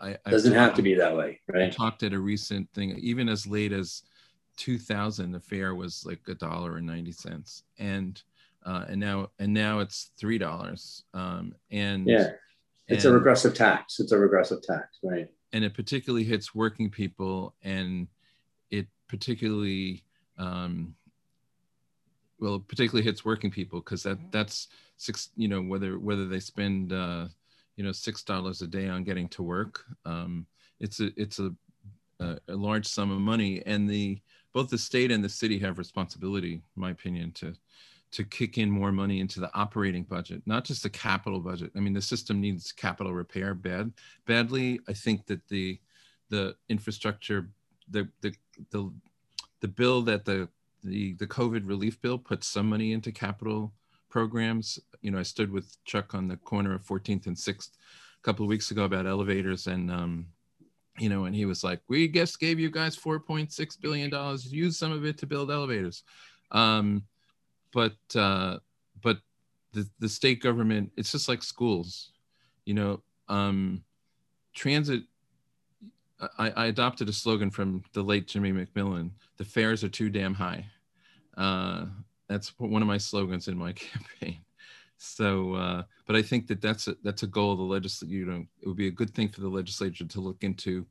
I, 0.00 0.16
I 0.24 0.30
doesn't 0.30 0.54
have 0.54 0.74
to 0.74 0.82
be 0.82 0.94
that 0.94 1.16
way. 1.16 1.40
Right. 1.46 1.64
I 1.64 1.70
talked 1.70 2.02
at 2.02 2.12
a 2.12 2.18
recent 2.18 2.70
thing, 2.72 2.96
even 2.98 3.28
as 3.28 3.46
late 3.46 3.72
as 3.72 4.02
2000, 4.56 5.32
the 5.32 5.40
fare 5.40 5.74
was 5.74 6.04
like 6.06 6.20
a 6.28 6.34
dollar 6.34 6.76
and 6.76 6.86
90 6.86 7.12
cents. 7.12 7.62
And, 7.78 8.20
uh, 8.64 8.86
and 8.88 9.00
now, 9.00 9.30
and 9.38 9.52
now 9.52 9.80
it's 9.80 10.10
$3. 10.20 11.02
Um, 11.14 11.54
and 11.70 12.06
yeah, 12.06 12.30
it's 12.88 13.04
and, 13.04 13.14
a 13.14 13.18
regressive 13.18 13.54
tax. 13.54 14.00
It's 14.00 14.12
a 14.12 14.18
regressive 14.18 14.62
tax. 14.62 14.98
Right 15.02 15.28
and 15.52 15.64
it 15.64 15.74
particularly 15.74 16.24
hits 16.24 16.54
working 16.54 16.90
people 16.90 17.54
and 17.62 18.08
it 18.70 18.86
particularly 19.08 20.02
um, 20.38 20.94
well 22.40 22.56
it 22.56 22.68
particularly 22.68 23.04
hits 23.04 23.24
working 23.24 23.50
people 23.50 23.80
because 23.80 24.02
that 24.02 24.18
that's 24.30 24.68
six 24.96 25.30
you 25.36 25.48
know 25.48 25.60
whether 25.60 25.98
whether 25.98 26.26
they 26.26 26.40
spend 26.40 26.92
uh, 26.92 27.26
you 27.76 27.84
know 27.84 27.92
six 27.92 28.22
dollars 28.22 28.62
a 28.62 28.66
day 28.66 28.88
on 28.88 29.04
getting 29.04 29.28
to 29.28 29.42
work 29.42 29.84
um, 30.04 30.46
it's 30.80 31.00
a 31.00 31.10
it's 31.16 31.38
a 31.38 31.52
a, 32.22 32.38
a 32.48 32.54
large 32.54 32.86
sum 32.86 33.10
of 33.10 33.18
money, 33.18 33.62
and 33.66 33.88
the 33.88 34.20
both 34.52 34.70
the 34.70 34.78
state 34.78 35.10
and 35.10 35.24
the 35.24 35.28
city 35.28 35.58
have 35.58 35.78
responsibility, 35.78 36.54
in 36.54 36.80
my 36.80 36.90
opinion, 36.90 37.32
to 37.32 37.54
to 38.12 38.24
kick 38.24 38.58
in 38.58 38.70
more 38.70 38.92
money 38.92 39.20
into 39.20 39.40
the 39.40 39.54
operating 39.54 40.04
budget, 40.04 40.42
not 40.46 40.64
just 40.64 40.82
the 40.82 40.90
capital 40.90 41.40
budget. 41.40 41.72
I 41.74 41.80
mean, 41.80 41.94
the 41.94 42.02
system 42.02 42.40
needs 42.40 42.70
capital 42.70 43.12
repair 43.12 43.54
bad 43.54 43.92
badly. 44.26 44.80
I 44.88 44.92
think 44.92 45.26
that 45.26 45.48
the 45.48 45.78
the 46.28 46.54
infrastructure, 46.68 47.48
the 47.90 48.08
the 48.20 48.34
the 48.70 48.92
the 49.60 49.68
bill 49.68 50.02
that 50.02 50.24
the 50.24 50.48
the 50.84 51.14
the 51.14 51.26
COVID 51.26 51.66
relief 51.66 52.00
bill 52.00 52.18
puts 52.18 52.46
some 52.46 52.68
money 52.68 52.92
into 52.92 53.12
capital 53.12 53.72
programs. 54.10 54.78
You 55.00 55.10
know, 55.10 55.18
I 55.18 55.22
stood 55.22 55.50
with 55.50 55.82
Chuck 55.84 56.14
on 56.14 56.28
the 56.28 56.36
corner 56.36 56.74
of 56.74 56.84
14th 56.84 57.26
and 57.26 57.36
6th 57.36 57.70
a 57.70 58.22
couple 58.22 58.44
of 58.44 58.48
weeks 58.48 58.70
ago 58.70 58.84
about 58.84 59.06
elevators 59.06 59.66
and 59.66 59.90
um, 59.90 60.26
you 60.98 61.08
know, 61.08 61.24
and 61.24 61.34
he 61.34 61.46
was 61.46 61.64
like, 61.64 61.80
"We 61.88 62.08
just 62.08 62.38
gave 62.38 62.60
you 62.60 62.70
guys 62.70 62.94
4.6 62.94 63.80
billion 63.80 64.10
dollars. 64.10 64.52
Use 64.52 64.76
some 64.76 64.92
of 64.92 65.06
it 65.06 65.16
to 65.18 65.26
build 65.26 65.50
elevators." 65.50 66.02
Um, 66.50 67.04
but 67.72 67.96
uh, 68.14 68.58
but 69.02 69.18
the 69.72 69.88
the 69.98 70.08
state 70.08 70.40
government, 70.42 70.92
it's 70.96 71.12
just 71.12 71.28
like 71.28 71.42
schools, 71.42 72.10
you 72.64 72.74
know. 72.74 73.02
Um, 73.28 73.82
transit. 74.54 75.04
I, 76.38 76.50
I 76.50 76.66
adopted 76.66 77.08
a 77.08 77.12
slogan 77.12 77.50
from 77.50 77.82
the 77.94 78.02
late 78.02 78.28
Jimmy 78.28 78.52
McMillan: 78.52 79.10
"The 79.38 79.44
fares 79.44 79.82
are 79.82 79.88
too 79.88 80.10
damn 80.10 80.34
high." 80.34 80.66
Uh, 81.36 81.86
that's 82.28 82.58
one 82.58 82.82
of 82.82 82.88
my 82.88 82.98
slogans 82.98 83.48
in 83.48 83.56
my 83.56 83.72
campaign. 83.72 84.38
So, 84.98 85.54
uh, 85.54 85.82
but 86.06 86.14
I 86.14 86.22
think 86.22 86.46
that 86.46 86.60
that's 86.60 86.86
a, 86.86 86.96
that's 87.02 87.24
a 87.24 87.26
goal 87.26 87.52
of 87.52 87.58
the 87.58 87.64
legislature. 87.64 88.12
You 88.12 88.26
know, 88.26 88.44
it 88.60 88.68
would 88.68 88.76
be 88.76 88.86
a 88.86 88.92
good 88.92 89.12
thing 89.12 89.28
for 89.28 89.40
the 89.40 89.48
legislature 89.48 90.04
to 90.04 90.20
look 90.20 90.44
into 90.44 90.86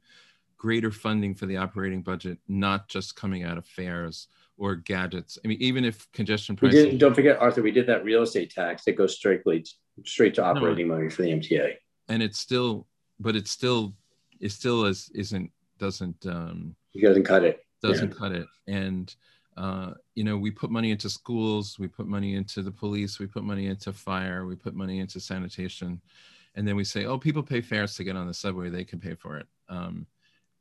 greater 0.62 0.91
funding 0.91 1.34
for 1.34 1.47
the 1.47 1.57
operating 1.57 2.03
budget, 2.03 2.38
not 2.47 2.88
just 2.88 3.16
coming 3.16 3.43
out 3.43 3.57
of 3.57 3.66
fares 3.66 4.28
or 4.59 4.76
gadgets. 4.76 5.39
I 5.43 5.47
mean, 5.47 5.57
even 5.59 5.84
if 5.84 6.07
congestion 6.12 6.55
pricing. 6.55 6.99
don't 6.99 7.16
forget, 7.16 7.39
Arthur, 7.39 7.64
we 7.64 7.72
did 7.72 7.88
that 7.88 8.03
real 8.03 8.22
estate 8.22 8.51
tax 8.51 8.86
that 8.86 8.91
goes 8.91 9.16
strictly 9.16 9.66
straight 10.05 10.36
to 10.36 10.43
operating 10.43 10.88
no, 10.88 10.93
money 10.93 11.09
for 11.09 11.24
the 11.24 11.30
MTA. 11.30 11.74
And 12.09 12.22
it's 12.22 12.38
still, 12.38 12.86
but 13.20 13.36
it's 13.36 13.49
still, 13.49 13.95
it 14.39 14.51
still 14.51 14.86
is 14.86 15.09
isn't 15.16 15.49
doesn't. 15.80 16.28
um 16.28 16.76
It 16.93 17.01
doesn't 17.01 17.24
cut 17.24 17.43
it. 17.43 17.66
Doesn't 17.82 18.12
yeah. 18.12 18.18
cut 18.20 18.32
it, 18.32 18.47
and 18.68 19.16
uh, 19.57 19.93
you 20.14 20.24
know, 20.24 20.38
we 20.38 20.51
put 20.51 20.70
money 20.70 20.91
into 20.91 21.09
schools, 21.09 21.80
we 21.80 21.88
put 21.88 22.05
money 22.05 22.36
into 22.36 22.62
the 22.62 22.72
police, 22.72 23.18
we 23.18 23.26
put 23.26 23.43
money 23.43 23.66
into 23.66 23.91
fire, 23.91 24.45
we 24.45 24.55
put 24.55 24.76
money 24.76 24.99
into 24.99 25.20
sanitation, 25.20 25.99
and 26.53 26.68
then 26.68 26.76
we 26.76 26.84
say, 26.84 27.05
oh, 27.05 27.18
people 27.18 27.41
pay 27.41 27.62
fares 27.62 27.95
to 27.95 28.03
get 28.03 28.16
on 28.16 28.28
the 28.28 28.34
subway, 28.36 28.70
they 28.70 28.84
can 28.84 28.99
pay 28.99 29.16
for 29.16 29.38
it. 29.38 29.47
Um, 29.68 30.05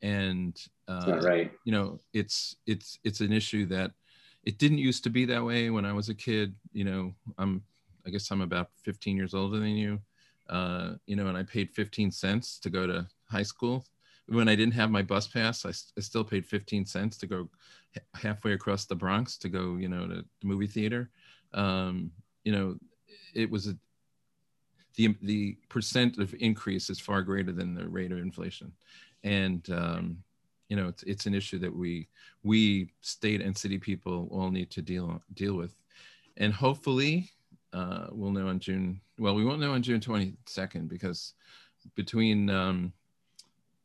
and 0.02 0.60
uh, 0.88 1.20
right. 1.22 1.52
you 1.64 1.72
know, 1.72 1.98
it's 2.12 2.56
it's 2.66 2.98
it's 3.04 3.20
an 3.20 3.32
issue 3.32 3.66
that 3.66 3.92
it 4.44 4.58
didn't 4.58 4.78
used 4.78 5.04
to 5.04 5.10
be 5.10 5.24
that 5.26 5.44
way 5.44 5.70
when 5.70 5.84
I 5.84 5.92
was 5.92 6.08
a 6.08 6.14
kid. 6.14 6.54
You 6.72 6.84
know, 6.84 7.14
I'm 7.38 7.62
I 8.06 8.10
guess 8.10 8.30
I'm 8.30 8.40
about 8.40 8.70
15 8.82 9.16
years 9.16 9.34
older 9.34 9.58
than 9.58 9.76
you. 9.76 10.00
Uh, 10.48 10.94
you 11.06 11.14
know, 11.14 11.28
and 11.28 11.36
I 11.36 11.44
paid 11.44 11.70
15 11.70 12.10
cents 12.10 12.58
to 12.60 12.70
go 12.70 12.86
to 12.86 13.06
high 13.30 13.44
school 13.44 13.84
when 14.30 14.48
I 14.48 14.54
didn't 14.54 14.74
have 14.74 14.90
my 14.90 15.02
bus 15.02 15.26
pass, 15.26 15.66
I, 15.66 15.70
I 15.70 16.00
still 16.00 16.24
paid 16.24 16.46
15 16.46 16.86
cents 16.86 17.18
to 17.18 17.26
go 17.26 17.48
halfway 18.14 18.52
across 18.52 18.84
the 18.84 18.94
Bronx 18.94 19.36
to 19.38 19.48
go, 19.48 19.76
you 19.76 19.88
know, 19.88 20.06
to 20.06 20.14
the 20.40 20.46
movie 20.46 20.68
theater. 20.68 21.10
Um, 21.52 22.12
you 22.44 22.52
know, 22.52 22.76
it 23.34 23.50
was 23.50 23.66
a, 23.66 23.76
the, 24.94 25.16
the 25.22 25.56
percent 25.68 26.18
of 26.18 26.34
increase 26.38 26.90
is 26.90 27.00
far 27.00 27.22
greater 27.22 27.52
than 27.52 27.74
the 27.74 27.88
rate 27.88 28.12
of 28.12 28.18
inflation. 28.18 28.72
And, 29.24 29.68
um, 29.70 30.18
you 30.68 30.76
know, 30.76 30.88
it's, 30.88 31.02
it's 31.04 31.26
an 31.26 31.34
issue 31.34 31.58
that 31.58 31.74
we, 31.74 32.08
we 32.42 32.90
state 33.00 33.40
and 33.40 33.56
city 33.56 33.78
people 33.78 34.28
all 34.30 34.50
need 34.50 34.70
to 34.70 34.82
deal, 34.82 35.22
deal 35.34 35.54
with. 35.54 35.74
And 36.36 36.52
hopefully 36.52 37.30
uh, 37.72 38.06
we'll 38.10 38.30
know 38.30 38.48
on 38.48 38.60
June, 38.60 39.00
well, 39.18 39.34
we 39.34 39.44
won't 39.44 39.60
know 39.60 39.72
on 39.72 39.82
June 39.82 40.00
22nd 40.00 40.88
because 40.88 41.34
between, 41.94 42.48
um, 42.50 42.92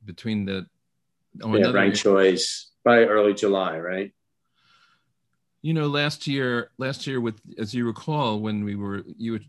between 0.05 0.45
the 0.45 0.65
oh, 1.41 1.55
yeah, 1.55 1.71
ranked 1.71 1.97
choice 1.97 2.71
by 2.83 2.99
early 2.99 3.33
July, 3.33 3.79
right? 3.79 4.13
You 5.61 5.73
know, 5.73 5.88
last 5.88 6.27
year, 6.27 6.69
last 6.77 7.07
year 7.07 7.19
with 7.19 7.41
as 7.57 7.73
you 7.73 7.88
recall, 7.88 8.39
when 8.39 8.63
we 8.63 8.75
were 8.75 9.03
you 9.17 9.33
were 9.33 9.39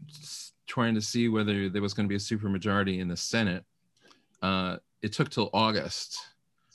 trying 0.67 0.95
to 0.95 1.01
see 1.01 1.29
whether 1.29 1.69
there 1.69 1.83
was 1.83 1.95
going 1.95 2.07
to 2.07 2.09
be 2.09 2.17
a 2.17 2.19
supermajority 2.19 3.01
in 3.01 3.09
the 3.09 3.17
Senate, 3.17 3.65
uh, 4.43 4.79
it 5.03 5.13
took 5.13 5.31
till 5.31 5.51
August 5.53 6.19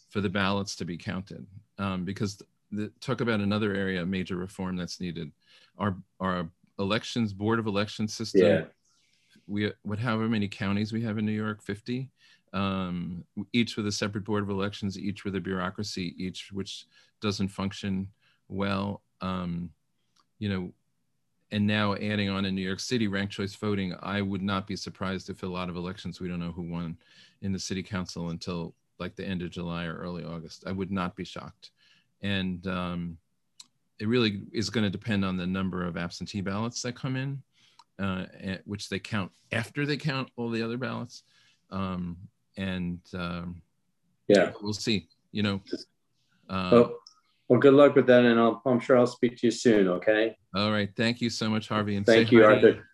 for 0.10 0.22
the 0.22 0.30
ballots 0.30 0.76
to 0.78 0.86
be 0.86 0.98
counted 0.98 1.46
um, 1.78 2.06
because 2.06 2.42
the, 2.72 2.92
talk 3.00 3.22
about 3.22 3.40
another 3.40 3.74
area 3.74 4.02
of 4.02 4.08
major 4.08 4.36
reform 4.36 4.76
that's 4.76 5.00
needed. 5.00 5.32
Our 5.78 5.96
our 6.20 6.50
elections 6.80 7.34
board 7.34 7.60
of 7.60 7.68
election 7.68 8.08
system. 8.08 8.42
Yeah. 8.42 8.64
We 9.48 9.72
what 9.84 10.00
however 10.00 10.28
many 10.30 10.48
counties 10.48 10.94
we 10.94 11.02
have 11.02 11.18
in 11.18 11.26
New 11.26 11.32
York, 11.32 11.62
fifty 11.62 12.10
um, 12.54 13.24
each 13.54 13.78
with 13.78 13.88
a 13.88 13.92
separate 13.92 14.26
board 14.26 14.44
of 14.44 14.50
elections, 14.50 15.00
each 15.00 15.24
with 15.24 15.36
a 15.36 15.40
bureaucracy, 15.40 16.14
each 16.18 16.50
which 16.52 16.86
doesn't 17.22 17.48
function 17.48 18.08
well. 18.50 19.02
Um, 19.22 19.70
you 20.40 20.50
know, 20.50 20.74
and 21.52 21.68
now 21.68 21.96
adding 21.96 22.30
on 22.30 22.46
in 22.46 22.56
New 22.56 22.62
York 22.62 22.80
City 22.80 23.08
ranked 23.08 23.34
choice 23.34 23.56
voting, 23.56 23.94
I 24.02 24.22
would 24.22 24.42
not 24.42 24.68
be 24.68 24.76
surprised 24.76 25.30
if 25.30 25.44
a 25.44 25.48
lot 25.48 25.70
of 25.70 25.76
elections 25.76 26.20
we 26.20 26.30
don't 26.30 26.40
know 26.40 26.52
who 26.52 26.62
won 26.62 26.98
in 27.42 27.52
the 27.52 27.60
city 27.60 27.84
council 27.84 28.30
until 28.30 28.74
like 29.00 29.16
the 29.16 29.26
end 29.26 29.42
of 29.42 29.50
July 29.50 29.86
or 29.86 29.96
early 29.96 30.24
August. 30.24 30.64
I 30.66 30.72
would 30.72 30.92
not 30.92 31.16
be 31.16 31.26
shocked, 31.26 31.72
and 32.22 32.66
um, 32.68 33.18
it 34.00 34.08
really 34.08 34.44
is 34.54 34.70
going 34.70 34.86
to 34.86 34.90
depend 34.90 35.26
on 35.26 35.38
the 35.38 35.48
number 35.48 35.86
of 35.86 35.98
absentee 35.98 36.42
ballots 36.42 36.82
that 36.84 36.96
come 36.96 37.16
in, 37.16 37.42
uh, 38.00 38.26
which 38.66 38.90
they 38.90 39.00
count 39.00 39.32
after 39.52 39.86
they 39.86 39.98
count 39.98 40.30
all 40.38 40.50
the 40.50 40.64
other 40.64 40.78
ballots. 40.78 41.24
Um, 41.70 42.18
and 42.58 43.00
um, 43.14 43.62
yeah, 44.28 44.52
we'll 44.62 44.74
see. 44.74 45.08
You 45.32 45.44
know. 45.44 45.62
Uh, 46.50 46.70
well, 46.72 47.01
well, 47.52 47.60
good 47.60 47.74
luck 47.74 47.96
with 47.96 48.08
that, 48.08 48.24
and 48.24 48.40
I'll, 48.40 48.62
I'm 48.66 48.80
sure 48.80 48.98
I'll 48.98 49.06
speak 49.06 49.36
to 49.40 49.48
you 49.48 49.52
soon. 49.52 49.90
Okay. 49.90 50.38
All 50.56 50.72
right. 50.72 50.90
Thank 50.96 51.20
you 51.20 51.30
so 51.30 51.50
much, 51.50 51.68
Harvey. 51.68 51.98
And 51.98 52.06
thank 52.06 52.32
you, 52.32 52.46
Arthur. 52.46 52.88